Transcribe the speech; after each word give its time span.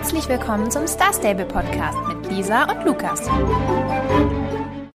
Herzlich 0.00 0.28
willkommen 0.28 0.70
zum 0.70 0.86
Star 0.86 1.12
Stable 1.12 1.44
Podcast 1.44 1.98
mit 2.06 2.30
Lisa 2.30 2.70
und 2.70 2.84
Lukas. 2.86 3.28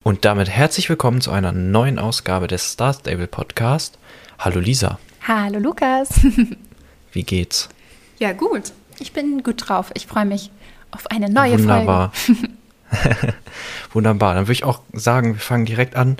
Und 0.01 0.23
damit 0.23 0.49
herzlich 0.49 0.87
willkommen 0.87 1.19
zu 1.19 1.29
einer 1.29 1.51
neuen 1.51 1.99
Ausgabe 1.99 2.47
des 2.47 2.71
Star 2.71 2.93
Stable 2.93 3.27
Podcast. 3.27 3.99
Hallo 4.39 4.61
Lisa. 4.61 4.99
Hallo 5.27 5.59
Lukas. 5.59 6.21
Wie 7.11 7.23
geht's? 7.23 7.67
Ja, 8.17 8.31
gut. 8.31 8.71
Ich 8.97 9.11
bin 9.11 9.43
gut 9.43 9.67
drauf. 9.67 9.91
Ich 9.93 10.07
freue 10.07 10.25
mich 10.25 10.51
auf 10.91 11.11
eine 11.11 11.29
neue 11.29 11.59
Wunderbar. 11.59 12.13
Folge. 12.13 13.33
Wunderbar. 13.91 14.35
Dann 14.35 14.45
würde 14.45 14.53
ich 14.53 14.63
auch 14.63 14.79
sagen, 14.93 15.33
wir 15.33 15.41
fangen 15.41 15.65
direkt 15.65 15.97
an 15.97 16.15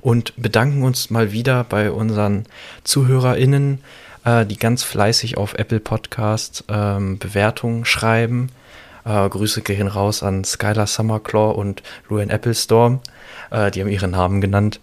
und 0.00 0.34
bedanken 0.36 0.82
uns 0.82 1.08
mal 1.08 1.30
wieder 1.30 1.62
bei 1.62 1.92
unseren 1.92 2.46
ZuhörerInnen, 2.82 3.78
äh, 4.24 4.46
die 4.46 4.56
ganz 4.56 4.82
fleißig 4.82 5.36
auf 5.36 5.54
Apple 5.54 5.80
Podcast 5.80 6.64
ähm, 6.68 7.18
Bewertungen 7.18 7.84
schreiben. 7.84 8.50
Äh, 9.04 9.28
Grüße 9.28 9.62
gehen 9.62 9.88
raus 9.88 10.22
an 10.22 10.44
Skylar 10.44 10.86
Summerclaw 10.86 11.54
und 11.54 11.82
Luan 12.08 12.30
Applestorm. 12.30 13.00
Äh, 13.50 13.70
die 13.70 13.80
haben 13.80 13.88
ihren 13.88 14.12
Namen 14.12 14.40
genannt. 14.40 14.80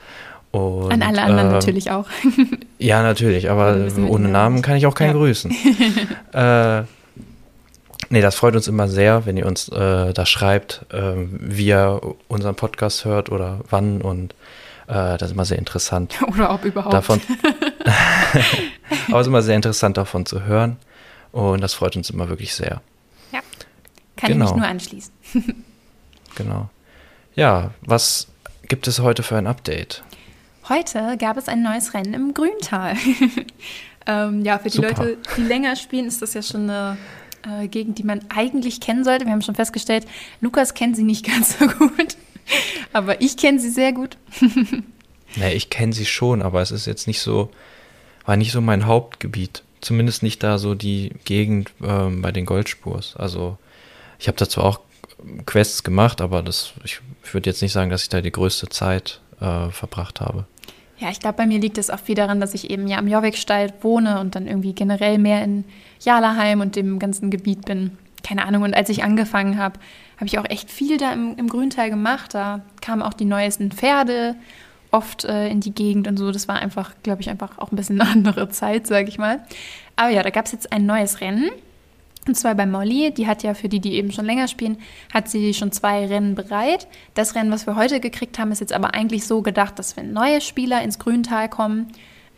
Und, 0.52 0.92
An 0.92 1.02
alle 1.02 1.22
anderen 1.22 1.50
äh, 1.50 1.54
natürlich 1.54 1.92
auch. 1.92 2.08
Ja, 2.78 3.04
natürlich, 3.04 3.52
aber 3.52 3.78
ohne 4.08 4.28
Namen 4.28 4.64
kann 4.64 4.76
ich 4.76 4.88
auch 4.88 4.96
keinen 4.96 5.12
Ja. 5.12 5.18
grüßen. 5.18 5.52
äh, 6.34 6.82
nee, 8.10 8.22
das 8.22 8.34
freut 8.34 8.56
uns 8.56 8.68
immer 8.68 8.88
sehr, 8.88 9.28
wenn 9.28 9.38
ihr 9.38 9.46
uns 9.46 9.70
äh, 9.70 10.14
da 10.14 10.26
schreibt, 10.26 10.88
äh, 10.92 11.14
wie 11.30 11.68
ihr 11.68 12.02
unseren 12.28 12.56
Podcast 12.56 13.06
hört 13.06 13.32
oder 13.32 13.60
wann 13.70 14.02
und 14.02 14.34
äh, 14.88 15.18
das 15.18 15.22
ist 15.24 15.32
immer 15.34 15.46
sehr 15.46 15.60
interessant. 15.60 16.16
Oder 16.28 16.52
ob 16.54 16.66
überhaupt. 16.66 16.94
Davon, 16.94 17.22
aber 19.08 19.20
es 19.20 19.22
ist 19.22 19.28
immer 19.28 19.42
sehr 19.42 19.56
interessant 19.56 19.98
davon 19.98 20.26
zu 20.26 20.44
hören 20.44 20.78
und 21.32 21.62
das 21.62 21.74
freut 21.74 21.96
uns 21.96 22.10
immer 22.10 22.30
wirklich 22.30 22.54
sehr. 22.54 22.82
Kann 24.22 24.32
ich 24.32 24.38
genau. 24.38 24.52
mich 24.52 24.56
nur 24.56 24.68
anschließen. 24.68 25.14
Genau. 26.36 26.70
Ja, 27.36 27.72
was 27.82 28.28
gibt 28.64 28.88
es 28.88 29.00
heute 29.00 29.22
für 29.22 29.36
ein 29.38 29.48
Update? 29.48 30.02
Heute 30.70 31.18
gab 31.18 31.36
es 31.36 31.50
ein 31.50 31.62
neues 31.62 31.94
Rennen 31.94 32.14
im 32.14 32.34
Grüntal. 32.34 32.96
ähm, 34.08 34.46
ja, 34.46 34.58
für 34.58 34.70
die 34.70 34.78
Super. 34.78 34.88
Leute, 34.88 35.18
die 35.36 35.42
länger 35.42 35.76
spielen, 35.76 36.08
ist 36.08 36.22
das 36.22 36.34
ja 36.34 36.42
schon 36.42 36.70
eine 36.70 36.98
äh, 37.46 37.68
Gegend, 37.68 37.98
die 37.98 38.04
man 38.04 38.22
eigentlich 38.30 38.80
kennen 38.80 39.04
sollte. 39.04 39.26
Wir 39.26 39.34
haben 39.34 39.42
schon 39.42 39.56
festgestellt, 39.56 40.08
Lukas 40.40 40.74
kennt 40.74 40.96
sie 40.96 41.04
nicht 41.04 41.26
ganz 41.28 41.60
so 41.60 41.68
gut, 41.68 42.16
aber 42.94 43.20
ich 43.20 43.36
kenne 43.36 43.60
sie 43.60 43.70
sehr 43.70 43.92
gut. 43.92 44.16
Nee, 45.36 45.54
ich 45.54 45.70
kenne 45.70 45.94
sie 45.94 46.06
schon, 46.06 46.42
aber 46.42 46.62
es 46.62 46.72
ist 46.72 46.86
jetzt 46.86 47.08
nicht 47.08 47.22
so, 47.22 47.50
war 48.26 48.38
nicht 48.38 48.52
so 48.52 48.62
mein 48.62 48.86
Hauptgebiet. 48.86 49.64
Zumindest 49.80 50.24
nicht 50.24 50.44
da 50.44 50.58
so 50.58 50.76
die 50.76 51.14
Gegend 51.26 51.72
ähm, 51.84 52.22
bei 52.22 52.32
den 52.32 52.46
Goldspurs. 52.46 53.16
Also 53.16 53.58
ich 54.20 54.28
habe 54.28 54.38
dazu 54.38 54.62
auch 54.62 54.80
Quests 55.46 55.84
gemacht, 55.84 56.22
aber 56.22 56.44
das, 56.44 56.74
ich 56.84 57.00
würde 57.32 57.50
jetzt 57.50 57.62
nicht 57.62 57.72
sagen, 57.72 57.90
dass 57.90 58.04
ich 58.04 58.10
da 58.10 58.22
die 58.22 58.32
größte 58.32 58.70
Zeit 58.70 59.22
äh, 59.40 59.70
verbracht 59.70 60.22
habe. 60.22 60.46
Ja, 61.00 61.10
ich 61.10 61.20
glaube, 61.20 61.38
bei 61.38 61.48
mir 61.48 61.60
liegt 61.60 61.80
es 61.80 61.90
auch 61.90 62.00
viel 62.00 62.14
daran, 62.14 62.40
dass 62.40 62.54
ich 62.54 62.70
eben 62.70 62.88
ja 62.88 63.00
am 63.00 63.08
Jorviksteig 63.08 63.84
wohne 63.84 64.20
und 64.20 64.36
dann 64.36 64.46
irgendwie 64.46 64.74
generell 64.74 65.18
mehr 65.18 65.44
in 65.44 65.66
Jalaheim 66.00 66.62
und 66.62 66.76
dem 66.76 67.00
ganzen 67.00 67.32
Gebiet 67.32 67.66
bin. 67.66 67.98
Keine 68.24 68.46
Ahnung. 68.46 68.62
Und 68.62 68.76
als 68.76 68.90
ich 68.90 69.04
angefangen 69.04 69.58
habe, 69.58 69.80
habe 70.18 70.28
ich 70.28 70.38
auch 70.38 70.46
echt 70.48 70.70
viel 70.70 70.98
da 70.98 71.12
im, 71.12 71.36
im 71.38 71.48
Grüntal 71.48 71.90
gemacht. 71.90 72.36
Da 72.36 72.62
kamen 72.82 73.02
auch 73.02 73.14
die 73.14 73.26
neuesten 73.26 73.72
Pferde 73.72 74.36
oft 74.92 75.26
äh, 75.26 75.48
in 75.48 75.62
die 75.62 75.74
Gegend 75.74 76.08
und 76.08 76.18
so. 76.18 76.32
Das 76.32 76.48
war 76.48 76.58
einfach, 76.58 76.94
glaube 77.04 77.22
ich, 77.22 77.30
einfach 77.30 77.58
auch 77.58 77.72
ein 77.72 77.76
bisschen 77.76 78.00
eine 78.00 78.10
andere 78.12 78.50
Zeit, 78.50 78.88
sage 78.88 79.10
ich 79.10 79.18
mal. 79.18 79.42
Aber 79.96 80.10
ja, 80.10 80.24
da 80.24 80.30
gab 80.30 80.46
es 80.46 80.52
jetzt 80.52 80.72
ein 80.72 80.86
neues 80.86 81.22
Rennen. 81.22 81.50
Und 82.28 82.36
zwar 82.36 82.54
bei 82.54 82.68
Molly, 82.68 83.12
die 83.12 83.26
hat 83.26 83.42
ja 83.42 83.56
für 83.56 83.68
die, 83.68 83.80
die 83.80 83.96
eben 83.96 84.12
schon 84.12 84.26
länger 84.26 84.48
spielen, 84.48 84.78
hat 85.12 85.28
sie 85.28 85.56
schon 85.56 85.72
zwei 85.72 86.06
Rennen 86.06 86.36
bereit. 86.36 86.88
Das 87.16 87.34
Rennen, 87.34 87.52
was 87.52 87.66
wir 87.66 87.76
heute 87.76 88.00
gekriegt 88.00 88.38
haben, 88.38 88.52
ist 88.52 88.60
jetzt 88.60 88.74
aber 88.74 88.94
eigentlich 88.94 89.26
so 89.26 89.42
gedacht, 89.42 89.80
dass 89.80 89.98
wenn 89.98 90.14
neue 90.14 90.40
Spieler 90.40 90.84
ins 90.84 91.00
Grüntal 91.00 91.50
kommen, 91.50 91.88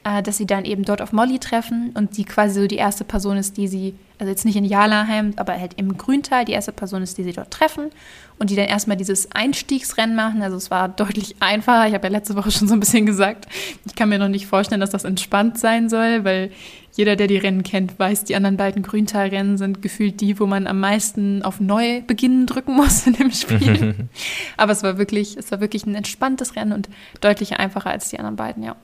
äh, 0.04 0.22
dass 0.22 0.38
sie 0.38 0.46
dann 0.46 0.66
eben 0.66 0.84
dort 0.84 1.02
auf 1.02 1.14
Molly 1.14 1.40
treffen 1.40 1.92
und 1.94 2.18
die 2.18 2.26
quasi 2.26 2.62
so 2.62 2.68
die 2.68 2.76
erste 2.76 3.04
Person 3.04 3.38
ist, 3.38 3.58
die 3.58 3.68
sie, 3.68 3.96
also 4.20 4.30
jetzt 4.30 4.46
nicht 4.46 4.56
in 4.56 4.66
Jalaheim, 4.66 5.34
aber 5.38 5.54
halt 5.54 5.74
im 5.76 5.98
Grüntal, 5.98 6.46
die 6.46 6.52
erste 6.52 6.72
Person 6.72 7.02
ist, 7.02 7.18
die 7.18 7.24
sie 7.24 7.34
dort 7.34 7.52
treffen 7.52 7.90
und 8.38 8.50
die 8.50 8.56
dann 8.56 8.66
erstmal 8.66 8.98
dieses 8.98 9.32
Einstiegsrennen 9.32 10.16
machen. 10.16 10.42
Also 10.42 10.58
es 10.58 10.70
war 10.70 10.90
deutlich 10.90 11.38
einfacher. 11.40 11.88
Ich 11.88 11.94
habe 11.94 12.08
ja 12.08 12.12
letzte 12.12 12.36
Woche 12.36 12.52
schon 12.52 12.68
so 12.68 12.74
ein 12.74 12.80
bisschen 12.80 13.06
gesagt, 13.06 13.48
ich 13.86 13.96
kann 13.96 14.10
mir 14.10 14.20
noch 14.20 14.28
nicht 14.28 14.48
vorstellen, 14.48 14.82
dass 14.82 14.90
das 14.90 15.06
entspannt 15.06 15.58
sein 15.58 15.90
soll, 15.90 16.24
weil 16.26 16.52
jeder, 16.96 17.16
der 17.16 17.28
die 17.28 17.38
Rennen 17.38 17.64
kennt, 17.64 17.98
weiß, 17.98 18.26
die 18.26 18.36
anderen 18.36 18.58
beiden 18.58 18.84
Grüntalrennen 18.84 19.58
sind 19.58 19.82
gefühlt 19.82 20.22
die, 20.22 20.40
wo 20.40 20.46
man 20.46 20.68
am 20.68 20.80
meisten 20.80 21.42
auf 21.42 21.60
neu 21.60 22.02
beginnen 22.02 22.46
drücken 22.46 22.76
muss 22.76 23.08
in 23.08 23.14
dem 23.14 23.32
Spiel. 23.32 23.96
Aber 24.58 24.74
es 24.74 24.84
war 24.84 24.98
wirklich, 24.98 25.38
es 25.38 25.50
war 25.52 25.60
wirklich 25.60 25.86
ein 25.86 25.96
entspanntes 25.96 26.56
Rennen 26.56 26.74
und 26.74 26.90
deutlich 27.22 27.58
einfacher 27.58 27.90
als 27.90 28.10
die 28.10 28.20
anderen 28.20 28.36
beiden, 28.36 28.64
ja. 28.64 28.76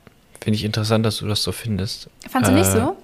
Finde 0.41 0.55
ich 0.57 0.63
interessant, 0.63 1.05
dass 1.05 1.17
du 1.17 1.27
das 1.27 1.43
so 1.43 1.51
findest. 1.51 2.09
Fandst 2.29 2.49
du 2.51 2.55
nicht 2.55 2.67
Äh, 2.67 2.71
so? 2.71 2.97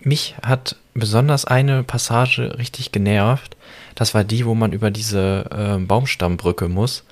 Mich 0.00 0.34
hat 0.42 0.76
besonders 0.94 1.44
eine 1.44 1.82
Passage 1.82 2.56
richtig 2.58 2.92
genervt. 2.92 3.56
Das 3.94 4.14
war 4.14 4.24
die, 4.24 4.44
wo 4.46 4.54
man 4.54 4.72
über 4.72 4.90
diese 4.90 5.46
äh, 5.50 5.78
Baumstammbrücke 5.82 6.68
muss. 6.68 7.04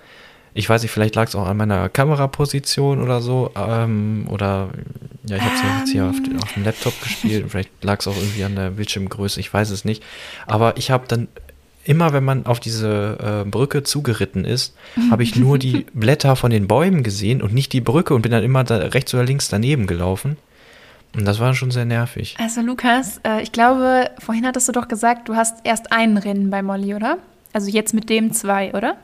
Ich 0.56 0.68
weiß 0.68 0.82
nicht, 0.82 0.92
vielleicht 0.92 1.16
lag 1.16 1.26
es 1.26 1.34
auch 1.34 1.46
an 1.48 1.56
meiner 1.56 1.88
Kameraposition 1.88 3.02
oder 3.02 3.20
so. 3.20 3.50
Ähm, 3.56 4.26
oder 4.30 4.68
ja, 5.26 5.36
ich 5.36 5.42
habe 5.42 5.54
es 5.54 5.62
ja 5.62 5.78
jetzt 5.80 5.90
hier 5.92 6.04
auf, 6.04 6.16
Ähm. 6.16 6.38
auf 6.42 6.52
dem 6.52 6.64
Laptop 6.64 7.00
gespielt. 7.02 7.46
Vielleicht 7.48 7.70
lag 7.82 8.00
es 8.00 8.06
auch 8.06 8.16
irgendwie 8.16 8.44
an 8.44 8.54
der 8.54 8.70
Bildschirmgröße, 8.70 9.40
ich 9.40 9.52
weiß 9.52 9.70
es 9.70 9.84
nicht. 9.84 10.02
Aber 10.46 10.76
ich 10.76 10.90
habe 10.90 11.06
dann 11.08 11.28
immer, 11.84 12.12
wenn 12.12 12.24
man 12.24 12.46
auf 12.46 12.60
diese 12.60 13.44
äh, 13.44 13.48
Brücke 13.48 13.82
zugeritten 13.82 14.44
ist, 14.44 14.74
habe 15.10 15.22
ich 15.22 15.36
nur 15.36 15.58
die 15.58 15.86
Blätter 15.94 16.36
von 16.36 16.50
den 16.50 16.66
Bäumen 16.66 17.02
gesehen 17.02 17.42
und 17.42 17.52
nicht 17.52 17.72
die 17.72 17.80
Brücke 17.80 18.14
und 18.14 18.22
bin 18.22 18.32
dann 18.32 18.42
immer 18.42 18.64
da 18.64 18.76
rechts 18.76 19.14
oder 19.14 19.24
links 19.24 19.48
daneben 19.48 19.86
gelaufen. 19.86 20.36
Und 21.16 21.24
das 21.24 21.38
war 21.38 21.54
schon 21.54 21.70
sehr 21.70 21.84
nervig. 21.84 22.34
Also 22.40 22.60
Lukas, 22.60 23.20
äh, 23.24 23.42
ich 23.42 23.52
glaube, 23.52 24.10
vorhin 24.18 24.46
hattest 24.46 24.68
du 24.68 24.72
doch 24.72 24.88
gesagt, 24.88 25.28
du 25.28 25.36
hast 25.36 25.58
erst 25.64 25.92
ein 25.92 26.16
Rennen 26.16 26.50
bei 26.50 26.62
Molly, 26.62 26.94
oder? 26.94 27.18
Also 27.52 27.70
jetzt 27.70 27.94
mit 27.94 28.10
dem 28.10 28.32
zwei, 28.32 28.74
oder? 28.74 28.96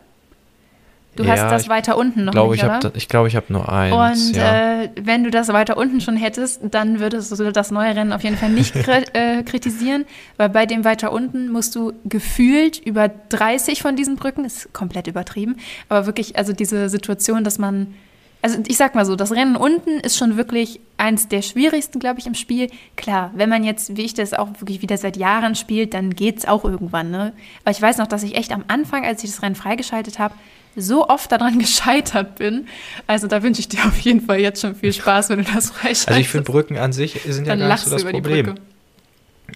Du 1.17 1.25
Ja, 1.25 1.33
hast 1.33 1.51
das 1.51 1.69
weiter 1.69 1.97
unten 1.99 2.25
noch 2.25 2.33
glaube, 2.33 2.53
nicht, 2.53 2.63
ich 2.63 2.65
oder? 2.65 2.75
habe 2.75 2.93
ich 2.95 3.09
glaube, 3.09 3.29
ich 3.29 3.35
habe 3.37 3.47
nur 3.53 3.71
eins. 3.71 4.29
Und 4.29 4.37
ja. 4.37 4.83
äh, 4.83 4.91
wenn 5.03 5.25
du 5.25 5.31
das 5.31 5.49
weiter 5.49 5.77
unten 5.77 6.01
schon 6.01 6.17
hättest, 6.17 6.61
dann 6.71 7.01
würdest 7.01 7.37
du 7.39 7.51
das 7.53 7.71
neue 7.73 7.95
Rennen 7.97 8.13
auf 8.13 8.23
jeden 8.23 8.37
Fall 8.37 8.51
nicht 8.51 8.75
äh, 9.13 9.43
kritisieren, 9.43 10.05
weil 10.37 10.49
bei 10.51 10.67
dem 10.67 10.85
weiter 10.85 11.13
unten 11.13 11.51
musst 11.51 11.75
du 11.75 11.93
gefühlt 12.05 12.79
über 12.79 13.09
30 13.09 13.83
von 13.83 13.97
diesen 13.97 14.17
Brücken, 14.17 14.45
ist 14.45 14.73
komplett 14.73 15.09
übertrieben, 15.09 15.57
aber 15.89 16.07
wirklich, 16.07 16.37
also 16.39 16.53
diese 16.53 16.89
Situation, 16.89 17.43
dass 17.43 17.59
man, 17.59 17.93
also 18.41 18.59
ich 18.69 18.77
sag 18.77 18.95
mal 18.95 19.05
so, 19.05 19.17
das 19.17 19.33
Rennen 19.33 19.57
unten 19.57 19.99
ist 20.01 20.17
schon 20.17 20.37
wirklich 20.37 20.81
eins 20.97 21.27
der 21.27 21.43
schwierigsten, 21.43 21.99
glaube 21.99 22.21
ich, 22.21 22.27
im 22.27 22.35
Spiel. 22.35 22.71
Klar, 22.97 23.33
wenn 23.35 23.49
man 23.51 23.65
jetzt, 23.65 23.97
wie 23.97 24.03
ich 24.03 24.15
das 24.15 24.33
auch 24.33 24.49
wirklich 24.61 24.81
wieder 24.81 24.97
seit 24.97 25.17
Jahren 25.17 25.57
spielt, 25.57 25.93
dann 25.93 26.11
geht's 26.15 26.47
auch 26.47 26.65
irgendwann, 26.65 27.11
ne? 27.11 27.33
Aber 27.65 27.73
ich 27.73 27.83
weiß 27.83 27.99
noch, 27.99 28.07
dass 28.07 28.23
ich 28.23 28.37
echt 28.37 28.53
am 28.53 28.65
Anfang, 28.69 29.05
als 29.05 29.25
ich 29.25 29.31
das 29.31 29.43
Rennen 29.43 29.57
freigeschaltet 29.57 30.19
habe, 30.19 30.35
so 30.77 31.09
oft 31.09 31.31
daran 31.33 31.59
gescheitert 31.59 32.37
bin. 32.37 32.67
Also 33.07 33.27
da 33.27 33.43
wünsche 33.43 33.61
ich 33.61 33.69
dir 33.69 33.85
auf 33.87 33.99
jeden 34.01 34.21
Fall 34.21 34.41
jetzt 34.41 34.61
schon 34.61 34.75
viel 34.75 34.93
Spaß, 34.93 35.31
wenn 35.31 35.45
du 35.45 35.53
das 35.53 35.71
freischaltest. 35.71 36.09
Also 36.09 36.21
ich 36.21 36.29
finde 36.29 36.51
Brücken 36.51 36.77
an 36.79 36.93
sich 36.93 37.21
sind 37.23 37.47
ja 37.47 37.57
dann 37.57 37.59
gar 37.61 37.67
nicht 37.67 37.69
lachst 37.69 37.85
so 37.85 37.91
du 37.91 37.97
das 37.97 38.03
über 38.03 38.13
die 38.13 38.21
Problem. 38.21 38.47
Brücke. 38.47 38.61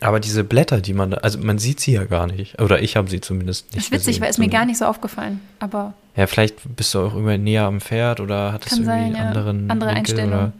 Aber 0.00 0.18
diese 0.18 0.42
Blätter, 0.42 0.80
die 0.80 0.92
man 0.92 1.12
da, 1.12 1.18
also 1.18 1.38
man 1.38 1.58
sieht 1.58 1.78
sie 1.78 1.92
ja 1.92 2.04
gar 2.04 2.26
nicht. 2.26 2.60
Oder 2.60 2.82
ich 2.82 2.96
habe 2.96 3.08
sie 3.08 3.20
zumindest 3.20 3.66
Das 3.68 3.74
nicht 3.74 3.84
ist 3.84 3.92
witzig, 3.92 4.06
gesehen. 4.06 4.22
weil 4.22 4.30
es 4.30 4.38
mir 4.38 4.48
gar 4.48 4.64
nicht 4.64 4.78
so 4.78 4.86
aufgefallen. 4.86 5.40
Aber 5.60 5.94
Ja, 6.16 6.26
vielleicht 6.26 6.56
bist 6.76 6.92
du 6.94 7.00
auch 7.00 7.12
irgendwann 7.14 7.44
näher 7.44 7.64
am 7.64 7.80
Pferd 7.80 8.18
oder 8.20 8.52
hattest 8.52 8.72
du 8.72 8.82
irgendwie 8.82 9.12
sein, 9.12 9.14
ja. 9.14 9.28
anderen 9.28 9.70
Andere 9.70 9.90
Winkel 9.90 9.98
Einstellungen. 10.18 10.52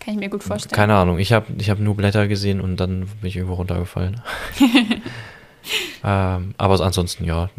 Kann 0.00 0.14
ich 0.14 0.20
mir 0.20 0.28
gut 0.30 0.42
vorstellen. 0.42 0.74
keine 0.74 0.94
Ahnung. 0.94 1.18
Ich 1.18 1.32
habe 1.32 1.46
ich 1.58 1.70
hab 1.70 1.78
nur 1.78 1.96
Blätter 1.96 2.26
gesehen 2.28 2.60
und 2.60 2.78
dann 2.78 3.00
bin 3.20 3.28
ich 3.28 3.36
irgendwo 3.36 3.54
runtergefallen. 3.54 4.20
ähm, 6.04 6.54
aber 6.56 6.80
ansonsten 6.80 7.24
ja, 7.24 7.50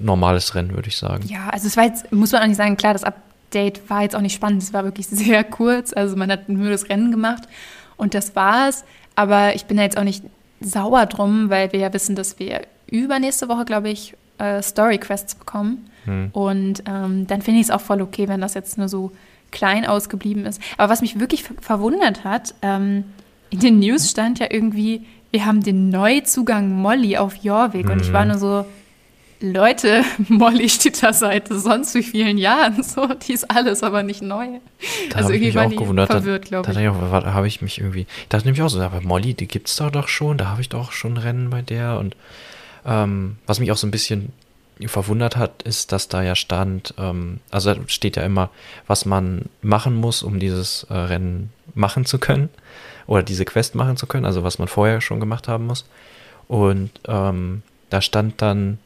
normales 0.00 0.54
Rennen 0.54 0.74
würde 0.74 0.88
ich 0.88 0.96
sagen. 0.96 1.24
Ja, 1.28 1.48
also 1.50 1.66
es 1.66 1.76
war 1.76 1.84
jetzt, 1.84 2.10
muss 2.12 2.32
man 2.32 2.42
auch 2.42 2.46
nicht 2.46 2.56
sagen, 2.56 2.76
klar, 2.76 2.92
das 2.92 3.04
Update 3.04 3.88
war 3.88 4.02
jetzt 4.02 4.14
auch 4.16 4.20
nicht 4.20 4.34
spannend. 4.34 4.62
Es 4.62 4.72
war 4.72 4.84
wirklich 4.84 5.06
sehr 5.10 5.44
kurz. 5.44 5.92
Also 5.92 6.16
man 6.16 6.30
hat 6.30 6.48
nur 6.48 6.70
das 6.70 6.88
Rennen 6.88 7.10
gemacht 7.10 7.44
und 7.96 8.14
das 8.14 8.34
war's. 8.36 8.84
Aber 9.16 9.54
ich 9.54 9.66
bin 9.66 9.76
da 9.76 9.82
jetzt 9.84 9.96
auch 9.96 10.04
nicht 10.04 10.24
sauer 10.60 11.06
drum, 11.06 11.50
weil 11.50 11.72
wir 11.72 11.80
ja 11.80 11.92
wissen, 11.92 12.16
dass 12.16 12.38
wir 12.38 12.62
übernächste 12.86 13.48
Woche, 13.48 13.64
glaube 13.64 13.88
ich, 13.90 14.14
äh, 14.38 14.62
Story 14.62 14.98
Quests 14.98 15.34
bekommen. 15.36 15.88
Hm. 16.04 16.30
Und 16.32 16.82
ähm, 16.86 17.26
dann 17.26 17.42
finde 17.42 17.60
ich 17.60 17.66
es 17.66 17.70
auch 17.70 17.80
voll 17.80 18.02
okay, 18.02 18.28
wenn 18.28 18.40
das 18.40 18.54
jetzt 18.54 18.76
nur 18.78 18.88
so 18.88 19.12
klein 19.52 19.86
ausgeblieben 19.86 20.46
ist. 20.46 20.60
Aber 20.78 20.92
was 20.92 21.00
mich 21.00 21.20
wirklich 21.20 21.44
ver 21.44 21.54
verwundert 21.60 22.24
hat, 22.24 22.54
ähm, 22.62 23.04
in 23.50 23.60
den 23.60 23.78
News 23.78 24.10
stand 24.10 24.40
ja 24.40 24.48
irgendwie, 24.50 25.06
wir 25.30 25.46
haben 25.46 25.62
den 25.62 25.90
Neuzugang 25.90 26.70
Molly 26.72 27.16
auf 27.16 27.36
Jorvik. 27.36 27.88
Und 27.88 28.02
ich 28.02 28.12
war 28.12 28.24
Mhm. 28.24 28.30
nur 28.32 28.38
so, 28.38 28.64
Leute, 29.44 30.04
Molly 30.28 30.68
steht 30.68 31.02
da 31.02 31.12
seit 31.12 31.48
sonst 31.48 31.94
wie 31.94 32.02
vielen 32.02 32.38
Jahren 32.38 32.82
so, 32.82 33.06
die 33.06 33.34
ist 33.34 33.50
alles, 33.50 33.82
aber 33.82 34.02
nicht 34.02 34.22
neu. 34.22 34.46
Da 35.10 35.16
also 35.16 35.28
habe 35.28 35.36
ich 35.36 35.40
mich 35.40 35.48
irgendwie 35.48 35.54
war 35.54 35.66
auch 35.66 35.70
die 35.70 35.76
gewundert. 35.76 36.10
Da, 36.10 36.14
verwirrt, 36.14 36.44
da, 36.44 36.48
glaube 36.48 36.72
da, 36.72 36.80
ich. 36.80 37.10
da, 37.10 37.20
da 37.20 37.34
habe 37.34 37.46
ich 37.46 37.60
mich 37.60 37.78
irgendwie, 37.78 38.06
ich 38.22 38.28
dachte 38.28 38.46
nämlich 38.46 38.62
auch 38.62 38.68
so, 38.68 38.80
aber 38.80 39.02
Molly, 39.02 39.34
die 39.34 39.46
gibt's 39.46 39.76
doch 39.76 39.90
doch 39.90 40.08
schon, 40.08 40.38
da 40.38 40.46
habe 40.46 40.62
ich 40.62 40.70
doch 40.70 40.92
schon 40.92 41.18
Rennen 41.18 41.50
bei 41.50 41.60
der 41.60 41.98
und 41.98 42.16
ähm, 42.86 43.36
was 43.46 43.60
mich 43.60 43.70
auch 43.70 43.76
so 43.76 43.86
ein 43.86 43.90
bisschen 43.90 44.32
verwundert 44.86 45.36
hat, 45.36 45.62
ist, 45.62 45.92
dass 45.92 46.08
da 46.08 46.22
ja 46.22 46.34
stand, 46.34 46.94
ähm, 46.98 47.40
also 47.50 47.74
da 47.74 47.80
steht 47.86 48.16
ja 48.16 48.24
immer, 48.24 48.50
was 48.86 49.04
man 49.04 49.46
machen 49.62 49.94
muss, 49.94 50.22
um 50.22 50.40
dieses 50.40 50.84
äh, 50.84 50.94
Rennen 50.94 51.52
machen 51.74 52.06
zu 52.06 52.18
können 52.18 52.48
oder 53.06 53.22
diese 53.22 53.44
Quest 53.44 53.74
machen 53.74 53.96
zu 53.96 54.06
können, 54.06 54.24
also 54.24 54.42
was 54.42 54.58
man 54.58 54.68
vorher 54.68 55.00
schon 55.00 55.20
gemacht 55.20 55.48
haben 55.48 55.66
muss. 55.66 55.84
Und 56.48 56.90
ähm, 57.06 57.62
da 57.90 58.00
stand 58.00 58.42
dann, 58.42 58.78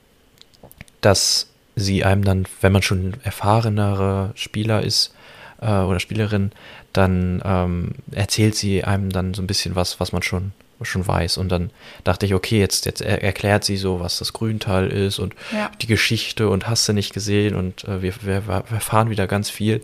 dass 1.01 1.49
sie 1.77 2.05
einem 2.05 2.25
dann, 2.25 2.47
wenn 2.61 2.73
man 2.73 2.83
schon 2.83 3.15
erfahrenere 3.23 4.33
Spieler 4.35 4.83
ist 4.83 5.15
äh, 5.61 5.71
oder 5.71 6.01
Spielerin, 6.01 6.53
dann 6.93 7.41
ähm, 7.45 7.91
erzählt 8.11 8.55
sie 8.57 8.83
einem 8.85 9.11
dann 9.11 9.35
so 9.35 9.43
ein 9.43 9.47
bisschen 9.47 9.75
was, 9.77 10.01
was 10.01 10.13
man 10.13 10.23
schon 10.23 10.53
schon 10.83 11.05
weiß. 11.05 11.39
Und 11.39 11.49
dann 11.49 11.71
dachte 12.05 12.25
ich, 12.25 12.35
okay, 12.35 12.61
jetzt, 12.61 12.87
jetzt 12.87 13.01
er 13.01 13.21
erklärt 13.25 13.65
sie 13.65 13.77
so, 13.77 13.99
was 13.99 14.21
das 14.21 14.33
Grüntal 14.33 14.87
ist 14.87 15.19
und 15.19 15.35
Ja. 15.53 15.73
die 15.83 15.89
Geschichte 15.89 16.49
und 16.49 16.69
hast 16.69 16.89
du 16.89 16.93
nicht 16.93 17.13
gesehen 17.13 17.57
und 17.57 17.83
äh, 17.83 18.01
wir, 18.01 18.15
wir, 18.23 18.47
wir 18.47 18.63
erfahren 18.71 19.11
wieder 19.11 19.27
ganz 19.27 19.51
viel. 19.51 19.83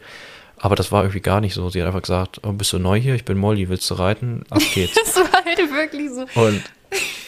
Aber 0.57 0.77
das 0.77 0.93
war 0.93 1.03
irgendwie 1.03 1.21
gar 1.21 1.41
nicht 1.41 1.53
so. 1.53 1.69
Sie 1.69 1.81
hat 1.81 1.89
einfach 1.89 2.03
gesagt, 2.03 2.41
oh, 2.45 2.53
bist 2.53 2.73
du 2.73 2.79
neu 2.79 3.01
hier? 3.01 3.17
Ich 3.17 3.25
bin 3.25 3.37
Molly, 3.37 3.69
willst 3.69 3.91
du 3.91 3.95
reiten? 3.95 4.45
Ab 4.51 4.63
geht's. 4.73 4.95
Das 5.05 5.17
war 5.17 5.45
halt 5.45 5.59
wirklich 5.59 6.11
so. 6.11 6.41
und 6.41 6.63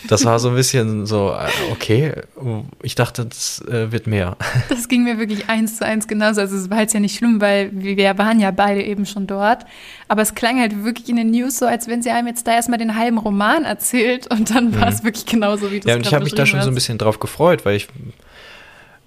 das 0.09 0.25
war 0.25 0.39
so 0.39 0.49
ein 0.49 0.55
bisschen 0.55 1.07
so, 1.07 1.31
äh, 1.31 1.73
okay, 1.73 2.13
ich 2.83 2.95
dachte, 2.95 3.27
das 3.27 3.63
äh, 3.69 3.93
wird 3.93 4.07
mehr. 4.07 4.37
Das 4.69 4.89
ging 4.89 5.05
mir 5.05 5.19
wirklich 5.19 5.49
eins 5.49 5.79
zu 5.79 5.87
eins 5.87 6.07
genauso. 6.07 6.41
Also 6.41 6.57
es 6.57 6.71
war 6.71 6.81
jetzt 6.81 6.93
ja 6.95 7.01
nicht 7.01 7.17
schlimm, 7.17 7.41
weil 7.41 7.71
wir 7.73 8.19
waren 8.19 8.41
ja 8.41 8.51
beide 8.51 8.83
eben 8.83 9.07
schon 9.07 9.27
dort. 9.27 9.65
Aber 10.09 10.23
es 10.23 10.35
klang 10.35 10.61
halt 10.61 10.85
wirklich 10.85 11.09
in 11.09 11.17
den 11.17 11.31
News 11.31 11.59
so, 11.59 11.67
als 11.67 11.89
wenn 11.89 12.03
sie 12.03 12.11
einem 12.11 12.29
jetzt 12.29 12.47
da 12.47 12.53
erstmal 12.53 12.79
den 12.79 12.97
halben 12.97 13.19
Roman 13.19 13.65
erzählt 13.65 14.31
und 14.31 14.55
dann 14.55 14.79
war 14.81 14.89
es 14.89 15.03
wirklich 15.05 15.27
genauso, 15.27 15.71
wie 15.71 15.81
du 15.81 15.87
Mhm. 15.87 15.89
Ja, 15.89 15.95
es 15.95 15.99
und 15.99 16.07
ich 16.07 16.15
habe 16.15 16.25
mich 16.25 16.35
da 16.35 16.47
schon 16.47 16.63
so 16.63 16.69
ein 16.69 16.75
bisschen 16.75 16.99
drauf 16.99 17.19
gefreut, 17.19 17.65
weil 17.65 17.77
ich 17.77 17.89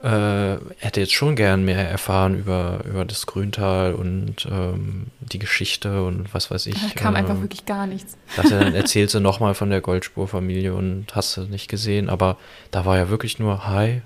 äh, 0.01 0.57
hätte 0.77 1.01
jetzt 1.01 1.13
schon 1.13 1.35
gern 1.35 1.65
mehr 1.65 1.89
erfahren 1.89 2.39
über, 2.39 2.79
über 2.85 3.03
das 3.03 3.25
Grüntal 3.25 3.93
und 3.93 4.47
ähm, 4.49 5.07
die 5.19 5.39
Geschichte 5.39 6.03
und 6.03 6.33
was 6.33 6.49
weiß 6.49 6.67
ich. 6.67 6.75
Da 6.75 6.87
kam 6.95 7.15
einfach 7.15 7.35
ähm, 7.35 7.41
wirklich 7.41 7.65
gar 7.65 7.85
nichts. 7.85 8.17
dachte, 8.35 8.59
dann 8.59 8.75
erzählst 8.75 9.15
du 9.15 9.19
nochmal 9.19 9.55
von 9.55 9.69
der 9.69 9.81
Goldspurfamilie 9.81 10.73
und 10.73 11.07
hast 11.13 11.35
du 11.35 11.41
nicht 11.41 11.67
gesehen, 11.67 12.09
aber 12.09 12.37
da 12.71 12.85
war 12.85 12.97
ja 12.97 13.09
wirklich 13.09 13.39
nur, 13.39 13.67
hi, 13.67 14.01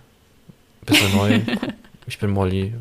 bist 0.85 1.01
du 1.01 1.15
neu? 1.15 1.41
ich 2.07 2.17
bin 2.17 2.31
Molly. 2.31 2.73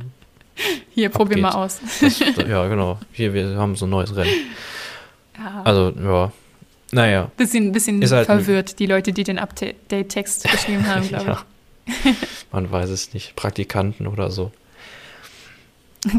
Hier, 0.94 1.09
probier 1.11 1.38
mal 1.38 1.53
aus. 1.53 1.81
Das, 2.00 2.19
ja, 2.49 2.67
genau. 2.69 2.99
Hier, 3.12 3.35
wir 3.35 3.56
haben 3.56 3.76
so 3.76 3.87
ein 3.87 3.91
neues 3.91 4.14
Rennen. 4.17 4.31
Ja. 5.37 5.62
Also, 5.64 5.93
ja. 6.03 6.32
Naja. 6.93 7.31
Bisschen, 7.37 7.73
bisschen 7.73 8.03
halt- 8.03 8.26
verwirrt, 8.26 8.79
die 8.79 8.87
Leute, 8.87 9.12
die 9.12 9.25
den 9.25 9.38
Update-Text 9.38 10.50
geschrieben 10.50 10.87
haben, 10.87 11.09
glaube 11.09 11.26
ja. 11.26 11.44
Man 12.52 12.70
weiß 12.70 12.90
es 12.90 13.12
nicht. 13.14 13.34
Praktikanten 13.37 14.06
oder 14.06 14.31
so. 14.31 14.52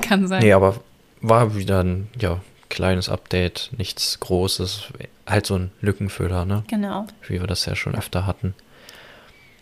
Kann 0.02 0.28
sein. 0.28 0.42
Nee, 0.44 0.54
aber 0.54 0.76
war 1.22 1.56
wieder 1.56 1.84
ein 1.84 2.08
ja, 2.20 2.40
kleines 2.70 3.10
Update, 3.10 3.72
nichts 3.78 4.20
Großes. 4.20 4.84
Halt 5.28 5.46
so 5.46 5.56
ein 5.56 5.72
Lückenfüller, 5.82 6.46
ne? 6.46 6.64
Genau. 6.68 7.08
Wie 7.28 7.40
wir 7.40 7.48
das 7.48 7.66
ja 7.66 7.76
schon 7.76 7.96
öfter 7.96 8.26
hatten. 8.26 8.54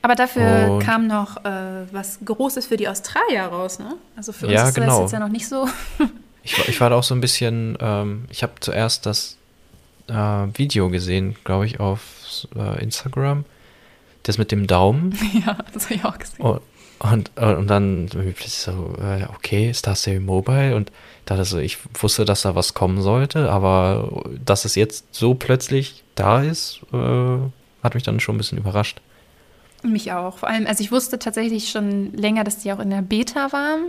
Aber 0.04 0.16
dafür 0.16 0.72
Und- 0.72 0.80
kam 0.84 1.08
noch 1.08 1.44
äh, 1.46 1.86
was 1.92 2.20
Großes 2.26 2.66
für 2.66 2.78
die 2.78 2.88
Australier 2.88 3.44
raus, 3.46 3.78
ne? 3.80 3.96
Also 4.16 4.32
für 4.32 4.48
uns 4.48 4.54
Ja, 4.56 4.68
ist 4.68 4.78
das 4.78 4.84
genau. 4.84 5.02
jetzt 5.02 5.12
ja 5.12 5.20
noch 5.20 5.30
nicht 5.30 5.48
so. 5.48 5.68
Ich, 6.44 6.58
war- 6.58 6.68
ich 6.70 6.82
war 6.82 6.90
da 6.90 6.96
auch 6.96 7.04
so 7.04 7.14
ein 7.14 7.22
bisschen, 7.22 7.78
ähm, 7.80 8.26
ich 8.32 8.42
habe 8.42 8.54
zuerst 8.62 9.06
das 9.06 9.38
äh, 10.08 10.14
Video 10.14 10.90
gesehen, 10.90 11.36
glaube 11.44 11.68
ich, 11.68 11.80
auf 11.80 12.02
äh, 12.56 12.82
Instagram. 12.82 13.46
Das 14.24 14.38
mit 14.38 14.52
dem 14.52 14.68
Daumen. 14.68 15.18
ja, 15.46 15.58
das 15.74 15.86
habe 15.86 15.96
ich 15.96 16.06
auch 16.06 16.18
gesehen. 16.18 16.46
Und, 17.00 17.32
und, 17.36 17.40
und 17.40 17.68
dann 17.68 18.08
so, 18.08 18.96
äh, 19.02 19.26
okay, 19.36 19.74
Star 19.74 19.96
Stable 19.96 20.20
Mobile. 20.20 20.76
Und 20.76 20.92
dachte 21.26 21.46
so, 21.46 21.58
ich 21.58 21.78
wusste, 22.00 22.26
dass 22.26 22.44
da 22.44 22.56
was 22.56 22.74
kommen 22.74 23.02
sollte, 23.02 23.50
aber 23.50 24.24
dass 24.44 24.66
es 24.66 24.76
jetzt 24.76 25.06
so 25.12 25.34
plötzlich 25.34 26.04
da 26.16 26.42
ist, 26.42 26.82
äh, 26.94 27.38
hat 27.84 27.96
mich 27.96 28.04
dann 28.04 28.20
schon 28.20 28.36
ein 28.36 28.38
bisschen 28.38 28.58
überrascht. 28.58 29.02
Mich 29.84 30.12
auch. 30.12 30.38
Vor 30.38 30.50
allem, 30.50 30.68
also 30.68 30.84
ich 30.84 30.92
wusste 30.92 31.18
tatsächlich 31.18 31.70
schon 31.70 32.14
länger, 32.14 32.44
dass 32.44 32.60
die 32.60 32.72
auch 32.72 32.80
in 32.80 32.92
der 32.92 33.02
Beta 33.02 33.52
waren. 33.52 33.86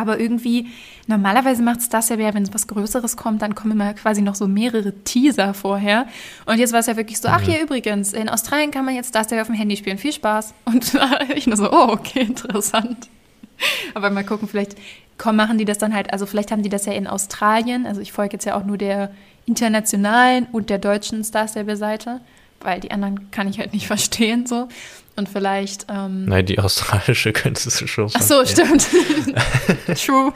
Aber 0.00 0.18
irgendwie, 0.18 0.68
normalerweise 1.06 1.62
macht 1.62 1.80
es 1.80 1.88
das 1.88 2.08
ja, 2.08 2.18
wenn 2.18 2.42
es 2.42 2.54
was 2.54 2.66
Größeres 2.66 3.16
kommt, 3.16 3.42
dann 3.42 3.54
kommen 3.54 3.72
immer 3.72 3.94
quasi 3.94 4.22
noch 4.22 4.34
so 4.34 4.48
mehrere 4.48 4.92
Teaser 5.04 5.54
vorher. 5.54 6.06
Und 6.46 6.58
jetzt 6.58 6.72
war 6.72 6.80
es 6.80 6.86
ja 6.86 6.96
wirklich 6.96 7.20
so, 7.20 7.28
ach 7.28 7.42
hier 7.42 7.62
übrigens, 7.62 8.12
in 8.12 8.28
Australien 8.28 8.70
kann 8.70 8.84
man 8.84 8.94
jetzt 8.94 9.14
das 9.14 9.32
auf 9.32 9.46
dem 9.46 9.54
Handy 9.54 9.76
spielen. 9.76 9.98
Viel 9.98 10.12
Spaß. 10.12 10.54
Und 10.64 10.92
ich 11.34 11.46
nur 11.46 11.56
so, 11.56 11.70
oh, 11.70 11.88
okay, 11.90 12.20
interessant. 12.20 13.08
Aber 13.94 14.10
mal 14.10 14.24
gucken, 14.24 14.48
vielleicht 14.48 14.76
komm, 15.20 15.36
machen 15.36 15.58
die 15.58 15.64
das 15.66 15.78
dann 15.78 15.94
halt, 15.94 16.12
also 16.12 16.26
vielleicht 16.26 16.50
haben 16.50 16.62
die 16.62 16.70
das 16.70 16.86
ja 16.86 16.94
in 16.94 17.06
Australien, 17.06 17.86
also 17.86 18.00
ich 18.00 18.10
folge 18.10 18.32
jetzt 18.34 18.46
ja 18.46 18.56
auch 18.56 18.64
nur 18.64 18.78
der 18.78 19.10
internationalen 19.46 20.46
und 20.50 20.70
der 20.70 20.78
deutschen 20.78 21.22
Star 21.24 21.46
Stable-Seite, 21.46 22.20
weil 22.60 22.80
die 22.80 22.90
anderen 22.90 23.30
kann 23.30 23.48
ich 23.48 23.58
halt 23.58 23.72
nicht 23.72 23.86
verstehen 23.88 24.46
so. 24.46 24.68
Und 25.16 25.28
vielleicht. 25.28 25.86
Ähm, 25.90 26.24
Nein, 26.26 26.46
die 26.46 26.58
australische 26.58 27.32
könntest 27.34 27.80
du 27.80 27.86
schon 27.86 28.10
ach 28.14 28.22
so, 28.22 28.44
stimmt. 28.46 28.86
True. 29.96 30.32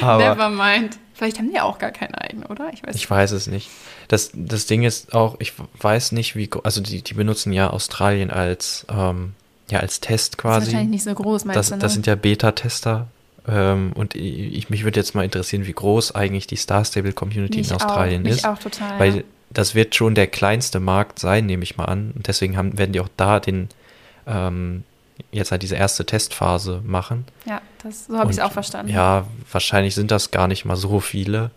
Aber 0.00 0.34
Never 0.34 0.48
mind. 0.50 0.98
Vielleicht 1.14 1.38
haben 1.38 1.50
die 1.50 1.58
auch 1.60 1.78
gar 1.78 1.92
keine 1.92 2.20
eigene, 2.20 2.46
oder? 2.48 2.70
Ich 2.74 2.86
weiß 2.86 2.94
ich 2.94 3.08
weiß 3.10 3.32
es 3.32 3.46
nicht. 3.46 3.70
Das, 4.08 4.30
das 4.34 4.66
Ding 4.66 4.82
ist 4.84 5.14
auch, 5.14 5.36
ich 5.38 5.54
weiß 5.80 6.12
nicht, 6.12 6.36
wie, 6.36 6.48
also 6.62 6.82
die, 6.82 7.00
die 7.02 7.14
benutzen 7.14 7.52
ja 7.54 7.70
Australien 7.70 8.30
als, 8.30 8.86
ähm, 8.90 9.32
ja, 9.70 9.80
als 9.80 10.00
Test 10.00 10.10
Das 10.10 10.20
ist 10.34 10.38
quasi. 10.38 10.66
wahrscheinlich 10.66 10.90
nicht 10.90 11.04
so 11.04 11.14
groß, 11.14 11.46
meinst 11.46 11.56
Das, 11.58 11.68
du? 11.70 11.74
Ne? 11.76 11.80
das 11.80 11.94
sind 11.94 12.06
ja 12.06 12.14
Beta-Tester. 12.16 13.06
Ähm, 13.48 13.92
und 13.94 14.14
ich, 14.14 14.68
mich 14.68 14.84
würde 14.84 15.00
jetzt 15.00 15.14
mal 15.14 15.24
interessieren, 15.24 15.66
wie 15.66 15.72
groß 15.72 16.14
eigentlich 16.14 16.46
die 16.46 16.56
Star 16.56 16.84
Stable 16.84 17.12
Community 17.12 17.58
Mich 17.58 17.68
in 17.70 17.76
Australien 17.76 18.20
auch, 18.20 18.24
mich 18.24 18.36
ist. 18.36 18.46
auch 18.46 18.58
total. 18.58 18.98
Weil 18.98 19.16
ja. 19.16 19.22
Das 19.56 19.74
wird 19.74 19.94
schon 19.94 20.14
der 20.14 20.26
kleinste 20.26 20.80
Markt 20.80 21.18
sein, 21.18 21.46
nehme 21.46 21.62
ich 21.62 21.78
mal 21.78 21.86
an. 21.86 22.12
Und 22.14 22.28
deswegen 22.28 22.58
haben, 22.58 22.76
werden 22.76 22.92
die 22.92 23.00
auch 23.00 23.08
da 23.16 23.40
den 23.40 23.70
ähm, 24.26 24.84
jetzt 25.32 25.50
halt 25.50 25.62
diese 25.62 25.76
erste 25.76 26.04
Testphase 26.04 26.82
machen. 26.84 27.24
ja, 27.46 27.62
das, 27.82 28.06
so 28.06 28.18
habe 28.18 28.30
ich 28.30 28.36
es 28.36 28.42
auch 28.42 28.52
verstanden. 28.52 28.92
Ja, 28.92 29.26
wahrscheinlich 29.50 29.94
sind 29.94 30.10
das 30.10 30.30
gar 30.30 30.46
nicht 30.46 30.66
mal 30.66 30.76
so 30.76 31.00
viele. 31.00 31.50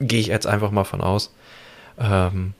Gehe 0.00 0.18
ich 0.18 0.26
jetzt 0.26 0.48
einfach 0.48 0.72
mal 0.72 0.82
von 0.82 1.00
aus. 1.00 1.32
Ähm, 1.96 2.54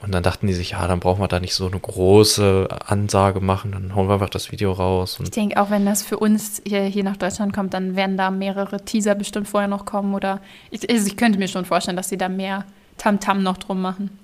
und 0.00 0.12
dann 0.12 0.24
dachten 0.24 0.48
die 0.48 0.54
sich, 0.54 0.70
ja, 0.70 0.88
dann 0.88 0.98
brauchen 0.98 1.20
wir 1.20 1.28
da 1.28 1.38
nicht 1.38 1.54
so 1.54 1.68
eine 1.68 1.78
große 1.78 2.66
Ansage 2.86 3.38
machen, 3.38 3.70
dann 3.70 3.94
hauen 3.94 4.08
wir 4.08 4.14
einfach 4.14 4.28
das 4.28 4.50
Video 4.50 4.72
raus. 4.72 5.20
Ich 5.22 5.30
denke, 5.30 5.62
auch 5.62 5.70
wenn 5.70 5.86
das 5.86 6.02
für 6.02 6.18
uns 6.18 6.60
hier, 6.66 6.82
hier 6.82 7.04
nach 7.04 7.16
Deutschland 7.16 7.52
kommt, 7.52 7.74
dann 7.74 7.94
werden 7.94 8.16
da 8.16 8.32
mehrere 8.32 8.84
Teaser 8.84 9.14
bestimmt 9.14 9.46
vorher 9.46 9.68
noch 9.68 9.84
kommen. 9.84 10.14
Oder 10.14 10.40
ich, 10.72 10.90
also 10.90 11.06
ich 11.06 11.16
könnte 11.16 11.38
mir 11.38 11.46
schon 11.46 11.64
vorstellen, 11.64 11.96
dass 11.96 12.08
sie 12.08 12.18
da 12.18 12.28
mehr 12.28 12.64
Tamtam 12.98 13.42
noch 13.42 13.58
drum 13.58 13.80
machen. 13.80 14.18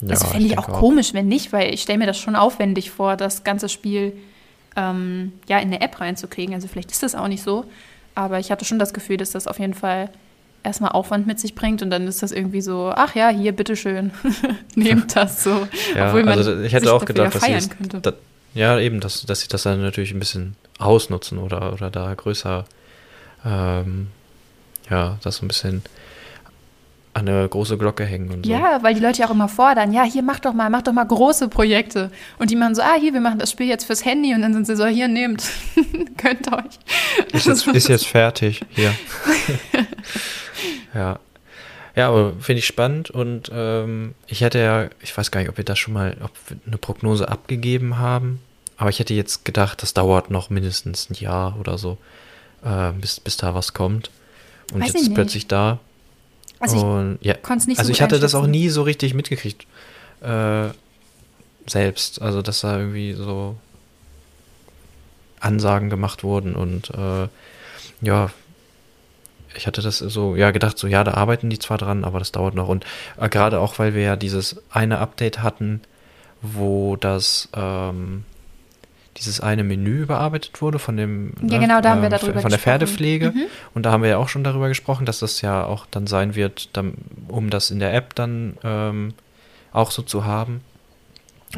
ja, 0.00 0.10
also 0.10 0.26
fände 0.26 0.46
ich, 0.46 0.54
denke 0.54 0.68
auch 0.68 0.80
komisch, 0.80 1.14
wenn 1.14 1.28
nicht, 1.28 1.52
weil 1.52 1.72
ich 1.72 1.82
stelle 1.82 1.98
mir 1.98 2.06
das 2.06 2.18
schon 2.18 2.36
aufwendig 2.36 2.90
vor, 2.90 3.16
das 3.16 3.44
ganze 3.44 3.68
Spiel 3.68 4.14
ähm, 4.76 5.32
ja 5.48 5.58
in 5.58 5.68
eine 5.68 5.80
App 5.80 6.00
reinzukriegen. 6.00 6.54
Also 6.54 6.68
vielleicht 6.68 6.90
ist 6.90 7.02
das 7.02 7.14
auch 7.14 7.28
nicht 7.28 7.42
so, 7.42 7.64
aber 8.14 8.38
ich 8.38 8.50
hatte 8.50 8.64
schon 8.64 8.78
das 8.78 8.92
Gefühl, 8.92 9.16
dass 9.16 9.30
das 9.30 9.46
auf 9.46 9.58
jeden 9.58 9.74
Fall 9.74 10.10
erstmal 10.62 10.92
Aufwand 10.92 11.26
mit 11.26 11.40
sich 11.40 11.54
bringt 11.54 11.82
und 11.82 11.90
dann 11.90 12.06
ist 12.06 12.22
das 12.22 12.32
irgendwie 12.32 12.60
so, 12.60 12.92
ach 12.94 13.14
ja, 13.14 13.28
hier, 13.30 13.52
bitteschön, 13.52 14.12
nehmt 14.74 15.16
das 15.16 15.44
so. 15.44 15.66
Ja, 15.94 16.08
Obwohl 16.08 16.24
man 16.24 16.38
also 16.38 16.60
ich 16.60 16.72
hätte 16.72 16.92
auch 16.92 17.04
gedacht, 17.04 17.34
dass 17.34 17.44
feiern 17.44 17.68
könnte. 17.68 18.00
da, 18.00 18.12
ja 18.54 18.78
eben, 18.78 19.00
dass, 19.00 19.24
dass 19.24 19.40
sie 19.40 19.48
das 19.48 19.64
dann 19.64 19.82
natürlich 19.82 20.12
ein 20.12 20.18
bisschen 20.18 20.56
ausnutzen 20.78 21.38
oder, 21.38 21.72
oder 21.72 21.90
da 21.90 22.14
größer, 22.14 22.64
ähm, 23.44 24.08
ja, 24.88 25.18
das 25.22 25.36
so 25.36 25.44
ein 25.44 25.48
bisschen 25.48 25.82
an 27.14 27.28
eine 27.28 27.48
große 27.48 27.76
Glocke 27.76 28.04
hängen 28.04 28.30
und 28.30 28.46
so. 28.46 28.52
Ja, 28.52 28.82
weil 28.82 28.94
die 28.94 29.00
Leute 29.00 29.20
ja 29.20 29.26
auch 29.26 29.30
immer 29.30 29.48
fordern, 29.48 29.92
ja, 29.92 30.02
hier 30.04 30.22
mach 30.22 30.40
doch 30.40 30.54
mal, 30.54 30.70
mach 30.70 30.82
doch 30.82 30.92
mal 30.92 31.04
große 31.04 31.48
Projekte. 31.48 32.10
Und 32.38 32.50
die 32.50 32.56
machen 32.56 32.74
so, 32.74 32.82
ah, 32.82 32.94
hier, 32.98 33.12
wir 33.12 33.20
machen 33.20 33.38
das 33.38 33.50
Spiel 33.50 33.66
jetzt 33.66 33.84
fürs 33.84 34.04
Handy 34.04 34.34
und 34.34 34.42
dann 34.42 34.54
sind 34.54 34.66
sie 34.66 34.76
so, 34.76 34.86
hier, 34.86 35.08
nehmt, 35.08 35.44
könnt 36.16 36.50
euch. 36.52 36.78
Ist 37.32 37.46
jetzt, 37.46 37.66
ist 37.66 37.88
jetzt 37.88 38.06
fertig 38.06 38.62
hier. 38.70 38.94
ja. 40.94 41.18
Ja, 41.94 42.08
aber 42.08 42.32
finde 42.40 42.60
ich 42.60 42.66
spannend 42.66 43.10
und 43.10 43.50
ähm, 43.52 44.14
ich 44.26 44.40
hätte 44.40 44.58
ja, 44.58 44.88
ich 45.00 45.14
weiß 45.14 45.30
gar 45.30 45.40
nicht, 45.40 45.50
ob 45.50 45.58
wir 45.58 45.64
da 45.64 45.76
schon 45.76 45.92
mal 45.92 46.16
ob 46.22 46.30
wir 46.48 46.56
eine 46.66 46.78
Prognose 46.78 47.28
abgegeben 47.28 47.98
haben, 47.98 48.40
aber 48.78 48.88
ich 48.88 48.98
hätte 48.98 49.12
jetzt 49.12 49.44
gedacht, 49.44 49.82
das 49.82 49.92
dauert 49.92 50.30
noch 50.30 50.48
mindestens 50.48 51.10
ein 51.10 51.14
Jahr 51.14 51.60
oder 51.60 51.76
so, 51.76 51.98
äh, 52.64 52.92
bis, 52.92 53.20
bis 53.20 53.36
da 53.36 53.54
was 53.54 53.74
kommt. 53.74 54.10
Und 54.72 54.80
Weiß 54.80 54.88
jetzt 54.88 55.02
ist 55.02 55.08
nicht. 55.08 55.14
plötzlich 55.14 55.46
da. 55.48 55.80
Also 56.62 56.76
ich 56.76 56.82
und 56.82 57.18
ja, 57.20 57.34
konnte 57.34 57.62
es 57.62 57.66
nicht 57.66 57.78
also 57.78 57.88
so 57.88 57.92
ich 57.92 58.02
hatte 58.02 58.18
das 58.18 58.34
auch 58.34 58.46
nie 58.46 58.68
so 58.68 58.82
richtig 58.82 59.14
mitgekriegt. 59.14 59.66
Äh, 60.20 60.68
selbst. 61.66 62.22
Also 62.22 62.42
dass 62.42 62.60
da 62.60 62.78
irgendwie 62.78 63.12
so 63.12 63.56
Ansagen 65.40 65.90
gemacht 65.90 66.22
wurden 66.22 66.54
und 66.54 66.90
äh, 66.90 67.28
ja, 68.00 68.30
ich 69.54 69.66
hatte 69.66 69.82
das 69.82 69.98
so, 69.98 70.36
ja, 70.36 70.50
gedacht, 70.50 70.78
so, 70.78 70.86
ja, 70.86 71.04
da 71.04 71.14
arbeiten 71.14 71.50
die 71.50 71.58
zwar 71.58 71.78
dran, 71.78 72.04
aber 72.04 72.18
das 72.18 72.32
dauert 72.32 72.54
noch. 72.54 72.68
Und 72.68 72.84
äh, 73.18 73.28
gerade 73.28 73.60
auch, 73.60 73.78
weil 73.78 73.94
wir 73.94 74.02
ja 74.02 74.16
dieses 74.16 74.62
eine 74.70 74.98
Update 74.98 75.42
hatten, 75.42 75.82
wo 76.40 76.96
das, 76.96 77.48
ähm, 77.54 78.24
dieses 79.22 79.40
eine 79.40 79.64
Menü 79.64 80.02
überarbeitet 80.02 80.60
wurde 80.60 80.78
von 80.78 80.96
dem 80.96 81.32
ja, 81.40 81.58
ne, 81.58 81.58
genau, 81.60 81.80
da 81.80 81.90
haben 81.90 82.02
wir 82.02 82.10
ähm, 82.10 82.18
darüber 82.18 82.40
von 82.40 82.50
der 82.50 82.58
Pferdepflege 82.58 83.30
mhm. 83.30 83.46
und 83.74 83.86
da 83.86 83.92
haben 83.92 84.02
wir 84.02 84.10
ja 84.10 84.18
auch 84.18 84.28
schon 84.28 84.44
darüber 84.44 84.68
gesprochen, 84.68 85.06
dass 85.06 85.20
das 85.20 85.40
ja 85.40 85.64
auch 85.64 85.86
dann 85.90 86.06
sein 86.06 86.34
wird, 86.34 86.76
dann, 86.76 86.94
um 87.28 87.50
das 87.50 87.70
in 87.70 87.78
der 87.78 87.94
App 87.94 88.14
dann 88.14 88.56
ähm, 88.64 89.14
auch 89.72 89.90
so 89.90 90.02
zu 90.02 90.24
haben 90.24 90.60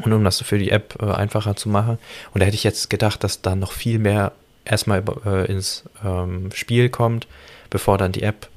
und 0.02 0.12
um 0.12 0.24
das 0.24 0.40
für 0.42 0.58
die 0.58 0.70
App 0.70 0.96
äh, 1.00 1.06
einfacher 1.06 1.56
zu 1.56 1.68
machen. 1.68 1.98
Und 2.32 2.40
da 2.40 2.46
hätte 2.46 2.56
ich 2.56 2.64
jetzt 2.64 2.90
gedacht, 2.90 3.24
dass 3.24 3.42
da 3.42 3.54
noch 3.54 3.72
viel 3.72 3.98
mehr 3.98 4.32
erstmal 4.64 5.02
äh, 5.24 5.46
ins 5.50 5.84
ähm, 6.04 6.50
Spiel 6.54 6.88
kommt, 6.88 7.26
bevor 7.70 7.98
dann 7.98 8.12
die 8.12 8.22
App 8.22 8.48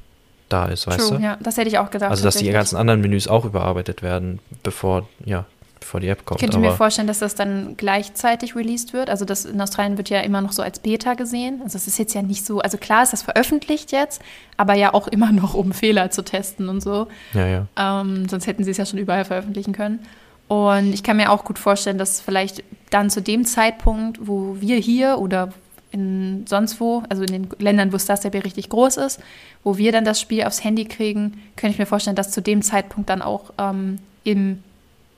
da 0.50 0.66
ist, 0.66 0.84
True, 0.84 0.94
weißt 0.94 1.12
du? 1.12 1.16
Ja, 1.16 1.38
das 1.42 1.58
hätte 1.58 1.68
ich 1.68 1.78
auch 1.78 1.92
gedacht. 1.92 2.10
Also 2.10 2.24
dass 2.24 2.38
die 2.38 2.50
ganzen 2.50 2.78
anderen 2.78 3.02
Menüs 3.02 3.28
auch 3.28 3.46
überarbeitet 3.46 4.02
werden, 4.02 4.40
bevor 4.64 5.08
ja 5.26 5.46
bevor 5.80 6.00
die 6.00 6.08
App 6.08 6.26
kommt. 6.26 6.42
Ich 6.42 6.46
könnte 6.46 6.60
mir 6.60 6.72
vorstellen, 6.72 7.08
dass 7.08 7.20
das 7.20 7.36
dann 7.36 7.76
gleichzeitig 7.78 8.56
released 8.56 8.94
wird. 8.94 9.10
Also 9.10 9.26
das 9.26 9.46
in 9.46 9.60
Australien 9.62 9.98
wird 9.98 10.10
ja 10.10 10.22
immer 10.22 10.42
noch 10.42 10.52
so 10.52 10.62
als 10.62 10.80
Beta 10.80 11.14
gesehen. 11.14 11.62
Also 11.64 11.78
es 11.78 11.88
ist 11.88 11.98
jetzt 11.98 12.14
ja 12.14 12.22
nicht 12.22 12.46
so, 12.46 12.60
also 12.60 12.78
klar 12.78 13.04
ist 13.04 13.14
das 13.14 13.22
veröffentlicht 13.22 13.92
jetzt, 13.92 14.22
aber 14.58 14.74
ja 14.74 14.94
auch 14.94 15.08
immer 15.08 15.32
noch, 15.32 15.54
um 15.54 15.72
Fehler 15.72 16.12
zu 16.12 16.24
testen 16.24 16.70
und 16.70 16.82
so. 16.82 17.08
Ja, 17.34 17.48
ja. 17.48 17.68
Ähm, 17.78 18.28
sonst 18.30 18.48
hätten 18.48 18.64
sie 18.64 18.72
es 18.72 18.78
ja 18.78 18.86
schon 18.86 19.00
überall 19.00 19.26
veröffentlichen 19.26 19.74
können. 19.74 20.00
Und 20.48 20.94
ich 20.94 21.04
kann 21.04 21.18
mir 21.18 21.32
auch 21.32 21.44
gut 21.44 21.60
vorstellen, 21.60 21.98
dass 21.98 22.22
vielleicht 22.22 22.64
dann 22.90 23.10
zu 23.10 23.22
dem 23.22 23.46
Zeitpunkt, 23.46 24.28
wo 24.28 24.58
wir 24.60 24.78
hier 24.78 25.20
oder 25.20 25.50
in 25.92 26.46
sonst 26.48 26.80
wo, 26.80 27.04
also 27.10 27.24
in 27.24 27.32
den 27.32 27.50
Ländern, 27.60 27.94
wo 27.94 27.98
Star 27.98 28.18
Stable 28.18 28.44
richtig 28.44 28.70
groß 28.70 28.98
ist, 28.98 29.22
wo 29.64 29.78
wir 29.78 29.92
dann 29.92 30.06
das 30.06 30.20
Spiel 30.20 30.44
aufs 30.44 30.64
Handy 30.64 30.86
kriegen, 30.86 31.42
könnte 31.56 31.74
ich 31.74 31.80
mir 31.80 31.86
vorstellen, 31.86 32.16
dass 32.16 32.32
zu 32.32 32.42
dem 32.42 32.62
Zeitpunkt 32.62 33.10
dann 33.10 33.22
auch 33.22 33.52
ähm, 33.58 34.00
im 34.24 34.64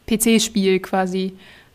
PC-Spiel 0.09 0.79
quasi 0.79 1.33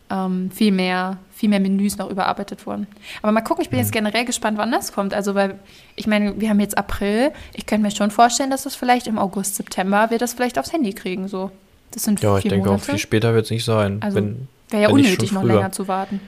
ähm, 0.09 0.51
viel, 0.51 0.71
mehr, 0.71 1.17
viel 1.33 1.49
mehr 1.49 1.59
Menüs 1.59 1.97
noch 1.97 2.09
überarbeitet 2.09 2.65
wurden. 2.65 2.87
Aber 3.21 3.31
mal 3.31 3.41
gucken, 3.41 3.63
ich 3.63 3.69
bin 3.69 3.79
jetzt 3.79 3.91
generell 3.91 4.25
gespannt, 4.25 4.57
wann 4.57 4.71
das 4.71 4.91
kommt. 4.91 5.13
Also, 5.13 5.35
weil 5.35 5.59
ich 5.95 6.07
meine, 6.07 6.39
wir 6.39 6.49
haben 6.49 6.59
jetzt 6.59 6.77
April. 6.77 7.31
Ich 7.53 7.65
könnte 7.65 7.83
mir 7.83 7.91
schon 7.91 8.11
vorstellen, 8.11 8.51
dass 8.51 8.63
das 8.63 8.75
vielleicht 8.75 9.07
im 9.07 9.17
August, 9.17 9.55
September 9.55 10.09
wir 10.09 10.17
das 10.17 10.33
vielleicht 10.33 10.59
aufs 10.59 10.73
Handy 10.73 10.93
kriegen. 10.93 11.27
So. 11.27 11.51
Das 11.91 12.03
sind 12.03 12.21
ja, 12.21 12.37
ich 12.37 12.43
denke 12.43 12.67
Monate. 12.67 12.75
auch 12.75 12.85
viel 12.85 12.99
später 12.99 13.33
wird 13.33 13.45
es 13.45 13.51
nicht 13.51 13.65
sein. 13.65 13.99
Also 14.01 14.21
wäre 14.69 14.83
ja 14.83 14.89
unnötig, 14.89 15.31
noch 15.31 15.43
länger 15.43 15.71
zu 15.71 15.87
warten. 15.87 16.19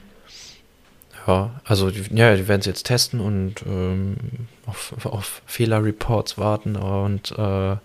Ja, 1.28 1.52
also 1.66 1.90
ja, 1.90 2.36
die 2.36 2.48
werden 2.48 2.62
es 2.62 2.66
jetzt 2.66 2.86
testen 2.86 3.20
und 3.20 3.56
ähm, 3.68 4.16
auf, 4.66 4.94
auf 5.06 5.42
Fehlerreports 5.46 6.38
warten 6.38 6.78
und 6.78 7.32
äh, 7.38 7.76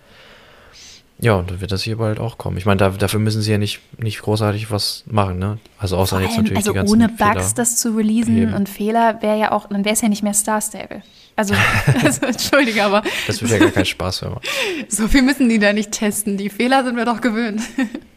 ja, 1.23 1.35
und 1.35 1.53
dann 1.53 1.61
wird 1.61 1.71
das 1.71 1.85
hier 1.85 1.99
bald 1.99 2.19
auch 2.19 2.37
kommen. 2.37 2.57
Ich 2.57 2.67
meine, 2.67 2.79
da, 2.79 2.89
dafür 2.91 3.21
müssen 3.21 3.43
sie 3.43 3.53
ja 3.53 3.57
nicht, 3.57 3.79
nicht 3.97 4.21
großartig 4.23 4.73
was 4.73 5.05
machen, 5.07 5.39
ne? 5.39 5.59
Also 5.79 5.97
außer 5.97 6.17
allem, 6.17 6.27
jetzt 6.27 6.37
natürlich 6.37 6.57
also 6.57 6.73
die 6.73 6.75
ganzen 6.75 6.93
ohne 6.93 7.09
Bugs 7.09 7.23
Fehler 7.23 7.53
das 7.55 7.77
zu 7.77 7.97
releasen 7.97 8.35
beheben. 8.35 8.55
und 8.55 8.69
Fehler 8.69 9.23
wäre 9.23 9.39
ja 9.39 9.53
auch, 9.53 9.69
dann 9.69 9.85
wäre 9.85 9.95
es 9.95 10.01
ja 10.01 10.09
nicht 10.09 10.25
mehr 10.25 10.35
Star 10.35 10.61
Stable. 10.61 11.03
Also, 11.37 11.55
also 12.03 12.27
entschuldige, 12.27 12.83
aber. 12.83 13.05
Das 13.29 13.41
wird 13.41 13.53
ja 13.53 13.59
gar 13.59 13.71
keinen 13.71 13.85
Spaß 13.85 14.23
mehr 14.23 14.31
machen. 14.33 14.43
So 14.89 15.07
viel 15.07 15.23
müssen 15.23 15.49
die 15.49 15.61
da 15.61 15.73
nicht 15.73 15.93
testen. 15.93 16.39
Die 16.39 16.51
Fehler 16.51 16.83
sind 16.83 16.97
wir 16.97 17.05
doch 17.05 17.21
gewöhnt. 17.21 17.63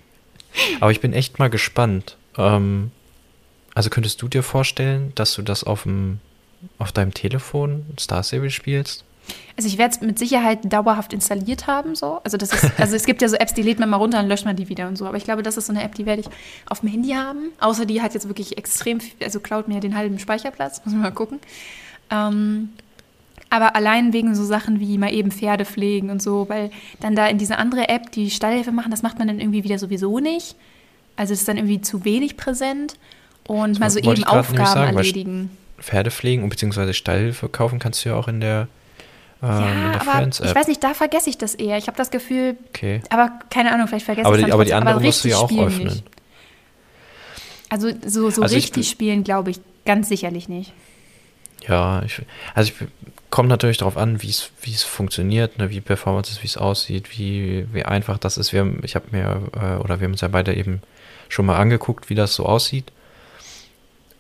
aber 0.80 0.90
ich 0.90 1.00
bin 1.00 1.14
echt 1.14 1.38
mal 1.38 1.52
gespannt. 1.52 2.18
Ähm, 2.40 2.90
also 3.76 3.92
könntest 3.92 4.24
du 4.24 4.28
dir 4.28 4.42
vorstellen, 4.42 5.12
dass 5.14 5.36
du 5.36 5.44
das 5.44 5.64
auf, 5.64 5.84
dem, 5.84 6.22
auf 6.80 6.92
deinem 6.92 7.14
Telefon 7.14 7.86
Star 8.00 8.24
Stable 8.24 8.50
spielst? 8.50 9.05
Also 9.58 9.70
ich 9.70 9.78
werde 9.78 9.96
es 9.96 10.02
mit 10.02 10.20
Sicherheit 10.20 10.60
dauerhaft 10.72 11.14
installiert 11.14 11.68
haben, 11.68 11.96
so. 11.96 12.20
Also 12.24 12.38
das 12.38 12.52
ist, 12.52 12.72
also 12.78 12.96
es 12.96 13.06
gibt 13.06 13.22
ja 13.22 13.30
so 13.30 13.38
Apps, 13.38 13.54
die 13.54 13.62
lädt 13.62 13.80
man 13.80 13.90
mal 13.90 13.98
runter 13.98 14.20
und 14.20 14.28
löscht 14.28 14.46
man 14.46 14.56
die 14.56 14.68
wieder 14.70 14.88
und 14.88 14.98
so. 14.98 15.06
Aber 15.06 15.18
ich 15.18 15.24
glaube, 15.24 15.44
das 15.44 15.58
ist 15.58 15.68
so 15.68 15.74
eine 15.74 15.84
App, 15.84 15.96
die 15.96 16.06
werde 16.06 16.22
ich 16.22 16.28
auf 16.68 16.82
dem 16.82 16.90
Handy 16.90 17.12
haben. 17.12 17.52
Außer 17.60 17.86
die 17.86 18.02
hat 18.02 18.14
jetzt 18.14 18.28
wirklich 18.28 18.58
extrem, 18.58 19.00
also 19.24 19.40
klaut 19.40 19.68
mir 19.68 19.80
den 19.80 19.96
halben 19.96 20.20
Speicherplatz, 20.20 20.82
muss 20.84 20.94
man 20.94 21.04
mal 21.04 21.12
gucken. 21.12 21.40
Ähm, 22.12 22.70
aber 23.50 23.76
allein 23.76 24.12
wegen 24.12 24.36
so 24.36 24.44
Sachen 24.44 24.80
wie 24.80 24.98
mal 24.98 25.14
eben 25.14 25.32
Pferde 25.32 25.64
pflegen 25.66 26.10
und 26.10 26.22
so, 26.22 26.50
weil 26.50 26.72
dann 27.00 27.16
da 27.16 27.28
in 27.28 27.38
diese 27.38 27.58
andere 27.58 27.88
App 27.88 28.12
die 28.12 28.30
Stallhilfe 28.30 28.72
machen, 28.72 28.92
das 28.92 29.02
macht 29.02 29.20
man 29.20 29.28
dann 29.28 29.40
irgendwie 29.40 29.64
wieder 29.64 29.80
sowieso 29.80 30.20
nicht. 30.20 30.56
Also 31.16 31.34
es 31.34 31.40
ist 31.40 31.48
dann 31.48 31.58
irgendwie 31.58 31.80
zu 31.80 32.04
wenig 32.04 32.36
präsent 32.36 32.98
und 33.48 33.72
das 33.72 33.80
mal 33.80 33.90
so 33.90 34.00
eben 34.00 34.24
Aufgaben 34.26 34.66
sagen, 34.66 34.98
erledigen. 34.98 35.50
Pferde 35.80 36.12
pflegen 36.12 36.50
bzw. 36.50 36.92
Stallhilfe 36.94 37.48
kaufen 37.48 37.80
kannst 37.80 38.04
du 38.04 38.10
ja 38.10 38.16
auch 38.16 38.28
in 38.28 38.42
der 38.42 38.68
ja, 39.48 40.02
aber 40.02 40.28
ich 40.28 40.56
weiß 40.56 40.68
nicht, 40.68 40.84
da 40.84 40.94
vergesse 40.94 41.30
ich 41.30 41.38
das 41.38 41.56
eher. 41.56 41.78
Ich 41.78 41.88
habe 41.88 41.98
das 41.98 42.12
Gefühl, 42.12 42.58
okay. 42.70 43.02
aber 43.10 43.32
keine 43.50 43.72
Ahnung, 43.72 43.88
vielleicht 43.88 44.06
vergesse 44.06 44.30
ich 44.30 44.46
es 44.46 44.52
Aber 44.52 44.66
die 44.66 44.74
andere 44.74 45.00
musst 45.00 45.24
du 45.24 45.30
ja 45.30 45.38
auch 45.38 45.52
öffnen. 45.52 45.88
Nicht. 45.88 46.04
Also 47.70 47.90
so, 48.06 48.30
so 48.30 48.42
also 48.42 48.56
richtig 48.56 48.84
ich, 48.84 48.90
spielen, 48.90 49.24
glaube 49.24 49.52
ich, 49.52 49.60
ganz 49.86 50.08
sicherlich 50.10 50.48
nicht. 50.48 50.74
Ja, 51.68 52.04
ich, 52.04 52.22
also 52.54 52.72
ich 52.72 52.88
kommt 53.36 53.50
natürlich 53.50 53.78
darauf 53.78 53.98
an, 53.98 54.22
wie 54.22 54.30
es 54.30 54.84
funktioniert, 54.84 55.58
ne, 55.58 55.70
wie 55.70 55.82
Performance 55.82 56.32
ist, 56.32 56.42
wie 56.42 56.48
es 56.48 56.56
aussieht, 56.56 57.18
wie, 57.18 57.68
wie 57.74 57.84
einfach 57.84 58.18
das 58.18 58.38
ist. 58.38 58.54
Wir 58.54 58.62
haben, 58.62 58.80
ich 58.84 58.96
habe 58.96 59.08
mir, 59.12 59.42
äh, 59.54 59.84
oder 59.84 60.00
wir 60.00 60.06
haben 60.06 60.14
uns 60.14 60.22
ja 60.22 60.30
beide 60.30 60.54
eben 60.54 60.82
schon 61.28 61.46
mal 61.46 61.58
angeguckt, 61.58 62.10
wie 62.10 62.16
das 62.16 62.34
so 62.34 62.46
aussieht. 62.46 62.94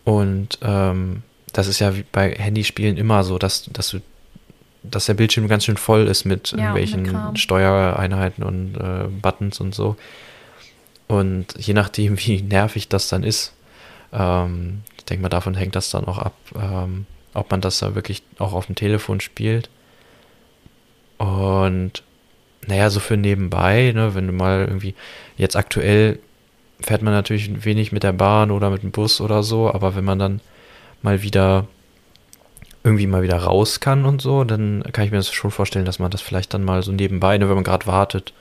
Und 0.03 0.59
ähm, 0.61 1.23
das 1.53 1.67
ist 1.67 1.79
ja 1.79 1.93
bei 2.11 2.31
Handyspielen 2.31 2.97
immer 2.97 3.23
so, 3.23 3.37
dass, 3.37 3.63
dass 3.71 3.89
du 3.89 4.01
dass 4.91 5.05
der 5.05 5.13
Bildschirm 5.13 5.47
ganz 5.47 5.65
schön 5.65 5.77
voll 5.77 6.07
ist 6.07 6.25
mit 6.25 6.51
ja, 6.51 6.57
irgendwelchen 6.57 7.03
mit 7.03 7.39
Steuereinheiten 7.39 8.43
und 8.43 8.75
äh, 8.77 9.07
Buttons 9.21 9.59
und 9.59 9.73
so. 9.73 9.95
Und 11.07 11.47
je 11.57 11.73
nachdem, 11.73 12.17
wie 12.25 12.41
nervig 12.41 12.89
das 12.89 13.09
dann 13.09 13.23
ist, 13.23 13.53
ähm, 14.13 14.81
ich 14.97 15.05
denke 15.05 15.21
mal, 15.21 15.29
davon 15.29 15.55
hängt 15.55 15.75
das 15.75 15.89
dann 15.89 16.05
auch 16.05 16.17
ab, 16.17 16.35
ähm, 16.55 17.05
ob 17.33 17.51
man 17.51 17.61
das 17.61 17.79
da 17.79 17.95
wirklich 17.95 18.23
auch 18.39 18.53
auf 18.53 18.67
dem 18.67 18.75
Telefon 18.75 19.19
spielt. 19.19 19.69
Und 21.17 22.03
naja, 22.67 22.89
so 22.89 22.99
für 22.99 23.17
nebenbei, 23.17 23.91
ne, 23.93 24.15
wenn 24.15 24.27
du 24.27 24.33
mal 24.33 24.65
irgendwie, 24.67 24.95
jetzt 25.37 25.55
aktuell 25.55 26.19
fährt 26.81 27.01
man 27.01 27.13
natürlich 27.13 27.63
wenig 27.63 27.91
mit 27.91 28.03
der 28.03 28.13
Bahn 28.13 28.51
oder 28.51 28.69
mit 28.69 28.83
dem 28.83 28.91
Bus 28.91 29.21
oder 29.21 29.43
so, 29.43 29.71
aber 29.71 29.95
wenn 29.95 30.03
man 30.03 30.19
dann 30.19 30.41
mal 31.01 31.21
wieder 31.21 31.67
irgendwie 32.85 33.07
mal 33.07 33.23
wieder 33.23 33.37
raus 33.37 33.79
kann 33.79 34.05
und 34.05 34.21
so, 34.21 34.43
dann 34.43 34.83
kann 34.93 35.05
ich 35.05 35.11
mir 35.11 35.17
das 35.17 35.31
schon 35.31 35.49
vorstellen, 35.49 35.85
dass 35.85 35.97
man 35.97 36.11
das 36.11 36.21
vielleicht 36.21 36.53
dann 36.53 36.63
mal 36.63 36.83
so 36.83 36.91
nebenbei, 36.91 37.37
ne, 37.37 37.49
wenn 37.49 37.55
man 37.55 37.63
gerade 37.63 37.87
wartet. 37.87 38.31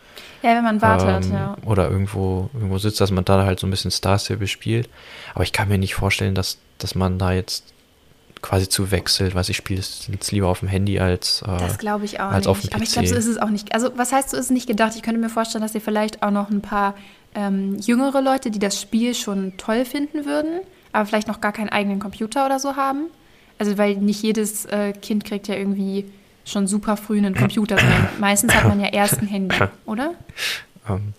Ja, 0.42 0.54
wenn 0.54 0.64
man 0.64 0.82
wartet, 0.82 1.24
ähm, 1.24 1.32
ja. 1.32 1.56
Oder 1.64 1.90
irgendwo, 1.90 2.50
irgendwo 2.52 2.76
sitzt, 2.76 3.00
dass 3.00 3.10
man 3.10 3.24
da 3.24 3.44
halt 3.46 3.58
so 3.58 3.66
ein 3.66 3.70
bisschen 3.70 3.90
Star 3.90 4.18
Stable 4.18 4.46
spielt. 4.46 4.90
Aber 5.34 5.44
ich 5.44 5.52
kann 5.52 5.68
mir 5.68 5.78
nicht 5.78 5.94
vorstellen, 5.94 6.34
dass, 6.34 6.58
dass 6.76 6.94
man 6.94 7.18
da 7.18 7.32
jetzt 7.32 7.72
quasi 8.42 8.68
zu 8.68 8.90
wechselt, 8.90 9.34
was 9.34 9.48
ich 9.48 9.56
spiele 9.56 9.80
jetzt 9.80 10.30
lieber 10.30 10.48
auf 10.48 10.60
dem 10.60 10.68
Handy 10.68 11.00
als 11.00 11.40
äh, 11.40 11.46
Das 11.46 11.78
glaube 11.78 12.04
ich 12.04 12.20
auch 12.20 12.26
als 12.26 12.44
nicht. 12.44 12.48
Auf 12.48 12.60
dem 12.60 12.68
PC. 12.68 12.74
Aber 12.74 12.84
ich 12.84 12.92
glaube, 12.92 13.08
so 13.08 13.14
ist 13.14 13.26
es 13.26 13.38
auch 13.38 13.48
nicht. 13.48 13.74
Also, 13.74 13.96
was 13.96 14.12
heißt, 14.12 14.28
so 14.28 14.36
ist 14.36 14.44
es 14.44 14.50
nicht 14.50 14.66
gedacht? 14.66 14.92
Ich 14.94 15.02
könnte 15.02 15.18
mir 15.18 15.30
vorstellen, 15.30 15.62
dass 15.62 15.74
ihr 15.74 15.80
vielleicht 15.80 16.22
auch 16.22 16.30
noch 16.30 16.50
ein 16.50 16.60
paar 16.60 16.94
ähm, 17.34 17.78
jüngere 17.78 18.20
Leute, 18.20 18.50
die 18.50 18.58
das 18.58 18.78
Spiel 18.78 19.14
schon 19.14 19.56
toll 19.56 19.86
finden 19.86 20.26
würden, 20.26 20.60
aber 20.92 21.06
vielleicht 21.06 21.28
noch 21.28 21.40
gar 21.40 21.52
keinen 21.52 21.70
eigenen 21.70 22.00
Computer 22.00 22.44
oder 22.44 22.60
so 22.60 22.76
haben. 22.76 23.06
Also 23.58 23.78
weil 23.78 23.96
nicht 23.96 24.22
jedes 24.22 24.64
äh, 24.66 24.92
Kind 24.92 25.24
kriegt 25.24 25.48
ja 25.48 25.54
irgendwie 25.54 26.06
schon 26.44 26.66
super 26.66 26.96
früh 26.96 27.18
einen 27.18 27.34
Computer. 27.34 27.76
Meistens 28.18 28.54
hat 28.54 28.68
man 28.68 28.80
ja 28.80 28.88
erst 28.92 29.20
ein 29.20 29.28
Handy, 29.28 29.56
oder? 29.86 30.14
Ähm, 30.88 31.14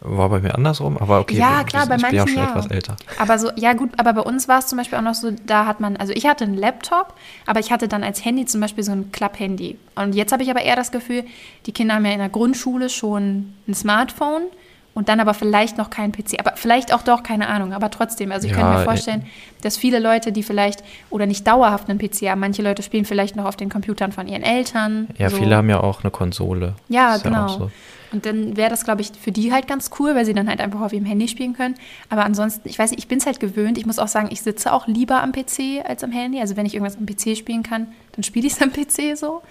war 0.00 0.28
bei 0.28 0.38
mir 0.40 0.54
andersrum, 0.54 0.96
aber 0.96 1.18
okay. 1.18 1.36
Ja, 1.36 1.64
klar, 1.64 1.86
bei 1.86 1.98
manchen 1.98 2.06
ich 2.06 2.10
bin 2.10 2.20
auch 2.20 2.28
schon 2.28 2.36
ja. 2.36 2.50
etwas 2.50 2.66
älter. 2.68 2.96
Aber 3.18 3.38
so, 3.38 3.50
ja 3.56 3.72
gut, 3.72 3.90
aber 3.96 4.12
bei 4.12 4.20
uns 4.20 4.46
war 4.46 4.60
es 4.60 4.68
zum 4.68 4.78
Beispiel 4.78 4.96
auch 4.96 5.02
noch 5.02 5.14
so, 5.14 5.32
da 5.46 5.66
hat 5.66 5.80
man, 5.80 5.96
also 5.96 6.12
ich 6.12 6.26
hatte 6.26 6.44
einen 6.44 6.54
Laptop, 6.54 7.14
aber 7.46 7.58
ich 7.58 7.72
hatte 7.72 7.88
dann 7.88 8.04
als 8.04 8.24
Handy 8.24 8.46
zum 8.46 8.60
Beispiel 8.60 8.84
so 8.84 8.92
ein 8.92 9.10
Klapp-Handy. 9.10 9.76
Und 9.96 10.14
jetzt 10.14 10.30
habe 10.32 10.44
ich 10.44 10.50
aber 10.50 10.62
eher 10.62 10.76
das 10.76 10.92
Gefühl, 10.92 11.24
die 11.66 11.72
Kinder 11.72 11.94
haben 11.94 12.04
ja 12.04 12.12
in 12.12 12.20
der 12.20 12.28
Grundschule 12.28 12.90
schon 12.90 13.54
ein 13.66 13.74
Smartphone 13.74 14.42
und 14.98 15.08
dann 15.08 15.20
aber 15.20 15.32
vielleicht 15.32 15.78
noch 15.78 15.90
kein 15.90 16.10
PC. 16.10 16.40
Aber 16.40 16.54
vielleicht 16.56 16.92
auch 16.92 17.02
doch, 17.02 17.22
keine 17.22 17.46
Ahnung. 17.46 17.72
Aber 17.72 17.88
trotzdem, 17.88 18.32
also 18.32 18.48
ich 18.48 18.52
ja, 18.52 18.58
könnte 18.58 18.78
mir 18.78 18.84
vorstellen, 18.84 19.26
dass 19.62 19.76
viele 19.76 20.00
Leute, 20.00 20.32
die 20.32 20.42
vielleicht 20.42 20.82
oder 21.08 21.24
nicht 21.24 21.46
dauerhaft 21.46 21.88
einen 21.88 22.00
PC 22.00 22.28
haben, 22.28 22.40
manche 22.40 22.62
Leute 22.62 22.82
spielen 22.82 23.04
vielleicht 23.04 23.36
noch 23.36 23.44
auf 23.44 23.54
den 23.54 23.68
Computern 23.68 24.10
von 24.10 24.26
ihren 24.26 24.42
Eltern. 24.42 25.06
Ja, 25.16 25.30
so. 25.30 25.36
viele 25.36 25.54
haben 25.54 25.70
ja 25.70 25.78
auch 25.78 26.02
eine 26.02 26.10
Konsole. 26.10 26.74
Ja, 26.88 27.16
genau. 27.18 27.46
Ja 27.46 27.48
so. 27.48 27.70
Und 28.10 28.26
dann 28.26 28.56
wäre 28.56 28.70
das, 28.70 28.82
glaube 28.82 29.02
ich, 29.02 29.12
für 29.12 29.30
die 29.30 29.52
halt 29.52 29.68
ganz 29.68 29.90
cool, 30.00 30.16
weil 30.16 30.24
sie 30.24 30.34
dann 30.34 30.48
halt 30.48 30.60
einfach 30.60 30.80
auf 30.80 30.92
ihrem 30.92 31.04
Handy 31.04 31.28
spielen 31.28 31.52
können. 31.52 31.76
Aber 32.08 32.24
ansonsten, 32.24 32.68
ich 32.68 32.76
weiß 32.76 32.90
nicht, 32.90 32.98
ich 32.98 33.06
bin 33.06 33.18
es 33.18 33.26
halt 33.26 33.38
gewöhnt. 33.38 33.78
Ich 33.78 33.86
muss 33.86 34.00
auch 34.00 34.08
sagen, 34.08 34.30
ich 34.32 34.42
sitze 34.42 34.72
auch 34.72 34.88
lieber 34.88 35.22
am 35.22 35.30
PC 35.30 35.84
als 35.86 36.02
am 36.02 36.10
Handy. 36.10 36.40
Also 36.40 36.56
wenn 36.56 36.66
ich 36.66 36.74
irgendwas 36.74 36.96
am 36.96 37.06
PC 37.06 37.36
spielen 37.36 37.62
kann, 37.62 37.86
dann 38.16 38.24
spiele 38.24 38.48
ich 38.48 38.54
es 38.54 38.62
am 38.62 38.72
PC 38.72 39.16
so. 39.16 39.42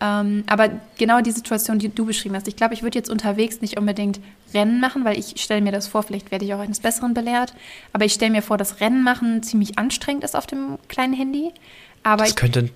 Ähm, 0.00 0.44
aber 0.46 0.70
genau 0.98 1.20
die 1.20 1.30
Situation, 1.30 1.78
die 1.78 1.88
du 1.88 2.04
beschrieben 2.04 2.34
hast, 2.34 2.48
ich 2.48 2.56
glaube, 2.56 2.74
ich 2.74 2.82
würde 2.82 2.98
jetzt 2.98 3.08
unterwegs 3.08 3.60
nicht 3.62 3.78
unbedingt 3.78 4.20
Rennen 4.52 4.78
machen, 4.80 5.04
weil 5.04 5.18
ich 5.18 5.34
stelle 5.36 5.62
mir 5.62 5.72
das 5.72 5.86
vor, 5.88 6.02
vielleicht 6.02 6.30
werde 6.30 6.44
ich 6.44 6.52
auch 6.54 6.58
eines 6.60 6.80
Besseren 6.80 7.14
belehrt, 7.14 7.54
aber 7.92 8.04
ich 8.04 8.12
stelle 8.12 8.32
mir 8.32 8.42
vor, 8.42 8.58
dass 8.58 8.80
Rennen 8.80 9.02
machen 9.02 9.42
ziemlich 9.42 9.78
anstrengend 9.78 10.22
ist 10.24 10.36
auf 10.36 10.46
dem 10.46 10.78
kleinen 10.88 11.14
Handy. 11.14 11.52
Aber 12.02 12.22
das 12.22 12.30
ich, 12.30 12.36
könnte. 12.36 12.70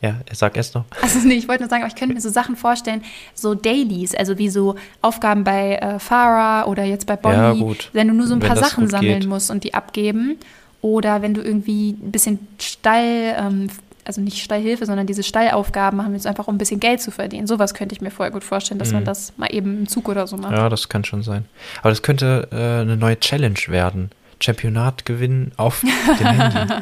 Ja, 0.00 0.14
sag 0.32 0.56
erst 0.56 0.76
noch. 0.76 0.84
also 1.02 1.18
nee, 1.26 1.34
ich 1.34 1.48
wollte 1.48 1.64
nur 1.64 1.70
sagen, 1.70 1.82
aber 1.82 1.92
ich 1.92 1.98
könnte 1.98 2.14
mir 2.14 2.20
so 2.20 2.28
Sachen 2.28 2.54
vorstellen, 2.54 3.02
so 3.34 3.54
Dailies, 3.54 4.14
also 4.14 4.38
wie 4.38 4.48
so 4.48 4.76
Aufgaben 5.02 5.42
bei 5.42 5.74
äh, 5.74 5.98
Farah 5.98 6.66
oder 6.66 6.84
jetzt 6.84 7.06
bei 7.06 7.16
Bonnie, 7.16 7.36
Ja, 7.36 7.52
gut. 7.52 7.90
wenn 7.92 8.06
du 8.06 8.14
nur 8.14 8.28
so 8.28 8.34
ein 8.34 8.40
Wenn 8.40 8.48
paar 8.48 8.56
Sachen 8.56 8.88
sammeln 8.88 9.20
geht. 9.20 9.28
musst 9.28 9.50
und 9.50 9.64
die 9.64 9.74
abgeben. 9.74 10.36
Oder 10.80 11.22
wenn 11.22 11.34
du 11.34 11.42
irgendwie 11.42 11.90
ein 11.90 12.12
bisschen 12.12 12.38
Stall, 12.60 13.34
ähm, 13.36 13.68
also 14.08 14.22
nicht 14.22 14.42
Stallhilfe, 14.42 14.86
sondern 14.86 15.06
diese 15.06 15.22
Stallaufgaben 15.22 15.98
machen 15.98 16.12
willst, 16.12 16.26
einfach 16.26 16.48
um 16.48 16.54
ein 16.54 16.58
bisschen 16.58 16.80
Geld 16.80 17.02
zu 17.02 17.10
verdienen. 17.10 17.46
Sowas 17.46 17.74
könnte 17.74 17.94
ich 17.94 18.00
mir 18.00 18.10
vorher 18.10 18.32
gut 18.32 18.42
vorstellen, 18.42 18.78
dass 18.78 18.90
man 18.92 19.04
das 19.04 19.34
mal 19.36 19.48
eben 19.52 19.80
im 19.80 19.88
Zug 19.88 20.08
oder 20.08 20.26
so 20.26 20.38
macht. 20.38 20.52
Mhm. 20.52 20.56
Ja, 20.56 20.68
das 20.70 20.88
kann 20.88 21.04
schon 21.04 21.22
sein. 21.22 21.44
Aber 21.80 21.90
das 21.90 22.02
könnte 22.02 22.48
äh, 22.50 22.80
eine 22.80 22.96
neue 22.96 23.20
Challenge 23.20 23.58
werden. 23.68 24.10
Championat 24.40 25.04
gewinnen 25.04 25.52
auf 25.56 25.80
dem 26.20 26.26
Handy. 26.26 26.72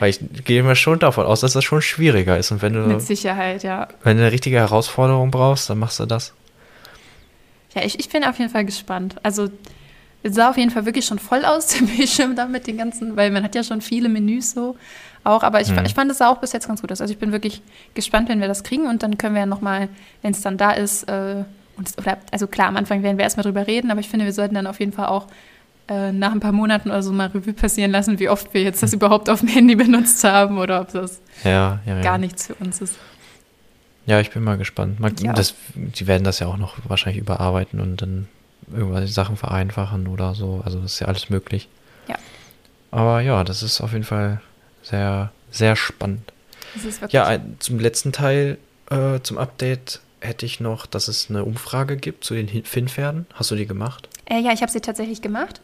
Weil 0.00 0.10
ich 0.10 0.18
gehe 0.44 0.62
mir 0.62 0.74
schon 0.74 0.98
davon 0.98 1.24
aus, 1.24 1.40
dass 1.40 1.52
das 1.52 1.64
schon 1.64 1.80
schwieriger 1.80 2.36
ist. 2.36 2.50
Und 2.50 2.62
wenn 2.62 2.72
du, 2.72 2.80
Mit 2.80 3.00
Sicherheit, 3.00 3.62
ja. 3.62 3.88
wenn 4.02 4.16
du 4.16 4.24
eine 4.24 4.32
richtige 4.32 4.56
Herausforderung 4.56 5.30
brauchst, 5.30 5.70
dann 5.70 5.78
machst 5.78 6.00
du 6.00 6.06
das. 6.06 6.34
Ja, 7.74 7.82
ich, 7.82 7.98
ich 7.98 8.08
bin 8.08 8.24
auf 8.24 8.38
jeden 8.38 8.50
Fall 8.50 8.64
gespannt. 8.64 9.16
Also 9.22 9.48
es 10.24 10.34
sah 10.34 10.50
auf 10.50 10.56
jeden 10.56 10.70
Fall 10.70 10.84
wirklich 10.86 11.04
schon 11.06 11.18
voll 11.20 11.44
aus, 11.44 11.66
der 11.78 11.86
Bildschirm 11.86 12.34
da 12.34 12.46
mit 12.46 12.66
den 12.66 12.76
ganzen, 12.78 13.14
weil 13.16 13.30
man 13.30 13.44
hat 13.44 13.54
ja 13.54 13.62
schon 13.62 13.80
viele 13.80 14.08
Menüs 14.08 14.52
so 14.52 14.76
auch, 15.22 15.42
aber 15.42 15.60
ich, 15.60 15.70
Mhm. 15.70 15.84
ich 15.86 15.94
fand 15.94 16.10
es 16.10 16.18
sah 16.18 16.28
auch 16.30 16.38
bis 16.38 16.52
jetzt 16.52 16.66
ganz 16.66 16.80
gut 16.82 16.90
aus. 16.92 17.00
Also 17.00 17.12
ich 17.12 17.18
bin 17.18 17.30
wirklich 17.32 17.62
gespannt, 17.94 18.28
wenn 18.28 18.40
wir 18.40 18.48
das 18.48 18.62
kriegen 18.64 18.86
und 18.88 19.02
dann 19.02 19.16
können 19.16 19.34
wir 19.34 19.40
ja 19.40 19.46
nochmal, 19.46 19.88
wenn 20.22 20.32
es 20.32 20.40
dann 20.42 20.56
da 20.58 20.72
ist, 20.72 21.04
äh, 21.04 21.44
uns, 21.76 21.96
oder, 21.98 22.18
also 22.30 22.46
klar, 22.46 22.68
am 22.68 22.76
Anfang 22.76 23.02
werden 23.02 23.16
wir 23.16 23.24
erstmal 23.24 23.44
drüber 23.44 23.66
reden, 23.66 23.90
aber 23.90 24.00
ich 24.00 24.08
finde, 24.08 24.24
wir 24.26 24.32
sollten 24.32 24.54
dann 24.54 24.66
auf 24.66 24.80
jeden 24.80 24.92
Fall 24.92 25.06
auch 25.06 25.26
äh, 25.88 26.12
nach 26.12 26.32
ein 26.32 26.40
paar 26.40 26.52
Monaten 26.52 26.88
oder 26.90 27.02
so 27.02 27.12
mal 27.12 27.26
Revue 27.28 27.52
passieren 27.52 27.90
lassen, 27.90 28.18
wie 28.18 28.28
oft 28.28 28.54
wir 28.54 28.62
jetzt 28.62 28.82
das 28.82 28.92
überhaupt 28.94 29.28
auf 29.28 29.40
dem 29.40 29.48
Handy 29.48 29.74
benutzt 29.76 30.22
haben 30.24 30.58
oder 30.58 30.80
ob 30.82 30.92
das 30.92 31.20
Ja, 31.42 31.80
ja, 31.86 31.96
ja. 31.96 32.00
gar 32.02 32.16
nichts 32.18 32.46
für 32.46 32.54
uns 32.54 32.80
ist. 32.80 32.96
Ja, 34.06 34.20
ich 34.20 34.30
bin 34.30 34.44
mal 34.44 34.56
gespannt. 34.58 35.00
Mal, 35.00 35.10
das, 35.12 35.54
die 35.74 36.06
werden 36.06 36.24
das 36.24 36.38
ja 36.38 36.46
auch 36.46 36.58
noch 36.58 36.76
wahrscheinlich 36.88 37.20
überarbeiten 37.22 37.80
und 37.80 38.00
dann 38.02 38.28
irgendwelche 38.72 39.12
Sachen 39.12 39.36
vereinfachen 39.36 40.06
oder 40.06 40.34
so. 40.34 40.62
Also 40.64 40.80
das 40.80 40.94
ist 40.94 41.00
ja 41.00 41.08
alles 41.08 41.30
möglich. 41.30 41.68
Ja. 42.08 42.16
Aber 42.90 43.20
ja, 43.20 43.44
das 43.44 43.62
ist 43.62 43.80
auf 43.80 43.92
jeden 43.92 44.04
Fall 44.04 44.40
sehr, 44.82 45.32
sehr 45.50 45.76
spannend. 45.76 46.32
Das 46.74 46.84
ist 46.84 47.00
wirklich 47.00 47.12
Ja, 47.12 47.38
zum 47.58 47.78
letzten 47.78 48.12
Teil, 48.12 48.58
äh, 48.90 49.20
zum 49.22 49.38
Update 49.38 50.00
hätte 50.20 50.46
ich 50.46 50.60
noch, 50.60 50.86
dass 50.86 51.08
es 51.08 51.28
eine 51.28 51.44
Umfrage 51.44 51.96
gibt 51.96 52.24
zu 52.24 52.34
den 52.34 52.48
Finnpferden. 52.64 53.26
Hast 53.34 53.50
du 53.50 53.56
die 53.56 53.66
gemacht? 53.66 54.08
Äh, 54.26 54.40
ja, 54.40 54.52
ich 54.52 54.62
habe 54.62 54.72
sie 54.72 54.80
tatsächlich 54.80 55.22
gemacht. 55.22 55.60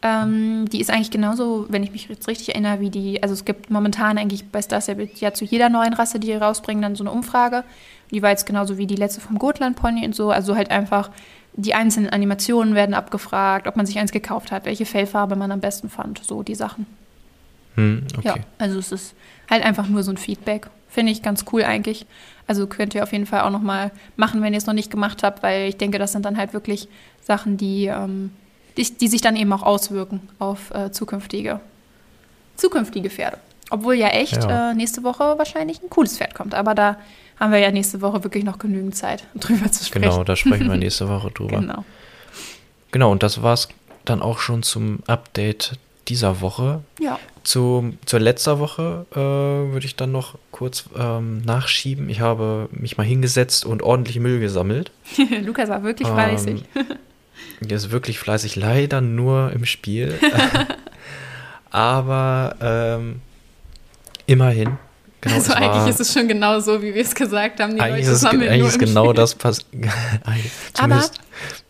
Ähm, 0.00 0.66
die 0.70 0.80
ist 0.80 0.90
eigentlich 0.90 1.10
genauso, 1.10 1.66
wenn 1.70 1.82
ich 1.82 1.90
mich 1.90 2.08
jetzt 2.08 2.28
richtig 2.28 2.50
erinnere, 2.50 2.80
wie 2.80 2.90
die, 2.90 3.22
also 3.22 3.34
es 3.34 3.44
gibt 3.44 3.68
momentan 3.68 4.16
eigentlich 4.16 4.48
bei 4.48 4.62
Star 4.62 4.80
Stable 4.80 5.08
ja 5.16 5.34
zu 5.34 5.44
jeder 5.44 5.68
neuen 5.68 5.92
Rasse, 5.92 6.20
die 6.20 6.28
die 6.28 6.34
rausbringen, 6.34 6.82
dann 6.82 6.94
so 6.94 7.02
eine 7.02 7.10
Umfrage. 7.10 7.64
Die 8.12 8.22
war 8.22 8.30
jetzt 8.30 8.46
genauso 8.46 8.78
wie 8.78 8.86
die 8.86 8.94
letzte 8.94 9.20
vom 9.20 9.38
Gotland 9.38 9.76
Pony 9.76 10.04
und 10.04 10.14
so. 10.14 10.30
Also 10.30 10.54
halt 10.56 10.70
einfach, 10.70 11.10
die 11.58 11.74
einzelnen 11.74 12.08
Animationen 12.08 12.76
werden 12.76 12.94
abgefragt, 12.94 13.66
ob 13.66 13.74
man 13.74 13.84
sich 13.84 13.98
eins 13.98 14.12
gekauft 14.12 14.52
hat, 14.52 14.64
welche 14.64 14.86
Fellfarbe 14.86 15.34
man 15.34 15.50
am 15.50 15.58
besten 15.58 15.90
fand, 15.90 16.22
so 16.24 16.44
die 16.44 16.54
Sachen. 16.54 16.86
Hm, 17.74 18.06
okay. 18.16 18.28
Ja, 18.28 18.34
also 18.58 18.78
es 18.78 18.92
ist 18.92 19.14
halt 19.50 19.64
einfach 19.64 19.88
nur 19.88 20.04
so 20.04 20.12
ein 20.12 20.16
Feedback. 20.16 20.68
Finde 20.88 21.10
ich 21.10 21.20
ganz 21.20 21.44
cool 21.52 21.64
eigentlich. 21.64 22.06
Also 22.46 22.68
könnt 22.68 22.94
ihr 22.94 23.02
auf 23.02 23.12
jeden 23.12 23.26
Fall 23.26 23.40
auch 23.40 23.50
noch 23.50 23.60
mal 23.60 23.90
machen, 24.16 24.40
wenn 24.40 24.52
ihr 24.52 24.58
es 24.58 24.66
noch 24.66 24.74
nicht 24.74 24.90
gemacht 24.90 25.24
habt, 25.24 25.42
weil 25.42 25.68
ich 25.68 25.76
denke, 25.76 25.98
das 25.98 26.12
sind 26.12 26.24
dann 26.24 26.36
halt 26.36 26.52
wirklich 26.52 26.88
Sachen, 27.20 27.56
die, 27.56 27.86
ähm, 27.86 28.30
die, 28.76 28.84
die 28.96 29.08
sich 29.08 29.20
dann 29.20 29.34
eben 29.34 29.52
auch 29.52 29.64
auswirken 29.64 30.28
auf 30.38 30.70
äh, 30.70 30.92
zukünftige, 30.92 31.60
zukünftige 32.56 33.10
Pferde. 33.10 33.38
Obwohl 33.70 33.94
ja 33.94 34.08
echt 34.08 34.44
Ja. 34.44 34.70
Äh, 34.70 34.74
nächste 34.74 35.02
Woche 35.02 35.36
wahrscheinlich 35.38 35.82
ein 35.82 35.90
cooles 35.90 36.18
Pferd 36.18 36.34
kommt. 36.34 36.54
Aber 36.54 36.74
da 36.74 36.96
haben 37.38 37.52
wir 37.52 37.58
ja 37.58 37.70
nächste 37.70 38.00
Woche 38.00 38.24
wirklich 38.24 38.44
noch 38.44 38.58
genügend 38.58 38.96
Zeit, 38.96 39.24
drüber 39.34 39.70
zu 39.70 39.84
sprechen. 39.84 40.02
Genau, 40.10 40.24
da 40.24 40.36
sprechen 40.36 40.68
wir 40.68 40.76
nächste 40.78 41.08
Woche 41.08 41.30
drüber. 41.30 41.60
Genau. 41.60 41.84
Genau, 42.90 43.12
und 43.12 43.22
das 43.22 43.42
war's 43.42 43.68
dann 44.04 44.22
auch 44.22 44.38
schon 44.38 44.62
zum 44.62 45.00
Update 45.06 45.72
dieser 46.08 46.40
Woche. 46.40 46.80
Ja. 46.98 47.18
Zu, 47.42 47.94
zur 48.06 48.20
letzter 48.20 48.58
Woche 48.58 49.04
äh, 49.12 49.16
würde 49.16 49.84
ich 49.84 49.96
dann 49.96 50.10
noch 50.12 50.38
kurz 50.50 50.84
ähm, 50.98 51.42
nachschieben. 51.42 52.08
Ich 52.08 52.20
habe 52.20 52.68
mich 52.72 52.96
mal 52.96 53.04
hingesetzt 53.04 53.66
und 53.66 53.82
ordentlich 53.82 54.18
Müll 54.18 54.40
gesammelt. 54.40 54.90
Lukas 55.44 55.68
war 55.68 55.82
wirklich 55.82 56.08
fleißig. 56.08 56.64
Ähm, 56.74 56.86
der 57.60 57.76
ist 57.76 57.90
wirklich 57.90 58.18
fleißig, 58.18 58.56
leider 58.56 59.00
nur 59.00 59.52
im 59.52 59.66
Spiel. 59.66 60.18
Aber 61.70 62.56
ähm, 62.60 63.20
immerhin. 64.28 64.78
Genau, 65.20 65.34
also 65.34 65.52
eigentlich 65.52 65.68
war- 65.82 65.88
ist 65.88 65.98
es 66.00 66.12
schon 66.12 66.28
genau 66.28 66.60
so, 66.60 66.80
wie 66.80 66.94
wir 66.94 67.02
es 67.02 67.12
gesagt 67.14 67.58
haben. 67.60 67.74
Die 67.74 67.80
eigentlich 67.80 68.06
Leute 68.06 68.16
ist, 68.16 68.24
eigentlich 68.24 68.58
nur 68.60 68.68
ist 68.68 68.78
genau 68.78 69.04
Spiel. 69.06 69.14
das 69.14 69.34
passiert. 69.34 69.66
Aber 70.78 71.02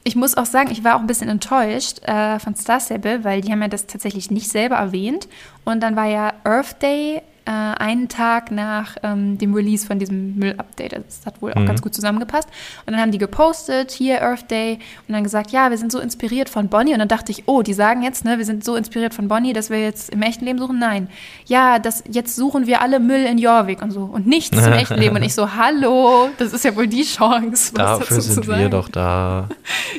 ich 0.05 0.17
muss 0.17 0.37
auch 0.37 0.45
sagen, 0.45 0.71
ich 0.71 0.85
war 0.85 0.97
auch 0.97 1.01
ein 1.01 1.07
bisschen 1.07 1.31
enttäuscht 1.31 2.01
äh, 2.07 2.39
von 2.39 2.55
Star 2.57 2.79
Stable, 2.81 3.25
weil 3.25 3.41
die 3.41 3.51
haben 3.51 3.63
ja 3.63 3.69
das 3.69 3.87
tatsächlich 3.87 4.31
nicht 4.31 4.49
selber 4.51 4.77
erwähnt. 4.77 5.29
Und 5.65 5.81
dann 5.83 5.97
war 5.97 6.07
ja 6.07 6.35
Earth 6.45 6.83
Day 6.83 7.23
äh, 7.49 7.51
einen 7.51 8.11
Tag 8.11 8.51
nach 8.51 8.97
ähm, 9.03 9.39
dem 9.39 9.55
Release 9.55 9.87
von 9.87 9.99
diesem 9.99 10.35
Müll-Update. 10.37 10.93
Das 10.93 11.25
hat 11.25 11.41
wohl 11.41 11.53
auch 11.55 11.61
Mhm. 11.61 11.67
ganz 11.67 11.81
gut 11.81 11.95
zusammengepasst. 11.95 12.47
Und 12.85 12.93
dann 12.93 13.01
haben 13.01 13.11
die 13.11 13.17
gepostet, 13.19 13.91
hier 13.91 14.23
Earth 14.23 14.51
Day, 14.51 14.79
und 15.07 15.15
dann 15.15 15.23
gesagt, 15.23 15.51
ja, 15.51 15.71
wir 15.71 15.79
sind 15.79 15.91
so 15.91 15.99
inspiriert 15.99 16.51
von 16.51 16.69
Bonnie. 16.69 16.93
Und 16.93 16.99
dann 16.99 17.09
dachte 17.09 17.33
ich, 17.33 17.45
oh, 17.47 17.63
die 17.63 17.73
sagen 17.73 18.03
jetzt, 18.03 18.25
ne, 18.27 18.37
wir 18.37 18.45
sind 18.45 18.65
so 18.65 18.77
inspiriert 18.77 19.15
von 19.15 19.29
Bonnie, 19.29 19.55
dass 19.55 19.71
wir 19.71 19.81
jetzt 19.81 20.11
im 20.11 20.21
echten 20.21 20.45
Leben 20.45 20.59
suchen. 20.59 20.79
Nein. 20.79 21.09
Ja, 21.47 21.79
das, 21.79 22.05
jetzt 22.11 22.37
suchen 22.37 22.67
wir 22.67 22.83
alle 22.83 23.01
Müll 23.01 23.25
in 23.25 23.39
Jorvik 23.39 23.81
und 23.81 23.93
so. 23.93 24.03
Und 24.03 24.27
nichts 24.27 24.55
im 24.55 24.73
echten 24.75 24.97
Leben. 24.99 25.17
Und 25.17 25.23
ich 25.23 25.35
so, 25.35 25.55
hallo, 25.57 26.29
das 26.37 26.53
ist 26.53 26.65
ja 26.67 26.77
wohl 26.77 26.87
die 26.87 27.05
Chance. 27.05 27.73
was 27.73 27.73
Dafür 27.73 28.17
dazu 28.17 28.29
zu 28.29 28.35
sind 28.35 28.47
wir 28.47 28.55
sagen. 28.57 28.71
doch 28.71 28.89
da. 28.91 29.49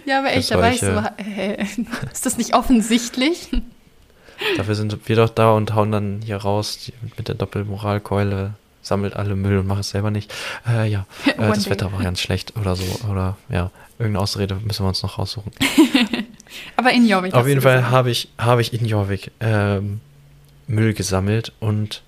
Ja, 0.05 0.19
aber 0.19 0.33
echt, 0.33 0.51
da 0.51 0.59
war 0.59 0.69
ich 0.71 0.81
so, 0.81 0.87
äh, 0.87 1.63
ist 2.11 2.25
das 2.27 2.37
nicht 2.37 2.53
offensichtlich? 2.53 3.49
Dafür 4.57 4.75
sind 4.75 4.97
wir 5.07 5.15
doch 5.15 5.29
da 5.29 5.51
und 5.51 5.73
hauen 5.73 5.91
dann 5.91 6.21
hier 6.23 6.37
raus 6.37 6.91
mit 7.17 7.27
der 7.27 7.35
Doppelmoralkeule, 7.35 8.53
sammelt 8.81 9.15
alle 9.15 9.35
Müll 9.35 9.59
und 9.59 9.67
macht 9.67 9.81
es 9.81 9.89
selber 9.89 10.11
nicht. 10.11 10.33
Äh, 10.67 10.89
ja, 10.89 11.05
äh, 11.25 11.33
das 11.37 11.63
day. 11.63 11.71
Wetter 11.71 11.91
war 11.91 12.01
ganz 12.01 12.21
schlecht 12.21 12.55
oder 12.57 12.75
so. 12.75 12.85
Oder 13.09 13.37
ja, 13.49 13.71
irgendeine 13.97 14.23
Ausrede 14.23 14.55
müssen 14.55 14.83
wir 14.83 14.89
uns 14.89 15.03
noch 15.03 15.19
raussuchen. 15.19 15.51
Aber 16.75 16.91
in 16.91 17.07
Jorvik. 17.07 17.33
Auf 17.33 17.47
jeden 17.47 17.61
Fall 17.61 17.89
habe 17.89 18.11
ich, 18.11 18.29
habe 18.37 18.61
ich 18.61 18.73
in 18.73 18.85
Jorvik 18.85 19.31
ähm, 19.39 20.01
Müll 20.67 20.93
gesammelt 20.93 21.51
und 21.59 22.01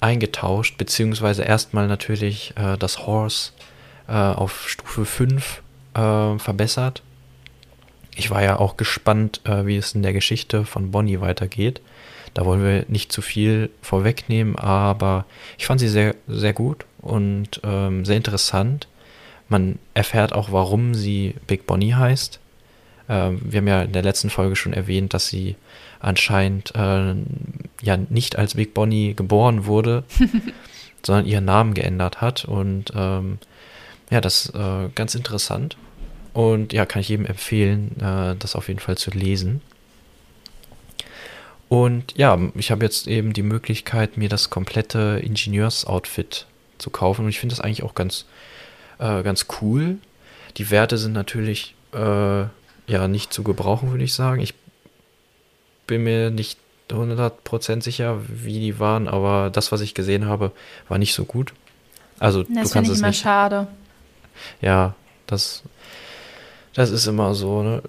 eingetauscht, 0.00 0.78
beziehungsweise 0.78 1.42
erstmal 1.42 1.88
natürlich 1.88 2.54
äh, 2.56 2.76
das 2.76 3.06
Horse 3.06 3.52
äh, 4.08 4.12
auf 4.12 4.68
Stufe 4.68 5.04
5 5.04 5.62
äh, 5.94 6.38
verbessert. 6.38 7.02
Ich 8.18 8.32
war 8.32 8.42
ja 8.42 8.58
auch 8.58 8.76
gespannt, 8.76 9.42
äh, 9.44 9.64
wie 9.64 9.76
es 9.76 9.94
in 9.94 10.02
der 10.02 10.12
Geschichte 10.12 10.64
von 10.64 10.90
Bonnie 10.90 11.20
weitergeht. 11.20 11.80
Da 12.34 12.44
wollen 12.44 12.64
wir 12.64 12.84
nicht 12.88 13.12
zu 13.12 13.22
viel 13.22 13.70
vorwegnehmen, 13.80 14.56
aber 14.56 15.24
ich 15.56 15.66
fand 15.66 15.78
sie 15.78 15.88
sehr, 15.88 16.16
sehr 16.26 16.52
gut 16.52 16.84
und 17.00 17.60
ähm, 17.62 18.04
sehr 18.04 18.16
interessant. 18.16 18.88
Man 19.48 19.78
erfährt 19.94 20.32
auch, 20.32 20.50
warum 20.50 20.94
sie 20.94 21.36
Big 21.46 21.64
Bonnie 21.64 21.94
heißt. 21.94 22.40
Ähm, 23.08 23.40
wir 23.44 23.58
haben 23.58 23.68
ja 23.68 23.82
in 23.82 23.92
der 23.92 24.02
letzten 24.02 24.30
Folge 24.30 24.56
schon 24.56 24.72
erwähnt, 24.72 25.14
dass 25.14 25.28
sie 25.28 25.54
anscheinend 26.00 26.74
äh, 26.74 27.14
ja 27.82 27.96
nicht 28.08 28.36
als 28.36 28.54
Big 28.54 28.74
Bonnie 28.74 29.14
geboren 29.14 29.64
wurde, 29.66 30.02
sondern 31.06 31.24
ihren 31.24 31.44
Namen 31.44 31.72
geändert 31.72 32.20
hat. 32.20 32.44
Und 32.44 32.92
ähm, 32.96 33.38
ja, 34.10 34.20
das 34.20 34.46
ist 34.46 34.56
äh, 34.56 34.88
ganz 34.96 35.14
interessant. 35.14 35.76
Und 36.38 36.72
ja, 36.72 36.86
kann 36.86 37.00
ich 37.00 37.08
jedem 37.08 37.26
empfehlen, 37.26 37.96
äh, 38.00 38.36
das 38.38 38.54
auf 38.54 38.68
jeden 38.68 38.78
Fall 38.78 38.96
zu 38.96 39.10
lesen. 39.10 39.60
Und 41.68 42.16
ja, 42.16 42.38
ich 42.54 42.70
habe 42.70 42.84
jetzt 42.84 43.08
eben 43.08 43.32
die 43.32 43.42
Möglichkeit, 43.42 44.16
mir 44.16 44.28
das 44.28 44.48
komplette 44.48 45.20
Ingenieursoutfit 45.20 46.46
zu 46.78 46.90
kaufen. 46.90 47.24
Und 47.24 47.30
ich 47.30 47.40
finde 47.40 47.56
das 47.56 47.60
eigentlich 47.60 47.82
auch 47.82 47.96
ganz, 47.96 48.24
äh, 49.00 49.24
ganz 49.24 49.46
cool. 49.60 49.98
Die 50.58 50.70
Werte 50.70 50.96
sind 50.96 51.12
natürlich 51.12 51.74
äh, 51.92 51.98
ja 52.86 53.08
nicht 53.08 53.32
zu 53.32 53.42
gebrauchen, 53.42 53.90
würde 53.90 54.04
ich 54.04 54.14
sagen. 54.14 54.40
Ich 54.40 54.54
bin 55.88 56.04
mir 56.04 56.30
nicht 56.30 56.56
100% 56.88 57.82
sicher, 57.82 58.20
wie 58.28 58.60
die 58.60 58.78
waren, 58.78 59.08
aber 59.08 59.50
das, 59.50 59.72
was 59.72 59.80
ich 59.80 59.92
gesehen 59.92 60.26
habe, 60.26 60.52
war 60.88 60.98
nicht 60.98 61.14
so 61.14 61.24
gut. 61.24 61.52
Also 62.20 62.44
du 62.44 62.54
Das 62.54 62.70
kannst 62.70 62.72
finde 62.72 62.86
ich 62.86 62.92
es 62.92 62.98
immer 63.00 63.08
nicht. 63.08 63.20
schade. 63.22 63.66
Ja, 64.62 64.94
das, 65.26 65.64
das 66.78 66.90
ist 66.90 67.06
immer 67.06 67.34
so, 67.34 67.62
ne? 67.62 67.82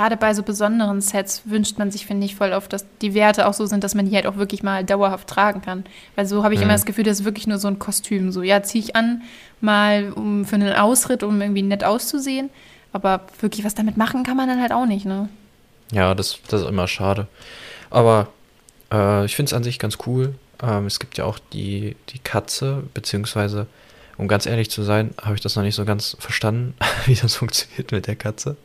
gerade 0.00 0.16
bei 0.16 0.32
so 0.34 0.42
besonderen 0.42 1.00
Sets 1.00 1.42
wünscht 1.44 1.78
man 1.78 1.90
sich, 1.90 2.06
finde 2.06 2.24
ich, 2.24 2.34
voll 2.34 2.52
oft, 2.52 2.72
dass 2.72 2.86
die 3.02 3.12
Werte 3.12 3.46
auch 3.46 3.52
so 3.52 3.66
sind, 3.66 3.84
dass 3.84 3.94
man 3.94 4.08
die 4.08 4.14
halt 4.14 4.26
auch 4.26 4.36
wirklich 4.36 4.62
mal 4.62 4.84
dauerhaft 4.84 5.28
tragen 5.28 5.62
kann. 5.62 5.84
Weil 6.14 6.26
so 6.26 6.44
habe 6.44 6.54
ich 6.54 6.60
mhm. 6.60 6.64
immer 6.64 6.72
das 6.72 6.86
Gefühl, 6.86 7.04
das 7.04 7.20
ist 7.20 7.24
wirklich 7.24 7.46
nur 7.46 7.58
so 7.58 7.68
ein 7.68 7.78
Kostüm. 7.78 8.32
So, 8.32 8.42
ja, 8.42 8.62
ziehe 8.62 8.82
ich 8.82 8.96
an, 8.96 9.22
mal 9.60 10.12
um, 10.12 10.44
für 10.44 10.54
einen 10.54 10.72
Ausritt, 10.72 11.22
um 11.22 11.40
irgendwie 11.40 11.62
nett 11.62 11.84
auszusehen. 11.84 12.50
Aber 12.92 13.20
wirklich 13.40 13.64
was 13.64 13.74
damit 13.74 13.96
machen 13.96 14.22
kann 14.24 14.36
man 14.36 14.48
dann 14.48 14.60
halt 14.60 14.72
auch 14.72 14.86
nicht, 14.86 15.06
ne? 15.06 15.28
Ja, 15.92 16.14
das, 16.14 16.38
das 16.48 16.62
ist 16.62 16.68
immer 16.68 16.88
schade. 16.88 17.26
Aber 17.90 18.28
äh, 18.92 19.24
ich 19.24 19.36
finde 19.36 19.50
es 19.50 19.54
an 19.54 19.64
sich 19.64 19.78
ganz 19.78 19.98
cool. 20.06 20.34
Ähm, 20.62 20.86
es 20.86 20.98
gibt 20.98 21.18
ja 21.18 21.24
auch 21.24 21.38
die, 21.52 21.96
die 22.10 22.20
Katze, 22.20 22.84
beziehungsweise, 22.94 23.66
um 24.16 24.28
ganz 24.28 24.46
ehrlich 24.46 24.70
zu 24.70 24.82
sein, 24.82 25.10
habe 25.20 25.34
ich 25.34 25.40
das 25.40 25.56
noch 25.56 25.62
nicht 25.62 25.74
so 25.74 25.84
ganz 25.84 26.16
verstanden, 26.18 26.74
wie 27.06 27.14
das 27.14 27.36
funktioniert 27.36 27.92
mit 27.92 28.06
der 28.06 28.16
Katze. 28.16 28.56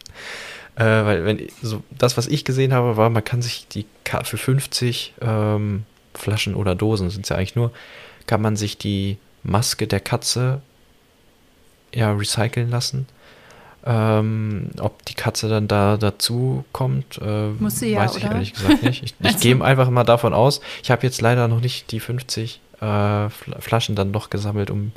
Äh, 0.75 0.83
weil, 0.83 1.25
wenn 1.25 1.47
so 1.61 1.83
das, 1.91 2.17
was 2.17 2.27
ich 2.27 2.45
gesehen 2.45 2.73
habe, 2.73 2.97
war, 2.97 3.09
man 3.09 3.23
kann 3.23 3.41
sich 3.41 3.67
die 3.67 3.85
Ka 4.03 4.23
für 4.23 4.37
50 4.37 5.13
ähm, 5.21 5.85
Flaschen 6.13 6.55
oder 6.55 6.75
Dosen, 6.75 7.09
sind 7.09 7.25
es 7.25 7.29
ja 7.29 7.37
eigentlich 7.37 7.55
nur, 7.55 7.71
kann 8.27 8.41
man 8.41 8.55
sich 8.55 8.77
die 8.77 9.17
Maske 9.43 9.87
der 9.87 9.99
Katze 9.99 10.61
ja 11.93 12.11
recyceln 12.11 12.69
lassen 12.69 13.07
ähm, 13.85 14.71
ob 14.79 15.05
die 15.05 15.13
Katze 15.13 15.47
dann 15.47 15.67
da 15.67 15.97
dazu 15.97 16.65
kommt, 16.71 17.19
äh, 17.21 17.49
Muss 17.59 17.79
sie 17.79 17.91
ja, 17.91 17.99
weiß 17.99 18.17
ich 18.17 18.23
oder? 18.25 18.33
ehrlich 18.33 18.53
gesagt 18.53 18.83
nicht. 18.83 19.03
Ich, 19.03 19.15
ich 19.19 19.25
also. 19.25 19.39
gehe 19.39 19.61
einfach 19.61 19.89
mal 19.91 20.03
davon 20.03 20.33
aus. 20.33 20.59
Ich 20.81 20.89
habe 20.89 21.03
jetzt 21.03 21.21
leider 21.21 21.47
noch 21.47 21.61
nicht 21.61 21.91
die 21.91 21.99
50 21.99 22.61
äh, 22.81 23.29
Flaschen 23.29 23.95
dann 23.95 24.09
noch 24.09 24.31
gesammelt, 24.31 24.71
um, 24.71 24.91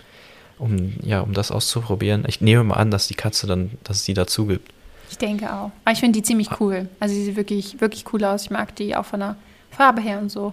um, 0.58 0.94
ja, 1.02 1.20
um 1.20 1.32
das 1.32 1.50
auszuprobieren. 1.50 2.24
Ich 2.26 2.40
nehme 2.40 2.64
mal 2.64 2.74
an, 2.74 2.90
dass 2.90 3.08
die 3.08 3.14
Katze 3.14 3.46
dann, 3.46 3.72
dass 3.84 3.98
es 3.98 4.04
die 4.04 4.14
dazu 4.14 4.46
gibt. 4.46 4.72
Ich 5.10 5.18
denke 5.18 5.52
auch. 5.52 5.70
Aber 5.84 5.92
ich 5.92 6.00
finde 6.00 6.18
die 6.18 6.22
ziemlich 6.22 6.60
cool. 6.60 6.88
Also 7.00 7.14
sie 7.14 7.24
sieht 7.24 7.36
wirklich, 7.36 7.80
wirklich 7.80 8.04
cool 8.12 8.24
aus. 8.24 8.44
Ich 8.44 8.50
mag 8.50 8.74
die 8.76 8.94
auch 8.94 9.06
von 9.06 9.20
der 9.20 9.36
Farbe 9.70 10.00
her 10.00 10.18
und 10.18 10.30
so. 10.30 10.52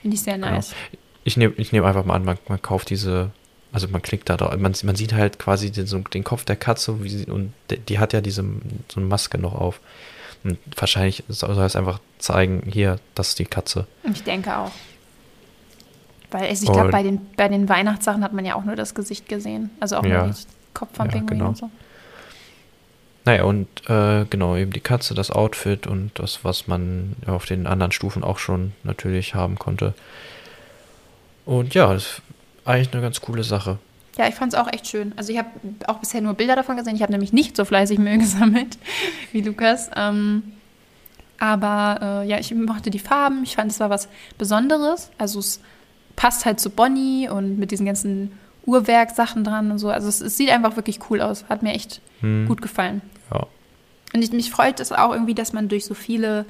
Finde 0.00 0.14
ich 0.14 0.22
sehr 0.22 0.34
genau. 0.34 0.50
nice. 0.50 0.70
Genau. 0.90 1.02
Ich 1.24 1.36
nehme 1.36 1.54
ich 1.56 1.72
nehm 1.72 1.84
einfach 1.84 2.04
mal 2.04 2.14
an, 2.14 2.24
man, 2.24 2.38
man 2.48 2.60
kauft 2.60 2.90
diese 2.90 3.30
also 3.72 3.88
man 3.88 4.02
klickt 4.02 4.28
da 4.28 4.36
drauf, 4.36 4.54
man, 4.58 4.74
man 4.84 4.96
sieht 4.96 5.14
halt 5.14 5.38
quasi 5.38 5.72
den, 5.72 5.86
so 5.86 5.98
den 5.98 6.24
Kopf 6.24 6.44
der 6.44 6.56
Katze 6.56 6.96
sie, 7.06 7.24
und 7.24 7.54
die, 7.70 7.78
die, 7.78 7.98
hat 7.98 8.12
ja 8.12 8.20
diese 8.20 8.42
so 8.88 9.00
eine 9.00 9.06
Maske 9.06 9.38
noch 9.38 9.54
auf. 9.54 9.80
Und 10.44 10.58
wahrscheinlich 10.76 11.24
soll 11.28 11.58
es 11.58 11.76
einfach 11.76 12.00
zeigen, 12.18 12.64
hier, 12.70 12.98
das 13.14 13.28
ist 13.28 13.38
die 13.38 13.46
Katze. 13.46 13.86
Ich 14.12 14.22
denke 14.24 14.56
auch. 14.56 14.72
Weil 16.32 16.48
also 16.48 16.64
ich 16.64 16.72
glaube, 16.72 16.90
bei 16.90 17.02
den, 17.02 17.20
bei 17.36 17.48
den 17.48 17.68
Weihnachtssachen 17.68 18.24
hat 18.24 18.32
man 18.32 18.44
ja 18.44 18.54
auch 18.54 18.64
nur 18.64 18.76
das 18.76 18.94
Gesicht 18.94 19.28
gesehen. 19.28 19.70
Also 19.80 19.96
auch 19.96 20.04
ja, 20.04 20.24
nur 20.24 20.34
den 20.34 20.36
Kopf 20.74 20.96
vom 20.96 21.06
ja, 21.06 21.12
Pinguin 21.12 21.38
genau. 21.38 21.48
und 21.50 21.58
so. 21.58 21.70
Naja, 23.24 23.44
und 23.44 23.68
äh, 23.88 24.24
genau, 24.24 24.56
eben 24.56 24.72
die 24.72 24.80
Katze, 24.80 25.14
das 25.14 25.30
Outfit 25.30 25.86
und 25.86 26.10
das, 26.14 26.44
was 26.44 26.66
man 26.66 27.14
auf 27.26 27.46
den 27.46 27.66
anderen 27.66 27.92
Stufen 27.92 28.24
auch 28.24 28.38
schon 28.38 28.72
natürlich 28.82 29.34
haben 29.34 29.58
konnte. 29.58 29.94
Und 31.44 31.74
ja, 31.74 31.92
das 31.92 32.20
eigentlich 32.64 32.92
eine 32.92 33.02
ganz 33.02 33.20
coole 33.20 33.44
Sache. 33.44 33.78
Ja, 34.18 34.28
ich 34.28 34.34
fand 34.34 34.52
es 34.52 34.58
auch 34.58 34.70
echt 34.72 34.88
schön. 34.88 35.12
Also 35.16 35.32
ich 35.32 35.38
habe 35.38 35.48
auch 35.86 35.98
bisher 35.98 36.20
nur 36.20 36.34
Bilder 36.34 36.56
davon 36.56 36.76
gesehen. 36.76 36.96
Ich 36.96 37.02
habe 37.02 37.12
nämlich 37.12 37.32
nicht 37.32 37.56
so 37.56 37.64
fleißig 37.64 37.98
Müll 37.98 38.18
gesammelt 38.18 38.76
wie 39.32 39.40
Lukas. 39.40 39.90
Ähm, 39.96 40.52
aber 41.38 42.22
äh, 42.22 42.28
ja, 42.28 42.38
ich 42.38 42.54
mochte 42.54 42.90
die 42.90 42.98
Farben. 42.98 43.42
Ich 43.44 43.56
fand, 43.56 43.70
es 43.70 43.80
war 43.80 43.90
was 43.90 44.08
Besonderes. 44.38 45.10
Also 45.18 45.38
es 45.38 45.60
passt 46.16 46.44
halt 46.44 46.60
zu 46.60 46.70
Bonnie 46.70 47.28
und 47.28 47.58
mit 47.58 47.70
diesen 47.70 47.86
ganzen 47.86 48.32
Uhrwerksachen 48.66 49.44
dran 49.44 49.70
und 49.70 49.78
so. 49.78 49.90
Also 49.90 50.08
es, 50.08 50.20
es, 50.20 50.36
sieht 50.36 50.50
einfach 50.50 50.76
wirklich 50.76 51.00
cool 51.10 51.20
aus. 51.20 51.44
Hat 51.48 51.62
mir 51.62 51.72
echt 51.72 52.00
hm. 52.20 52.46
gut 52.46 52.62
gefallen. 52.62 53.02
Ja. 53.32 53.46
Und 54.14 54.22
ich, 54.22 54.32
mich 54.32 54.50
freut 54.50 54.80
es 54.80 54.92
auch 54.92 55.12
irgendwie, 55.12 55.34
dass 55.34 55.52
man 55.52 55.68
durch 55.68 55.84
so 55.84 55.94
viele 55.94 56.44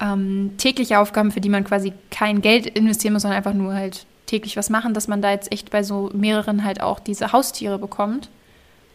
ähm, 0.00 0.52
tägliche 0.58 0.98
Aufgaben, 0.98 1.30
für 1.30 1.40
die 1.40 1.48
man 1.48 1.64
quasi 1.64 1.92
kein 2.10 2.42
Geld 2.42 2.66
investieren 2.66 3.12
muss, 3.12 3.22
sondern 3.22 3.38
einfach 3.38 3.54
nur 3.54 3.74
halt 3.74 4.04
täglich 4.26 4.56
was 4.56 4.70
machen, 4.70 4.94
dass 4.94 5.08
man 5.08 5.22
da 5.22 5.30
jetzt 5.30 5.52
echt 5.52 5.70
bei 5.70 5.82
so 5.82 6.10
mehreren 6.14 6.64
halt 6.64 6.80
auch 6.80 7.00
diese 7.00 7.32
Haustiere 7.32 7.78
bekommt. 7.78 8.28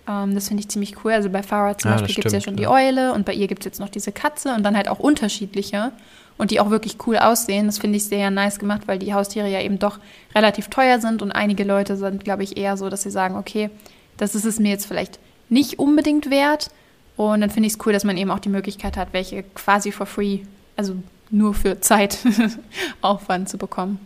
Ähm, 0.07 0.35
das 0.35 0.47
finde 0.47 0.61
ich 0.61 0.69
ziemlich 0.69 1.03
cool. 1.03 1.13
Also 1.13 1.29
bei 1.29 1.43
Farah 1.43 1.77
zum 1.77 1.91
ja, 1.91 1.97
Beispiel 1.97 2.15
gibt 2.15 2.27
es 2.27 2.33
ja 2.33 2.41
schon 2.41 2.57
ja. 2.57 2.61
die 2.61 2.67
Eule 2.67 3.13
und 3.13 3.25
bei 3.25 3.33
ihr 3.33 3.47
gibt 3.47 3.61
es 3.61 3.65
jetzt 3.65 3.79
noch 3.79 3.89
diese 3.89 4.11
Katze 4.11 4.53
und 4.53 4.63
dann 4.63 4.75
halt 4.75 4.87
auch 4.89 4.99
unterschiedliche 4.99 5.91
und 6.37 6.51
die 6.51 6.59
auch 6.59 6.69
wirklich 6.69 6.97
cool 7.07 7.17
aussehen. 7.17 7.65
Das 7.65 7.79
finde 7.79 7.97
ich 7.97 8.05
sehr 8.05 8.31
nice 8.31 8.59
gemacht, 8.59 8.81
weil 8.85 8.99
die 8.99 9.13
Haustiere 9.13 9.49
ja 9.49 9.61
eben 9.61 9.79
doch 9.79 9.99
relativ 10.35 10.69
teuer 10.69 10.99
sind 10.99 11.21
und 11.21 11.31
einige 11.31 11.63
Leute 11.63 11.97
sind, 11.97 12.23
glaube 12.23 12.43
ich, 12.43 12.57
eher 12.57 12.77
so, 12.77 12.89
dass 12.89 13.03
sie 13.03 13.11
sagen, 13.11 13.35
okay, 13.35 13.69
das 14.17 14.35
ist 14.35 14.45
es 14.45 14.59
mir 14.59 14.69
jetzt 14.69 14.85
vielleicht 14.85 15.19
nicht 15.49 15.79
unbedingt 15.79 16.29
wert. 16.29 16.69
Und 17.15 17.41
dann 17.41 17.49
finde 17.49 17.67
ich 17.67 17.73
es 17.73 17.85
cool, 17.85 17.93
dass 17.93 18.03
man 18.03 18.17
eben 18.17 18.29
auch 18.29 18.39
die 18.39 18.49
Möglichkeit 18.49 18.97
hat, 18.97 19.09
welche 19.11 19.43
quasi 19.43 19.91
for 19.91 20.05
free, 20.05 20.39
also 20.75 20.95
nur 21.29 21.53
für 21.53 21.81
Zeitaufwand 21.81 23.49
zu 23.49 23.57
bekommen. 23.57 23.99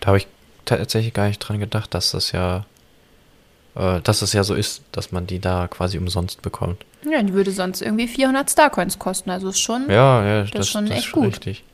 Da 0.00 0.08
habe 0.08 0.18
ich 0.18 0.26
tatsächlich 0.64 1.12
gar 1.12 1.26
nicht 1.26 1.38
dran 1.38 1.58
gedacht, 1.58 1.94
dass 1.94 2.12
das 2.12 2.32
ja, 2.32 2.64
äh, 3.74 4.00
dass 4.00 4.22
es 4.22 4.32
ja 4.32 4.44
so 4.44 4.54
ist, 4.54 4.82
dass 4.92 5.12
man 5.12 5.26
die 5.26 5.38
da 5.38 5.68
quasi 5.68 5.98
umsonst 5.98 6.42
bekommt. 6.42 6.84
Ja, 7.10 7.22
die 7.22 7.32
würde 7.32 7.50
sonst 7.50 7.82
irgendwie 7.82 8.06
400 8.06 8.50
Starcoins 8.50 8.98
kosten. 8.98 9.30
Also 9.30 9.48
ist 9.48 9.60
schon, 9.60 9.88
ja, 9.88 10.24
ja, 10.24 10.40
das, 10.42 10.50
das 10.50 10.60
ist 10.66 10.72
schon 10.72 10.86
das 10.86 10.98
echt 10.98 11.06
ist 11.06 11.12
gut. 11.12 11.26
Richtig. 11.26 11.64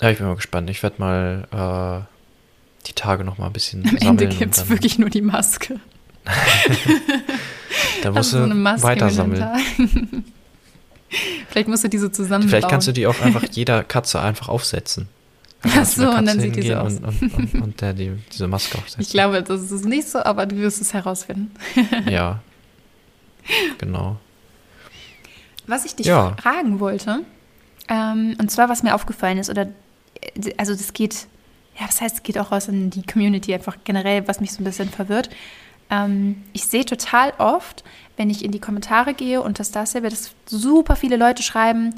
Ja, 0.00 0.10
ich 0.10 0.18
bin 0.18 0.26
mal 0.26 0.36
gespannt. 0.36 0.68
Ich 0.70 0.82
werde 0.82 0.96
mal 0.98 2.04
äh, 2.04 2.86
die 2.86 2.92
Tage 2.92 3.24
noch 3.24 3.38
mal 3.38 3.46
ein 3.46 3.52
bisschen 3.52 3.88
Am 3.88 3.96
Ende 3.96 4.28
gibt 4.28 4.56
es 4.56 4.68
wirklich 4.68 4.98
nur 4.98 5.10
die 5.10 5.22
Maske. 5.22 5.80
da 8.02 8.10
musst 8.10 8.34
also 8.34 8.46
du 8.46 8.54
so 8.54 8.82
weiter 8.82 9.10
sammeln. 9.10 9.44
Vielleicht 11.48 11.68
musst 11.68 11.84
du 11.84 11.88
diese 11.88 12.10
zusammenbauen. 12.10 12.48
Vielleicht 12.48 12.68
kannst 12.68 12.88
du 12.88 12.92
die 12.92 13.06
auch 13.06 13.20
einfach 13.20 13.44
jeder 13.50 13.84
Katze 13.84 14.20
einfach 14.20 14.48
aufsetzen. 14.48 15.08
Ach 15.64 15.84
so, 15.84 16.10
und 16.10 16.26
dann 16.26 16.40
sieht 16.40 16.56
die 16.56 16.62
so 16.62 16.74
aus. 16.74 16.94
Und, 16.94 17.22
und, 17.22 17.34
und, 17.34 17.62
und, 17.62 17.80
der 17.80 17.92
die, 17.92 18.12
diese 18.32 18.48
Maske 18.48 18.78
aufsetzt. 18.78 19.00
Ich 19.00 19.10
glaube, 19.10 19.42
das 19.42 19.70
ist 19.70 19.84
nicht 19.84 20.08
so, 20.08 20.18
aber 20.18 20.46
du 20.46 20.56
wirst 20.56 20.80
es 20.80 20.92
herausfinden. 20.92 21.50
ja. 22.08 22.40
Genau. 23.78 24.18
Was 25.66 25.84
ich 25.84 25.96
dich 25.96 26.06
ja. 26.06 26.36
fragen 26.40 26.78
wollte, 26.78 27.24
ähm, 27.88 28.36
und 28.38 28.50
zwar, 28.52 28.68
was 28.68 28.84
mir 28.84 28.94
aufgefallen 28.94 29.38
ist, 29.38 29.50
oder, 29.50 29.68
also 30.56 30.74
das 30.74 30.92
geht, 30.92 31.26
ja, 31.78 31.86
was 31.86 32.00
heißt, 32.00 32.16
es 32.16 32.22
geht 32.22 32.38
auch 32.38 32.52
raus 32.52 32.68
in 32.68 32.90
die 32.90 33.02
Community 33.02 33.52
einfach 33.52 33.78
generell, 33.82 34.28
was 34.28 34.40
mich 34.40 34.52
so 34.52 34.60
ein 34.60 34.64
bisschen 34.64 34.88
verwirrt. 34.90 35.28
Ähm, 35.90 36.42
ich 36.52 36.66
sehe 36.66 36.84
total 36.84 37.32
oft, 37.38 37.82
wenn 38.16 38.30
ich 38.30 38.44
in 38.44 38.52
die 38.52 38.60
Kommentare 38.60 39.14
gehe 39.14 39.42
und 39.42 39.58
das 39.58 39.72
dasselbe, 39.72 40.08
dass 40.08 40.34
super 40.46 40.96
viele 40.96 41.16
Leute 41.16 41.42
schreiben, 41.42 41.94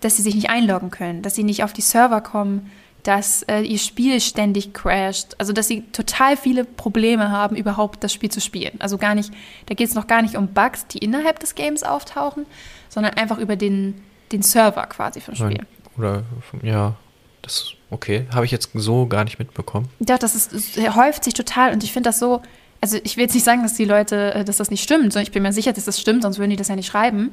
dass 0.00 0.16
sie 0.16 0.22
sich 0.22 0.34
nicht 0.34 0.50
einloggen 0.50 0.90
können, 0.90 1.22
dass 1.22 1.34
sie 1.34 1.44
nicht 1.44 1.64
auf 1.64 1.72
die 1.72 1.80
Server 1.80 2.20
kommen, 2.20 2.70
dass 3.02 3.42
äh, 3.44 3.60
ihr 3.62 3.78
Spiel 3.78 4.20
ständig 4.20 4.72
crasht. 4.74 5.34
Also, 5.38 5.52
dass 5.52 5.68
sie 5.68 5.82
total 5.92 6.36
viele 6.36 6.64
Probleme 6.64 7.30
haben, 7.30 7.56
überhaupt 7.56 8.04
das 8.04 8.12
Spiel 8.12 8.30
zu 8.30 8.40
spielen. 8.40 8.74
Also 8.78 8.98
gar 8.98 9.14
nicht, 9.14 9.32
da 9.66 9.74
geht 9.74 9.88
es 9.88 9.94
noch 9.94 10.06
gar 10.06 10.22
nicht 10.22 10.36
um 10.36 10.48
Bugs, 10.48 10.86
die 10.86 10.98
innerhalb 10.98 11.40
des 11.40 11.54
Games 11.54 11.82
auftauchen, 11.82 12.46
sondern 12.88 13.14
einfach 13.14 13.38
über 13.38 13.56
den, 13.56 14.02
den 14.30 14.42
Server 14.42 14.86
quasi 14.86 15.20
vom 15.20 15.34
Spiel. 15.34 15.66
Oder, 15.98 16.22
ja, 16.62 16.94
das, 17.42 17.72
okay, 17.90 18.26
habe 18.32 18.44
ich 18.44 18.52
jetzt 18.52 18.70
so 18.74 19.06
gar 19.06 19.24
nicht 19.24 19.38
mitbekommen. 19.38 19.88
Ja, 20.06 20.16
das 20.16 20.34
ist, 20.34 20.52
das 20.52 20.96
häuft 20.96 21.24
sich 21.24 21.34
total 21.34 21.72
und 21.72 21.82
ich 21.82 21.92
finde 21.92 22.08
das 22.08 22.18
so, 22.18 22.40
also 22.80 22.98
ich 23.04 23.16
will 23.16 23.24
jetzt 23.24 23.34
nicht 23.34 23.44
sagen, 23.44 23.62
dass 23.62 23.74
die 23.74 23.84
Leute, 23.84 24.34
äh, 24.34 24.44
dass 24.44 24.56
das 24.56 24.70
nicht 24.70 24.82
stimmt, 24.82 25.12
sondern 25.12 25.24
ich 25.24 25.32
bin 25.32 25.42
mir 25.42 25.52
sicher, 25.52 25.72
dass 25.72 25.84
das 25.84 26.00
stimmt, 26.00 26.22
sonst 26.22 26.38
würden 26.38 26.50
die 26.50 26.56
das 26.56 26.68
ja 26.68 26.76
nicht 26.76 26.86
schreiben. 26.86 27.32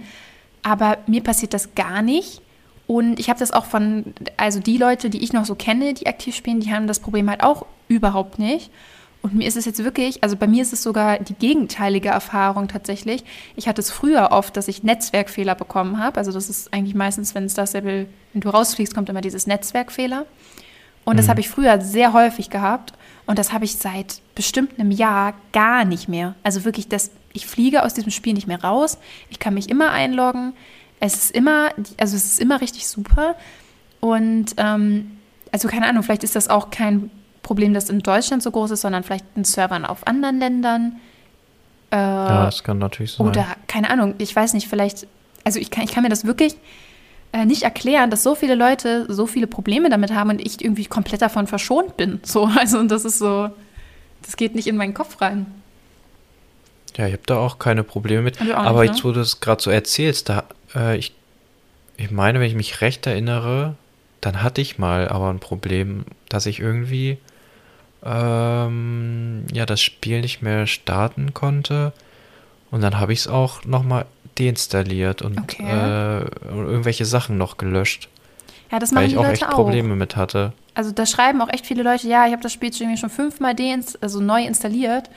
Aber 0.61 0.97
mir 1.07 1.23
passiert 1.23 1.53
das 1.53 1.73
gar 1.75 2.01
nicht. 2.01 2.41
Und 2.89 3.19
ich 3.19 3.29
habe 3.29 3.37
das 3.37 3.51
auch 3.51 3.65
von, 3.65 4.15
also 4.35 4.59
die 4.59 4.77
Leute, 4.77 5.11
die 5.11 5.23
ich 5.23 5.31
noch 5.31 5.45
so 5.45 5.53
kenne, 5.53 5.93
die 5.93 6.07
aktiv 6.07 6.35
spielen, 6.35 6.59
die 6.59 6.73
haben 6.73 6.87
das 6.87 6.99
Problem 6.99 7.29
halt 7.29 7.43
auch 7.43 7.67
überhaupt 7.87 8.39
nicht. 8.39 8.71
Und 9.21 9.35
mir 9.35 9.47
ist 9.47 9.57
es 9.57 9.65
jetzt 9.65 9.83
wirklich, 9.83 10.23
also 10.23 10.35
bei 10.35 10.47
mir 10.47 10.63
ist 10.63 10.73
es 10.73 10.81
sogar 10.81 11.19
die 11.19 11.35
gegenteilige 11.35 12.09
Erfahrung 12.09 12.67
tatsächlich. 12.67 13.23
Ich 13.55 13.67
hatte 13.67 13.79
es 13.79 13.91
früher 13.91 14.29
oft, 14.31 14.57
dass 14.57 14.67
ich 14.67 14.81
Netzwerkfehler 14.81 15.53
bekommen 15.53 15.99
habe. 15.99 16.17
Also 16.17 16.31
das 16.31 16.49
ist 16.49 16.73
eigentlich 16.73 16.95
meistens, 16.95 17.35
wenn 17.35 17.43
es 17.43 17.53
das 17.53 17.75
wenn 17.75 18.07
du 18.33 18.49
rausfliegst, 18.49 18.95
kommt 18.95 19.07
immer 19.07 19.21
dieses 19.21 19.45
Netzwerkfehler. 19.45 20.25
Und 21.05 21.13
mhm. 21.13 21.17
das 21.17 21.29
habe 21.29 21.41
ich 21.41 21.49
früher 21.49 21.79
sehr 21.81 22.13
häufig 22.13 22.49
gehabt. 22.49 22.93
Und 23.27 23.37
das 23.37 23.53
habe 23.53 23.65
ich 23.65 23.75
seit 23.75 24.19
bestimmt 24.33 24.79
einem 24.79 24.89
Jahr 24.89 25.35
gar 25.51 25.85
nicht 25.85 26.09
mehr. 26.09 26.33
Also 26.41 26.65
wirklich, 26.65 26.87
das, 26.87 27.11
ich 27.33 27.45
fliege 27.45 27.83
aus 27.83 27.93
diesem 27.93 28.09
Spiel 28.09 28.33
nicht 28.33 28.47
mehr 28.47 28.63
raus. 28.63 28.97
Ich 29.29 29.37
kann 29.37 29.53
mich 29.53 29.69
immer 29.69 29.91
einloggen. 29.91 30.53
Es 30.99 31.15
ist 31.15 31.31
immer, 31.31 31.69
also 31.97 32.15
es 32.15 32.25
ist 32.25 32.39
immer 32.39 32.61
richtig 32.61 32.87
super. 32.87 33.35
Und 33.99 34.55
ähm, 34.57 35.17
also 35.51 35.67
keine 35.67 35.87
Ahnung, 35.87 36.03
vielleicht 36.03 36.23
ist 36.23 36.35
das 36.35 36.49
auch 36.49 36.69
kein 36.69 37.09
Problem, 37.41 37.73
das 37.73 37.89
in 37.89 37.99
Deutschland 37.99 38.43
so 38.43 38.51
groß 38.51 38.71
ist, 38.71 38.81
sondern 38.81 39.03
vielleicht 39.03 39.25
in 39.35 39.43
Servern 39.43 39.85
auf 39.85 40.05
anderen 40.05 40.39
Ländern. 40.39 40.99
Äh, 41.91 41.95
ja, 41.95 42.45
das 42.45 42.63
kann 42.63 42.77
natürlich 42.77 43.13
sein. 43.13 43.27
Oder 43.27 43.45
keine 43.67 43.89
Ahnung, 43.89 44.15
ich 44.17 44.35
weiß 44.35 44.53
nicht, 44.53 44.67
vielleicht, 44.67 45.07
also 45.43 45.59
ich 45.59 45.71
kann, 45.71 45.83
ich 45.83 45.91
kann 45.91 46.03
mir 46.03 46.09
das 46.09 46.25
wirklich 46.25 46.55
äh, 47.31 47.45
nicht 47.45 47.63
erklären, 47.63 48.11
dass 48.11 48.23
so 48.23 48.35
viele 48.35 48.55
Leute 48.55 49.05
so 49.11 49.25
viele 49.25 49.47
Probleme 49.47 49.89
damit 49.89 50.13
haben 50.13 50.29
und 50.29 50.41
ich 50.45 50.63
irgendwie 50.63 50.85
komplett 50.85 51.21
davon 51.21 51.47
verschont 51.47 51.97
bin. 51.97 52.19
So, 52.23 52.45
also 52.59 52.83
das 52.83 53.05
ist 53.05 53.19
so, 53.19 53.49
das 54.21 54.37
geht 54.37 54.55
nicht 54.55 54.67
in 54.67 54.77
meinen 54.77 54.93
Kopf 54.93 55.21
rein. 55.21 55.45
Ja, 56.97 57.07
ich 57.07 57.13
habe 57.13 57.23
da 57.25 57.37
auch 57.37 57.59
keine 57.59 57.83
Probleme 57.83 58.23
mit. 58.23 58.41
Auch 58.41 58.55
Aber 58.55 58.81
nicht, 58.81 58.91
jetzt, 58.91 58.97
ne? 58.99 59.03
wo 59.05 59.13
du 59.13 59.21
es 59.21 59.39
gerade 59.39 59.61
so 59.61 59.71
erzählst, 59.71 60.29
da, 60.29 60.43
äh, 60.75 60.97
ich, 60.97 61.13
ich 61.97 62.11
meine, 62.11 62.39
wenn 62.39 62.47
ich 62.47 62.55
mich 62.55 62.81
recht 62.81 63.05
erinnere, 63.07 63.75
dann 64.21 64.43
hatte 64.43 64.61
ich 64.61 64.77
mal 64.77 65.07
aber 65.09 65.29
ein 65.29 65.39
Problem, 65.39 66.05
dass 66.29 66.45
ich 66.45 66.59
irgendwie 66.59 67.17
ähm, 68.03 69.45
ja 69.53 69.65
das 69.65 69.81
Spiel 69.81 70.21
nicht 70.21 70.41
mehr 70.41 70.67
starten 70.67 71.33
konnte. 71.33 71.93
Und 72.71 72.81
dann 72.81 72.99
habe 72.99 73.13
ich 73.13 73.19
es 73.19 73.27
auch 73.27 73.65
nochmal 73.65 74.05
deinstalliert 74.37 75.21
und 75.21 75.39
Okay. 75.39 75.63
äh, 75.69 76.19
irgendwelche 76.49 77.05
Sachen 77.05 77.37
noch 77.37 77.57
gelöscht, 77.57 78.07
Ja, 78.71 78.79
das 78.79 78.91
weil 78.91 78.95
machen 78.95 79.05
ich 79.05 79.11
die 79.13 79.17
auch 79.17 79.23
Leute 79.23 79.33
echt 79.33 79.49
auch. 79.49 79.55
Probleme 79.55 79.95
mit 79.95 80.15
hatte. 80.15 80.53
Also 80.75 80.91
da 80.91 81.05
schreiben 81.05 81.41
auch 81.41 81.49
echt 81.49 81.65
viele 81.65 81.83
Leute, 81.83 82.07
ja, 82.07 82.25
ich 82.25 82.31
habe 82.31 82.41
das 82.43 82.53
Spiel 82.53 82.71
irgendwie 82.73 82.97
schon 82.97 83.09
fünfmal 83.09 83.53
deinst 83.55 84.01
also 84.01 84.21
neu 84.21 84.43
installiert 84.45 85.09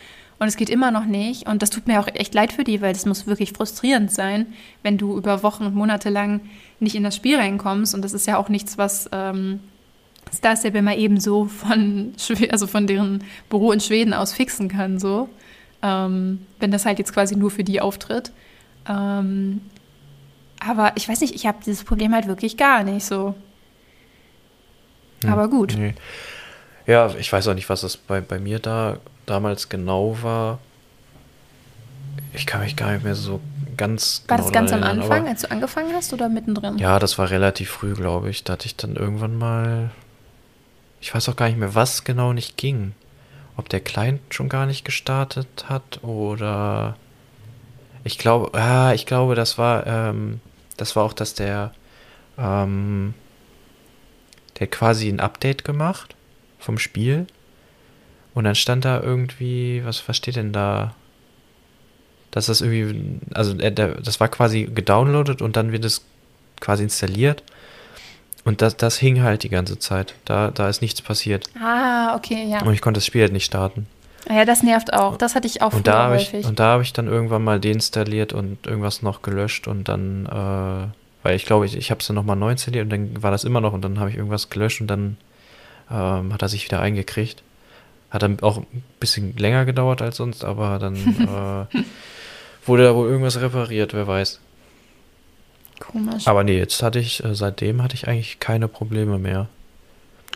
und 0.43 0.49
es 0.49 0.57
geht 0.57 0.71
immer 0.71 0.91
noch 0.91 1.05
nicht. 1.05 1.47
Und 1.47 1.63
das 1.63 1.71
tut 1.71 1.87
mir 1.87 2.01
auch 2.01 2.09
echt 2.09 2.35
leid 2.35 2.53
für 2.53 2.65
die, 2.65 2.83
weil 2.83 2.93
das 2.93 3.07
muss 3.07 3.29
wirklich 3.29 3.53
frustrierend 3.53 4.11
sein, 4.11 4.53
wenn 4.83 4.99
du 4.99 5.17
über 5.17 5.45
Wochen 5.45 5.65
und 5.65 5.77
Monate 5.77 6.11
lang 6.11 6.41
nicht 6.81 6.97
in 6.97 7.05
das 7.05 7.15
Spiel 7.15 7.37
reinkommst. 7.37 7.95
Und 7.95 8.03
das 8.03 8.13
ist 8.13 8.27
ja 8.27 8.39
auch 8.39 8.49
nichts, 8.49 8.77
was 8.77 9.09
ähm, 9.13 9.61
Star 10.35 10.57
Stable 10.57 10.83
mal 10.83 10.99
eben 10.99 11.21
so 11.21 11.45
von, 11.45 12.15
also 12.51 12.67
von 12.67 12.89
deren 12.89 13.23
Büro 13.51 13.71
in 13.71 13.79
Schweden 13.79 14.13
aus 14.13 14.33
fixen 14.33 14.67
kann, 14.69 14.99
so. 14.99 15.29
Ähm, 15.81 16.45
wenn 16.59 16.73
das 16.73 16.87
halt 16.87 16.99
jetzt 16.99 17.15
quasi 17.15 17.37
nur 17.37 17.53
für 17.53 17.63
die 17.63 17.81
auftritt. 17.81 18.33
Ähm, 18.89 19.61
aber 20.59 20.91
ich 20.97 21.09
weiß 21.09 21.21
nicht, 21.21 21.37
ich 21.37 21.47
habe 21.47 21.59
dieses 21.65 21.85
Problem 21.85 22.13
halt 22.13 22.27
wirklich 22.27 22.57
gar 22.57 22.83
nicht 22.83 23.05
so. 23.05 23.37
Hm, 25.23 25.33
Aber 25.33 25.47
gut. 25.47 25.77
Nee. 25.79 25.95
Ja, 26.89 27.15
ich 27.17 27.33
weiß 27.33 27.47
auch 27.47 27.55
nicht, 27.55 27.69
was 27.69 27.85
es 27.85 27.97
bei, 27.97 28.21
bei 28.21 28.41
mir 28.41 28.59
da 28.59 28.99
damals 29.27 29.69
genau 29.69 30.17
war. 30.23 30.59
Ich 32.35 32.47
kann 32.47 32.63
mich 32.63 32.77
gar 32.77 32.93
nicht 32.93 33.05
mehr 33.05 33.15
so 33.15 33.41
ganz 33.77 34.25
War 34.29 34.37
genau 34.37 34.49
das 34.49 34.53
ganz 34.55 34.73
am 34.73 34.83
erinnern, 34.83 35.03
Anfang, 35.03 35.29
als 35.29 35.43
du 35.43 35.51
angefangen 35.51 35.93
hast 35.95 36.13
oder 36.13 36.29
mittendrin? 36.29 36.79
Ja, 36.79 36.99
das 36.99 37.19
war 37.19 37.31
relativ 37.31 37.71
früh, 37.71 37.95
glaube 37.95 38.31
ich. 38.31 38.45
Da 38.45 38.55
hatte 38.55 38.67
ich 38.67 38.77
dann 38.77 38.97
irgendwann 38.97 39.37
mal. 39.37 39.91
Ich 41.01 41.15
weiß 41.15 41.29
auch 41.29 41.37
gar 41.37 41.47
nicht 41.47 41.59
mehr, 41.59 41.75
was 41.75 42.05
genau 42.05 42.33
nicht 42.33 42.57
ging. 42.57 42.95
Ob 43.57 43.69
der 43.69 43.81
Client 43.81 44.21
schon 44.31 44.49
gar 44.49 44.67
nicht 44.67 44.85
gestartet 44.85 45.67
hat 45.69 46.03
oder. 46.03 46.97
Ich 48.05 48.19
glaube, 48.19 48.59
ah, 48.59 48.93
ich 48.95 49.07
glaube, 49.07 49.35
das 49.35 49.59
war, 49.59 49.87
ähm, 49.87 50.41
das 50.77 50.97
war 50.97 51.05
auch, 51.05 51.13
dass 51.13 51.35
der, 51.35 51.73
ähm, 52.37 53.15
der 54.59 54.67
hat 54.67 54.73
quasi 54.73 55.09
ein 55.09 55.21
Update 55.21 55.65
gemacht 55.65 56.17
vom 56.59 56.79
Spiel. 56.79 57.27
Und 58.35 58.45
dann 58.45 58.55
stand 58.55 58.85
da 58.85 59.01
irgendwie, 59.01 59.83
was, 59.85 60.09
was 60.09 60.17
steht 60.17 60.37
denn 60.37 60.53
da? 60.53 60.95
Dass 62.31 62.47
das 62.47 62.63
irgendwie, 62.63 63.21
also 63.35 63.53
der, 63.53 63.71
das 63.71 64.21
war 64.21 64.29
quasi 64.29 64.65
gedownloadet 64.65 65.43
und 65.43 65.57
dann 65.57 65.71
wird 65.73 65.85
es 65.85 66.03
quasi 66.61 66.85
installiert. 66.85 67.43
Und 68.45 68.63
das, 68.63 68.77
das 68.77 68.97
hing 68.99 69.23
halt 69.23 69.43
die 69.43 69.51
ganze 69.51 69.79
Zeit. 69.79 70.15
Da, 70.25 70.51
da 70.51 70.69
ist 70.69 70.81
nichts 70.83 71.03
passiert. 71.03 71.49
Ah, 71.63 72.17
okay, 72.17 72.47
ja. 72.49 72.63
Und 72.63 72.73
ich 72.73 72.81
konnte 72.81 72.99
das 72.99 73.07
Spiel 73.07 73.23
halt 73.23 73.33
nicht 73.33 73.45
starten. 73.45 73.87
Ja, 74.29 74.45
das 74.45 74.63
nervt 74.63 74.93
auch. 74.95 75.17
Das 75.17 75.35
hatte 75.35 75.47
ich 75.47 75.63
auch 75.63 75.73
Und 75.73 75.87
da 75.87 75.93
früher 75.93 76.03
habe 76.03 76.17
ich, 76.17 76.29
häufig. 76.29 76.47
und 76.47 76.59
da 76.59 76.65
habe 76.73 76.83
ich 76.83 76.93
dann 76.93 77.07
irgendwann 77.07 77.45
mal 77.45 77.61
deinstalliert 77.61 78.33
und 78.33 78.67
irgendwas 78.67 79.03
noch 79.03 79.23
gelöscht 79.23 79.69
und 79.69 79.89
dann, 79.89 80.27
äh, 80.27 80.89
weil 81.25 81.37
ich 81.37 81.45
glaube, 81.45 81.67
ich, 81.67 81.77
ich 81.77 81.91
habe 81.91 82.01
es 82.01 82.07
dann 82.07 82.17
nochmal 82.17 82.37
neu 82.37 82.53
installiert 82.53 82.85
und 82.85 82.91
dann 82.91 83.23
war 83.23 83.31
das 83.31 83.45
immer 83.45 83.61
noch 83.61 83.73
und 83.73 83.83
dann 83.83 83.99
habe 83.99 84.11
ich 84.11 84.17
irgendwas 84.17 84.49
gelöscht 84.49 84.81
und 84.81 84.87
dann 84.87 85.17
ähm, 85.91 86.33
hat 86.33 86.43
er 86.43 86.49
sich 86.49 86.65
wieder 86.65 86.81
eingekriegt. 86.81 87.43
Hat 88.13 88.23
dann 88.23 88.39
auch 88.41 88.59
ein 88.59 88.83
bisschen 89.01 89.35
länger 89.39 89.65
gedauert 89.65 90.03
als 90.03 90.19
sonst, 90.19 90.45
aber 90.45 90.79
dann 90.79 90.97
äh, 90.97 91.79
wurde 92.67 92.85
da 92.85 92.95
wohl 92.95 93.09
irgendwas 93.09 93.41
repariert, 93.41 93.95
wer 93.95 94.07
weiß. 94.07 94.39
Komisch. 95.81 96.29
Aber 96.29 96.45
nee, 96.45 96.59
jetzt 96.59 96.83
hatte 96.83 96.99
ich, 96.99 97.25
äh, 97.25 97.35
seitdem 97.35 97.83
hatte 97.83 97.95
ich 97.95 98.09
eigentlich 98.09 98.39
keine 98.39 98.69
Probleme 98.69 99.19
mehr. 99.19 99.49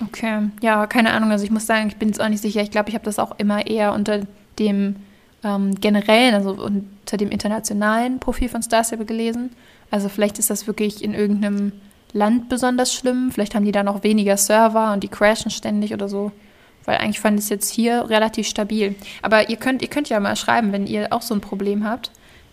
Okay, 0.02 0.48
ja, 0.62 0.86
keine 0.86 1.12
Ahnung. 1.12 1.30
Also 1.30 1.44
ich 1.44 1.50
muss 1.50 1.66
sagen, 1.66 1.88
ich 1.88 1.96
bin 1.96 2.08
jetzt 2.08 2.20
auch 2.20 2.30
nicht 2.30 2.40
sicher. 2.40 2.62
Ich 2.62 2.70
glaube, 2.70 2.88
ich 2.88 2.94
habe 2.94 3.04
das 3.04 3.18
auch 3.18 3.38
immer 3.38 3.66
eher 3.66 3.92
unter 3.92 4.22
dem 4.58 4.96
ähm, 5.44 5.74
generellen, 5.74 6.34
also 6.34 6.52
unter 6.52 7.18
dem 7.18 7.30
internationalen 7.30 8.20
Profil 8.20 8.48
von 8.48 8.62
Star 8.62 8.84
Stable 8.84 9.04
gelesen. 9.04 9.50
Also 9.90 10.08
vielleicht 10.08 10.38
ist 10.38 10.48
das 10.48 10.66
wirklich 10.66 11.04
in 11.04 11.12
irgendeinem 11.12 11.72
Land 12.14 12.48
besonders 12.48 12.94
schlimm. 12.94 13.30
Vielleicht 13.32 13.54
haben 13.54 13.66
die 13.66 13.72
da 13.72 13.82
noch 13.82 14.02
weniger 14.02 14.38
Server 14.38 14.94
und 14.94 15.02
die 15.02 15.08
crashen 15.08 15.50
ständig 15.50 15.92
oder 15.92 16.08
so. 16.08 16.32
Weil 16.86 16.98
eigentlich 16.98 17.20
fand 17.20 17.38
ich 17.38 17.44
es 17.44 17.50
jetzt 17.50 17.70
hier 17.70 18.08
relativ 18.08 18.46
stabil. 18.46 18.94
Aber 19.22 19.50
ihr 19.50 19.56
könnt, 19.56 19.82
ihr 19.82 19.88
könnt 19.88 20.08
ja 20.08 20.18
mal 20.20 20.36
schreiben, 20.36 20.72
wenn 20.72 20.86
ihr 20.86 21.12
auch 21.12 21.22
so 21.22 21.34
ein 21.34 21.40
Problem 21.40 21.84
habt. 21.84 22.10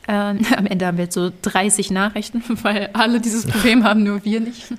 Ähm, 0.08 0.46
am 0.58 0.66
Ende 0.66 0.86
haben 0.86 0.98
wir 0.98 1.06
jetzt 1.06 1.16
so 1.16 1.32
30 1.44 1.92
Nachrichten, 1.92 2.44
weil 2.64 2.90
alle 2.94 3.22
dieses 3.22 3.48
Problem 3.48 3.84
haben, 3.84 4.04
nur 4.04 4.26
wir 4.26 4.42
nicht. 4.42 4.72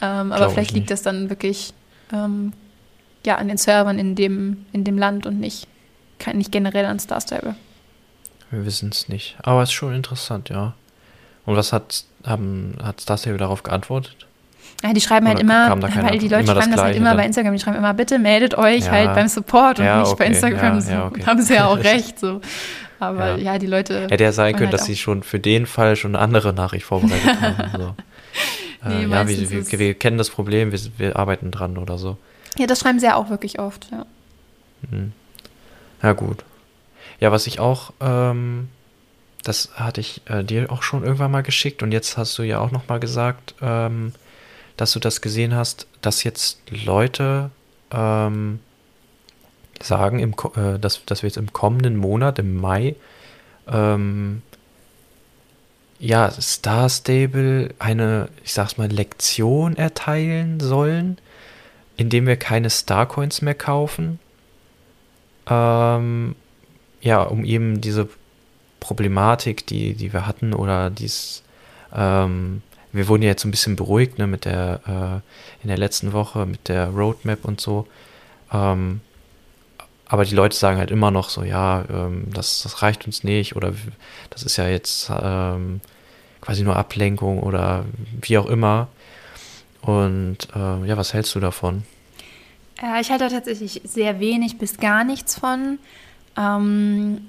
Ähm, 0.00 0.32
aber 0.32 0.50
vielleicht 0.50 0.72
liegt 0.72 0.90
das 0.90 1.02
dann 1.02 1.28
wirklich 1.30 1.72
ähm, 2.12 2.52
ja, 3.26 3.36
an 3.36 3.48
den 3.48 3.58
Servern 3.58 3.98
in 3.98 4.14
dem, 4.14 4.66
in 4.72 4.84
dem 4.84 4.96
Land 4.98 5.26
und 5.26 5.38
nicht, 5.38 5.68
nicht 6.32 6.52
generell 6.52 6.86
an 6.86 6.98
Star 6.98 7.20
Stable. 7.20 7.54
Wir 8.50 8.64
wissen 8.64 8.88
es 8.90 9.08
nicht. 9.08 9.36
Aber 9.42 9.62
es 9.62 9.68
ist 9.68 9.74
schon 9.74 9.94
interessant, 9.94 10.48
ja. 10.48 10.74
Und 11.44 11.56
was 11.56 11.72
hat, 11.72 12.04
haben, 12.24 12.76
hat 12.82 13.00
Star 13.00 13.18
Stable 13.18 13.38
darauf 13.38 13.62
geantwortet? 13.62 14.27
Ja, 14.82 14.92
die 14.92 15.00
schreiben 15.00 15.26
halt 15.26 15.40
immer, 15.40 15.70
weil 15.82 16.18
die? 16.18 16.28
Leute 16.28 16.44
Immer 16.44 16.54
das 16.54 16.64
schreiben 16.64 16.70
das 16.76 16.82
halt 16.84 16.96
immer 16.96 17.14
bei 17.16 17.24
Instagram. 17.26 17.52
Die 17.52 17.58
schreiben 17.58 17.76
immer, 17.78 17.94
bitte 17.94 18.18
meldet 18.18 18.56
euch 18.56 18.84
Ja. 18.84 18.90
halt 18.92 19.14
beim 19.14 19.26
Support 19.28 19.80
und 19.80 19.84
Ja, 19.86 20.00
nicht 20.00 20.16
bei 20.16 20.24
okay. 20.26 20.32
Instagram. 20.34 20.78
Ja, 20.88 21.06
okay. 21.06 21.24
Haben 21.26 21.42
sie 21.42 21.54
ja 21.54 21.66
auch 21.66 21.78
recht. 21.82 22.18
So. 22.20 22.40
Aber 23.00 23.36
Ja. 23.36 23.58
die 23.58 23.66
Leute. 23.66 24.06
Hätte 24.08 24.22
ja 24.24 24.32
sein 24.32 24.54
können, 24.54 24.66
halt 24.66 24.74
dass 24.74 24.82
auch- 24.82 24.86
sie 24.86 24.96
schon 24.96 25.22
für 25.24 25.40
den 25.40 25.66
Fall 25.66 25.96
schon 25.96 26.14
eine 26.14 26.22
andere 26.22 26.52
Nachricht 26.52 26.84
vorbereitet 26.86 27.40
haben. 27.40 27.70
So. 27.78 27.94
Nee, 28.88 29.04
äh, 29.04 29.08
ja, 29.08 29.26
wir, 29.28 29.50
wir, 29.50 29.78
wir 29.80 29.94
kennen 29.94 30.18
das 30.18 30.30
Problem, 30.30 30.70
wir, 30.70 30.78
wir 30.98 31.16
arbeiten 31.16 31.50
dran 31.50 31.76
oder 31.78 31.98
so. 31.98 32.16
Ja, 32.56 32.66
das 32.68 32.78
schreiben 32.80 33.00
sie 33.00 33.06
ja 33.06 33.16
auch 33.16 33.28
wirklich 33.30 33.58
oft. 33.58 33.88
Ja. 33.90 34.06
Hm. 34.90 35.12
Ja, 36.02 36.12
gut. 36.12 36.44
Ja, 37.18 37.32
was 37.32 37.48
ich 37.48 37.58
auch, 37.58 37.92
ähm, 38.00 38.68
das 39.42 39.70
hatte 39.74 40.00
ich 40.00 40.22
äh, 40.26 40.44
dir 40.44 40.70
auch 40.70 40.82
schon 40.84 41.02
irgendwann 41.02 41.32
mal 41.32 41.42
geschickt 41.42 41.82
und 41.82 41.90
jetzt 41.90 42.16
hast 42.16 42.38
du 42.38 42.44
ja 42.44 42.60
auch 42.60 42.70
noch 42.70 42.86
mal 42.88 43.00
gesagt, 43.00 43.54
ähm, 43.60 44.12
dass 44.78 44.92
du 44.92 45.00
das 45.00 45.20
gesehen 45.20 45.54
hast, 45.54 45.86
dass 46.00 46.24
jetzt 46.24 46.60
Leute 46.70 47.50
ähm, 47.90 48.60
sagen, 49.82 50.20
im, 50.20 50.34
äh, 50.54 50.78
dass, 50.78 51.04
dass 51.04 51.22
wir 51.22 51.28
jetzt 51.28 51.36
im 51.36 51.52
kommenden 51.52 51.96
Monat, 51.96 52.38
im 52.38 52.56
Mai, 52.56 52.94
ähm, 53.66 54.40
ja, 55.98 56.30
Star 56.30 56.88
Stable 56.88 57.74
eine, 57.80 58.28
ich 58.44 58.52
sag's 58.52 58.78
mal, 58.78 58.88
Lektion 58.88 59.76
erteilen 59.76 60.60
sollen, 60.60 61.18
indem 61.96 62.28
wir 62.28 62.36
keine 62.36 62.70
Starcoins 62.70 63.42
mehr 63.42 63.56
kaufen. 63.56 64.20
Ähm, 65.48 66.36
ja, 67.00 67.22
um 67.22 67.44
eben 67.44 67.80
diese 67.80 68.08
Problematik, 68.78 69.66
die, 69.66 69.94
die 69.94 70.12
wir 70.12 70.24
hatten, 70.24 70.54
oder 70.54 70.88
dies, 70.88 71.42
ähm, 71.92 72.62
wir 72.92 73.08
wurden 73.08 73.22
ja 73.22 73.28
jetzt 73.28 73.44
ein 73.44 73.50
bisschen 73.50 73.76
beruhigt, 73.76 74.18
ne, 74.18 74.26
mit 74.26 74.44
der, 74.44 74.80
äh, 74.86 75.62
in 75.62 75.68
der 75.68 75.78
letzten 75.78 76.12
Woche, 76.12 76.46
mit 76.46 76.68
der 76.68 76.88
Roadmap 76.88 77.44
und 77.44 77.60
so. 77.60 77.86
Ähm, 78.52 79.00
aber 80.06 80.24
die 80.24 80.34
Leute 80.34 80.56
sagen 80.56 80.78
halt 80.78 80.90
immer 80.90 81.10
noch 81.10 81.28
so, 81.28 81.44
ja, 81.44 81.84
ähm, 81.90 82.28
das, 82.32 82.62
das 82.62 82.82
reicht 82.82 83.06
uns 83.06 83.24
nicht 83.24 83.56
oder 83.56 83.74
das 84.30 84.42
ist 84.42 84.56
ja 84.56 84.66
jetzt 84.66 85.10
ähm, 85.10 85.80
quasi 86.40 86.62
nur 86.62 86.76
Ablenkung 86.76 87.40
oder 87.40 87.84
wie 88.22 88.38
auch 88.38 88.46
immer. 88.46 88.88
Und 89.82 90.48
äh, 90.54 90.86
ja, 90.86 90.96
was 90.96 91.12
hältst 91.12 91.34
du 91.34 91.40
davon? 91.40 91.84
Äh, 92.82 93.00
ich 93.00 93.10
halte 93.10 93.28
tatsächlich 93.28 93.82
sehr 93.84 94.18
wenig 94.18 94.58
bis 94.58 94.78
gar 94.78 95.04
nichts 95.04 95.38
von. 95.38 95.78
Ähm, 96.36 97.20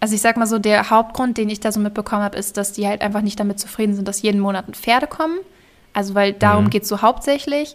also 0.00 0.14
ich 0.14 0.20
sag 0.20 0.36
mal 0.36 0.46
so, 0.46 0.58
der 0.58 0.90
Hauptgrund, 0.90 1.36
den 1.38 1.48
ich 1.48 1.60
da 1.60 1.72
so 1.72 1.80
mitbekommen 1.80 2.22
habe, 2.22 2.36
ist, 2.36 2.56
dass 2.56 2.72
die 2.72 2.86
halt 2.86 3.00
einfach 3.02 3.22
nicht 3.22 3.38
damit 3.40 3.58
zufrieden 3.58 3.94
sind, 3.94 4.06
dass 4.08 4.22
jeden 4.22 4.40
Monat 4.40 4.66
Pferde 4.76 5.06
kommen. 5.06 5.38
Also 5.92 6.14
weil 6.14 6.32
darum 6.32 6.64
Mhm. 6.66 6.70
geht 6.70 6.82
es 6.84 6.88
so 6.88 7.02
hauptsächlich. 7.02 7.74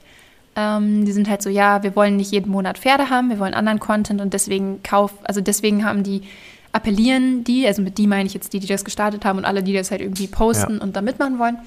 Ähm, 0.56 1.04
die 1.04 1.12
sind 1.12 1.28
halt 1.30 1.42
so, 1.42 1.50
ja, 1.50 1.82
wir 1.84 1.96
wollen 1.96 2.16
nicht 2.16 2.32
jeden 2.32 2.52
Monat 2.52 2.78
Pferde 2.78 3.10
haben, 3.10 3.30
wir 3.30 3.40
wollen 3.40 3.56
anderen 3.56 3.80
Content 3.80 4.22
und 4.22 4.34
deswegen 4.34 4.84
kauf, 4.84 5.12
also 5.24 5.42
deswegen 5.42 5.84
haben 5.84 6.04
die, 6.04 6.22
appellieren 6.72 7.44
die, 7.44 7.66
also 7.68 7.82
mit 7.82 7.98
die 7.98 8.06
meine 8.08 8.26
ich 8.28 8.34
jetzt 8.36 8.54
die, 8.54 8.60
die 8.60 8.68
das 8.68 8.86
gestartet 8.86 9.26
haben 9.26 9.40
und 9.40 9.46
alle, 9.46 9.64
die 9.64 9.74
das 9.74 9.90
halt 9.92 10.02
irgendwie 10.02 10.28
posten 10.28 10.76
Ja. 10.78 10.82
und 10.82 10.96
da 10.96 11.02
mitmachen 11.02 11.40
wollen, 11.40 11.58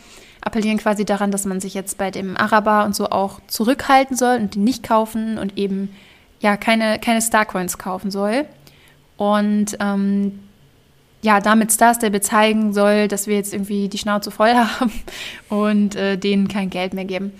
appellieren 0.40 0.78
quasi 0.78 1.04
daran, 1.04 1.32
dass 1.32 1.44
man 1.46 1.60
sich 1.60 1.74
jetzt 1.74 1.98
bei 1.98 2.10
dem 2.12 2.36
Araber 2.36 2.84
und 2.84 2.94
so 2.94 3.10
auch 3.10 3.40
zurückhalten 3.48 4.16
soll 4.16 4.36
und 4.36 4.54
die 4.54 4.60
nicht 4.60 4.84
kaufen 4.84 5.36
und 5.38 5.58
eben 5.58 5.90
ja 6.40 6.56
keine, 6.56 6.98
keine 7.00 7.20
Starcoins 7.22 7.78
kaufen 7.78 8.10
soll. 8.12 8.44
Und 9.16 9.76
ähm, 9.80 10.38
ja, 11.22 11.40
damit 11.40 11.72
Star 11.72 11.94
Stable 11.94 12.20
zeigen 12.20 12.72
soll, 12.72 13.08
dass 13.08 13.26
wir 13.26 13.36
jetzt 13.36 13.52
irgendwie 13.52 13.88
die 13.88 13.98
Schnauze 13.98 14.30
voll 14.30 14.54
haben 14.54 14.92
und 15.48 15.96
äh, 15.96 16.16
denen 16.16 16.48
kein 16.48 16.70
Geld 16.70 16.94
mehr 16.94 17.04
geben. 17.04 17.32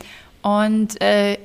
Und 0.43 1.01
äh, 1.01 1.39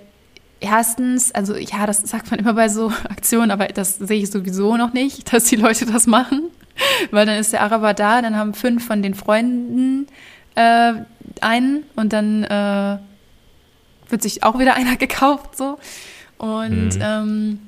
erstens, 0.60 1.32
also 1.34 1.56
ja, 1.56 1.86
das 1.86 2.02
sagt 2.02 2.32
man 2.32 2.40
immer 2.40 2.54
bei 2.54 2.70
so 2.70 2.92
Aktionen, 3.10 3.52
aber 3.52 3.68
das 3.68 3.98
sehe 3.98 4.22
ich 4.22 4.32
sowieso 4.32 4.78
noch 4.78 4.94
nicht, 4.94 5.34
dass 5.34 5.46
die 5.46 5.56
Leute 5.58 5.86
das 5.86 6.08
machen. 6.08 6.44
Weil 7.12 7.26
dann 7.26 7.38
ist 7.38 7.54
der 7.54 7.62
Araber 7.62 7.94
da, 7.94 8.22
dann 8.22 8.36
haben 8.36 8.54
fünf 8.54 8.86
von 8.86 9.04
den 9.04 9.14
Freunden 9.14 10.08
äh, 10.56 10.94
einen 11.42 11.84
und 11.96 12.14
dann 12.14 12.44
äh, 12.44 12.98
wird 14.10 14.22
sich 14.22 14.44
auch 14.44 14.58
wieder 14.58 14.76
einer 14.76 14.96
gekauft 14.96 15.58
so. 15.58 15.78
Und 16.38 16.96
mhm. 16.96 17.02
ähm, 17.02 17.60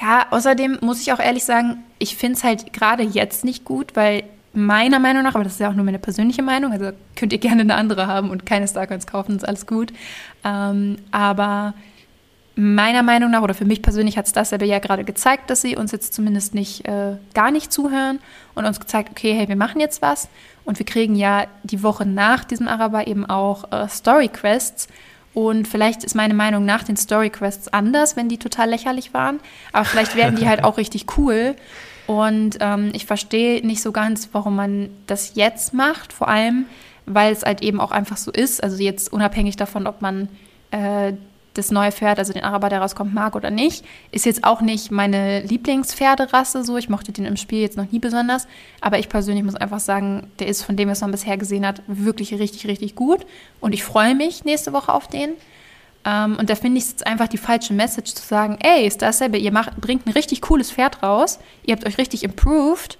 ja, 0.00 0.26
außerdem 0.30 0.78
muss 0.80 1.00
ich 1.00 1.12
auch 1.12 1.18
ehrlich 1.18 1.44
sagen, 1.44 1.84
ich 1.98 2.16
finde 2.16 2.36
es 2.38 2.44
halt 2.44 2.72
gerade 2.72 3.02
jetzt 3.02 3.44
nicht 3.44 3.64
gut, 3.64 3.96
weil 3.96 4.24
meiner 4.52 4.98
Meinung 4.98 5.22
nach, 5.22 5.34
aber 5.34 5.44
das 5.44 5.54
ist 5.54 5.60
ja 5.60 5.70
auch 5.70 5.74
nur 5.74 5.84
meine 5.84 5.98
persönliche 5.98 6.42
Meinung, 6.42 6.72
also 6.72 6.90
könnt 7.16 7.32
ihr 7.32 7.38
gerne 7.38 7.60
eine 7.60 7.74
andere 7.74 8.06
haben 8.06 8.30
und 8.30 8.46
keine 8.46 8.66
Starcoins 8.66 9.06
kaufen, 9.06 9.36
ist 9.36 9.46
alles 9.46 9.66
gut. 9.66 9.92
Ähm, 10.44 10.96
aber 11.12 11.74
meiner 12.56 13.02
Meinung 13.02 13.30
nach 13.30 13.42
oder 13.42 13.54
für 13.54 13.64
mich 13.64 13.80
persönlich 13.80 14.18
hat 14.18 14.26
es 14.26 14.32
dasselbe 14.32 14.66
ja 14.66 14.80
gerade 14.80 15.04
gezeigt, 15.04 15.50
dass 15.50 15.62
sie 15.62 15.76
uns 15.76 15.92
jetzt 15.92 16.14
zumindest 16.14 16.54
nicht 16.54 16.86
äh, 16.86 17.16
gar 17.32 17.50
nicht 17.50 17.72
zuhören 17.72 18.18
und 18.54 18.64
uns 18.64 18.80
gezeigt, 18.80 19.10
okay, 19.10 19.32
hey, 19.34 19.48
wir 19.48 19.56
machen 19.56 19.80
jetzt 19.80 20.02
was 20.02 20.28
und 20.64 20.78
wir 20.78 20.86
kriegen 20.86 21.14
ja 21.14 21.46
die 21.62 21.82
Woche 21.82 22.06
nach 22.06 22.44
diesem 22.44 22.68
Araber 22.68 23.06
eben 23.06 23.24
auch 23.24 23.70
äh, 23.72 23.88
Story 23.88 24.28
Quests 24.28 24.88
und 25.32 25.68
vielleicht 25.68 26.02
ist 26.04 26.14
meine 26.14 26.34
Meinung 26.34 26.64
nach 26.64 26.82
den 26.82 26.96
Story 26.96 27.30
Quests 27.30 27.68
anders, 27.68 28.16
wenn 28.16 28.28
die 28.28 28.38
total 28.38 28.70
lächerlich 28.70 29.14
waren, 29.14 29.40
aber 29.72 29.84
vielleicht 29.84 30.16
werden 30.16 30.36
die 30.36 30.48
halt 30.48 30.64
auch 30.64 30.76
richtig 30.76 31.16
cool. 31.16 31.54
Und 32.06 32.56
ähm, 32.60 32.90
ich 32.92 33.06
verstehe 33.06 33.64
nicht 33.64 33.82
so 33.82 33.92
ganz, 33.92 34.30
warum 34.32 34.56
man 34.56 34.90
das 35.06 35.36
jetzt 35.36 35.72
macht, 35.72 36.12
vor 36.12 36.28
allem, 36.28 36.66
weil 37.06 37.32
es 37.32 37.44
halt 37.44 37.62
eben 37.62 37.80
auch 37.80 37.92
einfach 37.92 38.16
so 38.16 38.32
ist. 38.32 38.62
Also 38.64 38.82
jetzt 38.82 39.12
unabhängig 39.12 39.54
davon, 39.54 39.86
ob 39.86 40.02
man 40.02 40.28
äh, 40.72 41.12
das 41.54 41.70
neue 41.70 41.92
Pferd, 41.92 42.18
also 42.18 42.32
den 42.32 42.44
Araber, 42.44 42.68
der 42.68 42.80
rauskommt, 42.80 43.12
mag 43.12 43.34
oder 43.34 43.50
nicht. 43.50 43.84
Ist 44.12 44.26
jetzt 44.26 44.44
auch 44.44 44.60
nicht 44.60 44.90
meine 44.90 45.40
Lieblingspferderasse 45.42 46.64
so. 46.64 46.76
Ich 46.76 46.88
mochte 46.88 47.12
den 47.12 47.24
im 47.24 47.36
Spiel 47.36 47.60
jetzt 47.60 47.76
noch 47.76 47.90
nie 47.90 47.98
besonders. 47.98 48.46
Aber 48.80 48.98
ich 48.98 49.08
persönlich 49.08 49.44
muss 49.44 49.56
einfach 49.56 49.80
sagen, 49.80 50.30
der 50.38 50.46
ist 50.46 50.62
von 50.62 50.76
dem, 50.76 50.88
was 50.88 51.00
man 51.00 51.10
bisher 51.10 51.36
gesehen 51.36 51.66
hat, 51.66 51.82
wirklich 51.86 52.34
richtig, 52.34 52.66
richtig 52.66 52.94
gut. 52.94 53.26
Und 53.60 53.72
ich 53.72 53.82
freue 53.82 54.14
mich 54.14 54.44
nächste 54.44 54.72
Woche 54.72 54.92
auf 54.92 55.08
den. 55.08 55.32
Ähm, 56.04 56.36
und 56.38 56.48
da 56.48 56.54
finde 56.54 56.78
ich 56.78 56.84
es 56.84 56.90
jetzt 56.90 57.06
einfach 57.06 57.28
die 57.28 57.38
falsche 57.38 57.74
Message 57.74 58.14
zu 58.14 58.26
sagen, 58.26 58.58
ey, 58.62 58.86
ist 58.86 59.02
dasselbe, 59.02 59.38
ihr 59.38 59.52
macht, 59.52 59.76
bringt 59.80 60.06
ein 60.06 60.12
richtig 60.12 60.40
cooles 60.40 60.70
Pferd 60.72 61.02
raus, 61.02 61.38
ihr 61.64 61.74
habt 61.74 61.86
euch 61.86 61.98
richtig 61.98 62.24
improved 62.24 62.96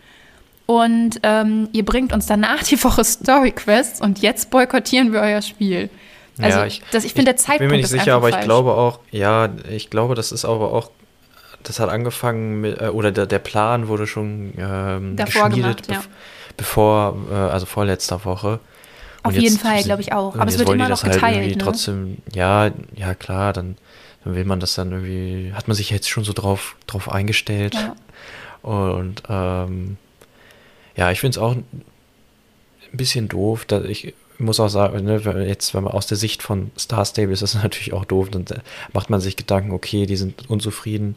und 0.66 1.20
ähm, 1.22 1.68
ihr 1.72 1.84
bringt 1.84 2.12
uns 2.12 2.26
danach 2.26 2.62
die 2.62 2.82
Woche 2.82 3.04
Story 3.04 3.52
Quests 3.52 4.00
und 4.00 4.18
jetzt 4.18 4.50
boykottieren 4.50 5.12
wir 5.12 5.20
euer 5.20 5.40
Spiel. 5.40 5.88
Also 6.38 6.58
ja, 6.58 6.66
ich, 6.66 6.82
das, 6.92 7.04
ich 7.04 7.12
finde, 7.12 7.32
der 7.32 7.36
Zeitpunkt 7.36 7.62
Ich 7.62 7.68
bin 7.68 7.70
mir 7.70 7.76
nicht 7.78 7.88
sicher, 7.88 8.14
aber 8.14 8.28
falsch. 8.28 8.42
ich 8.42 8.44
glaube 8.44 8.72
auch, 8.72 9.00
ja, 9.10 9.48
ich 9.68 9.90
glaube, 9.90 10.14
das 10.14 10.32
ist 10.32 10.44
aber 10.44 10.72
auch, 10.72 10.90
das 11.62 11.80
hat 11.80 11.90
angefangen 11.90 12.60
mit, 12.60 12.80
äh, 12.80 12.88
oder 12.88 13.12
der, 13.12 13.26
der 13.26 13.38
Plan 13.38 13.88
wurde 13.88 14.06
schon 14.06 14.52
ähm, 14.56 15.16
Davor 15.16 15.48
geschmiedet, 15.48 15.86
gemacht, 15.86 16.04
ja. 16.06 16.10
bevor, 16.56 17.16
äh, 17.30 17.34
also 17.34 17.66
vorletzter 17.66 18.24
Woche. 18.24 18.60
Auf 19.22 19.34
jeden 19.34 19.58
Fall, 19.58 19.82
glaube 19.82 20.00
ich 20.00 20.12
auch. 20.12 20.34
Aber 20.34 20.46
es 20.46 20.58
wird 20.58 20.68
immer 20.70 20.88
noch 20.88 21.02
halt 21.02 21.14
geteilt. 21.14 21.56
ne? 21.56 21.62
Trotzdem, 21.62 22.18
ja, 22.32 22.70
ja 22.96 23.14
klar, 23.14 23.52
dann, 23.52 23.76
dann 24.24 24.34
will 24.34 24.44
man 24.44 24.60
das 24.60 24.74
dann 24.74 24.92
irgendwie, 24.92 25.52
hat 25.54 25.68
man 25.68 25.74
sich 25.74 25.90
jetzt 25.90 26.08
schon 26.08 26.24
so 26.24 26.32
drauf, 26.32 26.76
drauf 26.86 27.10
eingestellt. 27.10 27.74
Ja. 27.74 27.94
Und 28.62 29.22
ähm, 29.28 29.98
ja, 30.96 31.10
ich 31.10 31.20
finde 31.20 31.38
es 31.38 31.42
auch 31.42 31.54
ein 31.54 31.66
bisschen 32.92 33.28
doof, 33.28 33.64
dass 33.66 33.84
ich 33.84 34.14
muss 34.40 34.61
auch 34.61 34.68
sagen, 34.68 35.05
ne, 35.05 35.20
jetzt, 35.46 35.74
wenn 35.74 35.85
man 35.85 35.92
aus 35.92 36.07
der 36.07 36.16
Sicht 36.16 36.42
von 36.42 36.70
Star 36.79 37.05
Stable 37.05 37.33
ist, 37.33 37.42
ist 37.42 37.55
das 37.55 37.62
natürlich 37.62 37.92
auch 37.92 38.05
doof. 38.05 38.31
Dann 38.31 38.44
macht 38.92 39.11
man 39.11 39.20
sich 39.20 39.37
Gedanken, 39.37 39.72
okay, 39.72 40.07
die 40.07 40.16
sind 40.16 40.48
unzufrieden, 40.50 41.16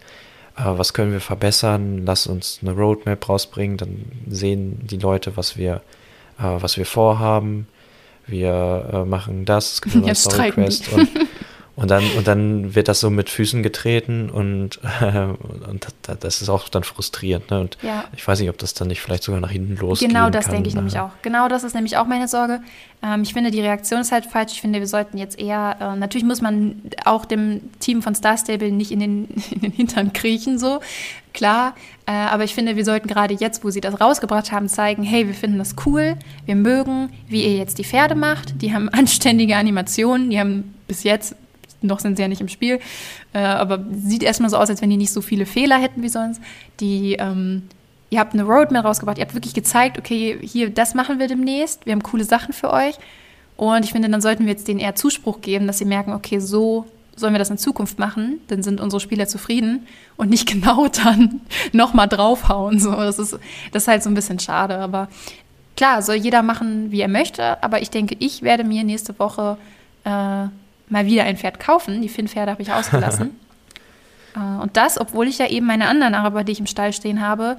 äh, 0.58 0.64
was 0.66 0.94
können 0.94 1.12
wir 1.12 1.22
verbessern? 1.22 2.06
Lass 2.06 2.28
uns 2.28 2.60
eine 2.62 2.74
Roadmap 2.74 3.28
rausbringen, 3.28 3.78
dann 3.78 4.06
sehen 4.28 4.80
die 4.86 4.98
Leute, 4.98 5.38
was 5.38 5.58
wir, 5.58 5.82
äh, 6.40 6.44
was 6.44 6.78
wir 6.78 6.86
vorhaben 6.86 7.68
wir 8.26 8.90
äh, 8.94 9.06
machen 9.06 9.46
das, 9.46 9.74
es 9.74 9.82
gibt 9.82 9.96
eine 9.96 10.16
Story 10.16 10.52
Quest 10.52 10.92
und, 10.94 11.10
und, 11.76 11.90
dann, 11.90 12.04
und 12.18 12.28
dann 12.28 12.76
wird 12.76 12.88
das 12.88 13.00
so 13.00 13.10
mit 13.10 13.32
Füßen 13.32 13.64
getreten 13.64 14.30
und, 14.30 14.80
äh, 15.02 15.26
und 15.68 15.88
das 16.20 16.42
ist 16.42 16.50
auch 16.50 16.70
dann 16.70 16.84
frustrierend. 16.84 17.50
Ne? 17.50 17.62
Und 17.62 17.78
ja. 17.82 18.04
ich 18.16 18.28
weiß 18.28 18.40
nicht, 18.40 18.50
ob 18.50 18.60
das 18.60 18.76
dann 18.76 18.90
nicht 18.90 19.02
vielleicht 19.02 19.24
sogar 19.24 19.42
nach 19.42 19.50
hinten 19.50 19.76
losgeht. 19.78 20.10
Genau 20.10 20.30
das 20.30 20.48
denke 20.48 20.70
ich 20.70 20.76
nämlich 20.76 21.00
auch. 21.00 21.10
Genau 21.24 21.48
das 21.48 21.64
ist 21.64 21.74
nämlich 21.74 21.98
auch 21.98 22.06
meine 22.06 22.28
Sorge. 22.28 22.62
Ähm, 23.02 23.24
ich 23.24 23.34
finde, 23.34 23.50
die 23.50 23.62
Reaktion 23.62 24.02
ist 24.02 24.12
halt 24.12 24.28
falsch. 24.28 24.54
Ich 24.54 24.62
finde, 24.62 24.80
wir 24.80 24.88
sollten 24.88 25.18
jetzt 25.18 25.40
eher, 25.40 25.78
äh, 25.80 25.96
natürlich 25.98 26.26
muss 26.26 26.42
man 26.42 26.80
auch 27.06 27.26
dem 27.26 27.62
Team 27.80 28.04
von 28.04 28.14
Star 28.14 28.38
Stable 28.38 28.72
nicht 28.72 28.92
in 28.92 29.00
den, 29.00 29.28
in 29.52 29.62
den 29.62 29.72
Hintern 29.72 30.14
kriechen, 30.14 30.60
so 30.60 30.80
klar. 31.34 31.74
Äh, 32.06 32.12
aber 32.12 32.44
ich 32.44 32.54
finde, 32.54 32.76
wir 32.76 32.86
sollten 32.86 33.08
gerade 33.08 33.34
jetzt, 33.34 33.64
wo 33.64 33.72
sie 33.72 33.82
das 33.82 34.00
rausgebracht 34.00 34.52
haben, 34.52 34.70
zeigen, 34.70 35.04
hey, 35.04 35.26
wir 35.26 35.34
finden 35.34 35.58
das 35.58 35.76
cool, 35.86 36.18
wir 36.46 36.56
mögen, 36.56 37.10
wie 37.28 37.44
ihr 37.44 37.58
jetzt 37.58 37.80
die 37.80 37.84
Pferde 37.84 38.14
macht. 38.14 38.62
Die 38.62 38.74
haben 38.74 38.90
anständige 38.94 39.56
Animationen, 39.56 40.30
die 40.30 40.40
haben 40.40 40.76
bis 40.88 41.04
jetzt, 41.04 41.36
noch 41.84 42.00
sind 42.00 42.18
sie 42.18 42.22
ja 42.22 42.28
nicht 42.28 42.42
im 42.42 42.48
Spiel, 42.48 42.80
äh, 43.34 43.40
aber 43.40 43.84
sieht 43.92 44.24
erstmal 44.24 44.50
so 44.50 44.58
aus, 44.58 44.70
als 44.70 44.82
wenn 44.82 44.90
die 44.90 44.98
nicht 44.98 45.14
so 45.14 45.22
viele 45.22 45.46
Fehler 45.46 45.78
hätten 45.78 46.02
wie 46.04 46.10
sonst. 46.10 46.42
Die, 46.80 47.14
ähm, 47.14 47.64
ihr 48.10 48.20
habt 48.20 48.34
eine 48.34 48.44
Roadmap 48.44 48.86
rausgebracht, 48.86 49.18
ihr 49.18 49.24
habt 49.24 49.34
wirklich 49.34 49.54
gezeigt, 49.54 49.98
okay, 49.98 50.38
hier, 50.42 50.70
das 50.70 50.94
machen 50.94 51.20
wir 51.20 51.28
demnächst, 51.28 51.86
wir 51.86 51.94
haben 51.94 52.04
coole 52.04 52.24
Sachen 52.24 52.54
für 52.54 52.72
euch. 52.72 52.96
Und 53.56 53.86
ich 53.86 53.92
finde, 53.92 54.10
dann 54.10 54.22
sollten 54.22 54.46
wir 54.46 54.52
jetzt 54.52 54.68
denen 54.68 54.80
eher 54.80 54.96
Zuspruch 54.96 55.42
geben, 55.42 55.68
dass 55.68 55.78
sie 55.78 55.86
merken, 55.86 56.14
okay, 56.14 56.40
so 56.40 56.86
sollen 57.16 57.34
wir 57.34 57.40
das 57.40 57.50
in 57.50 57.58
Zukunft 57.58 58.00
machen, 58.00 58.40
dann 58.48 58.64
sind 58.64 58.82
unsere 58.82 59.00
Spieler 59.00 59.28
zufrieden 59.28 59.88
und 60.18 60.30
nicht 60.30 60.48
genau 60.52 60.88
dann 60.88 61.42
nochmal 61.72 62.08
draufhauen. 62.08 62.80
So, 62.80 62.92
das, 62.92 63.20
ist, 63.20 63.38
das 63.72 63.84
ist 63.84 63.88
halt 63.88 64.04
so 64.04 64.10
ein 64.10 64.16
bisschen 64.16 64.40
schade. 64.40 64.78
Aber 64.78 65.08
klar, 65.78 66.02
soll 66.02 66.16
jeder 66.16 66.42
machen, 66.42 66.92
wie 66.92 67.02
er 67.02 67.08
möchte. 67.08 67.62
Aber 67.64 67.82
ich 67.82 67.90
denke, 67.90 68.16
ich 68.20 68.42
werde 68.42 68.64
mir 68.64 68.84
nächste 68.84 69.18
Woche 69.20 69.58
äh, 70.04 70.48
mal 70.90 71.06
wieder 71.06 71.24
ein 71.24 71.38
Pferd 71.38 71.60
kaufen. 71.60 72.02
Die 72.02 72.10
Finn-Pferde 72.10 72.52
habe 72.52 72.62
ich 72.62 72.72
ausgelassen. 72.72 73.40
äh, 74.36 74.62
und 74.62 74.76
das, 74.78 75.00
obwohl 75.00 75.28
ich 75.28 75.38
ja 75.38 75.48
eben 75.48 75.66
meine 75.66 75.88
anderen 75.88 76.16
Araber, 76.16 76.44
die 76.44 76.52
ich 76.52 76.60
im 76.60 76.68
Stall 76.68 76.94
stehen 76.94 77.22
habe, 77.22 77.58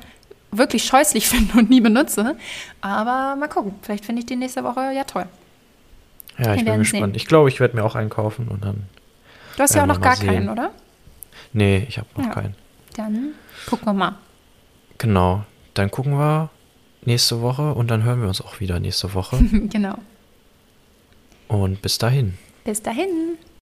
wirklich 0.50 0.84
scheußlich 0.84 1.28
finde 1.28 1.58
und 1.58 1.70
nie 1.70 1.80
benutze. 1.80 2.36
Aber 2.80 3.36
mal 3.36 3.48
gucken, 3.48 3.74
vielleicht 3.82 4.04
finde 4.04 4.20
ich 4.20 4.26
die 4.26 4.36
nächste 4.36 4.64
Woche 4.64 4.92
ja 4.94 5.04
toll. 5.04 5.26
Ja, 6.38 6.54
ich 6.54 6.64
bin 6.64 6.78
gespannt. 6.78 7.04
Sehen. 7.04 7.14
Ich 7.14 7.26
glaube, 7.26 7.48
ich 7.48 7.60
werde 7.60 7.76
mir 7.76 7.84
auch 7.84 7.94
einen 7.94 8.10
kaufen 8.10 8.48
und 8.48 8.64
dann 8.64 8.88
Du 9.56 9.62
hast 9.62 9.74
ja 9.74 9.82
auch 9.82 9.86
noch 9.86 10.00
gar 10.00 10.16
sehen. 10.16 10.26
keinen, 10.26 10.48
oder? 10.48 10.72
Nee, 11.52 11.86
ich 11.88 11.98
habe 11.98 12.08
noch 12.16 12.24
ja. 12.24 12.30
keinen. 12.32 12.54
Dann 12.96 13.32
gucken 13.66 13.86
wir 13.86 13.92
mal. 13.92 14.16
Genau. 14.98 15.44
Dann 15.74 15.90
gucken 15.90 16.18
wir 16.18 16.50
nächste 17.04 17.40
Woche 17.40 17.74
und 17.74 17.90
dann 17.90 18.02
hören 18.02 18.20
wir 18.20 18.28
uns 18.28 18.40
auch 18.40 18.60
wieder 18.60 18.80
nächste 18.80 19.14
Woche. 19.14 19.38
genau. 19.70 19.98
Und 21.48 21.82
bis 21.82 21.98
dahin. 21.98 22.36
Bis 22.64 22.80
dahin. 22.80 23.36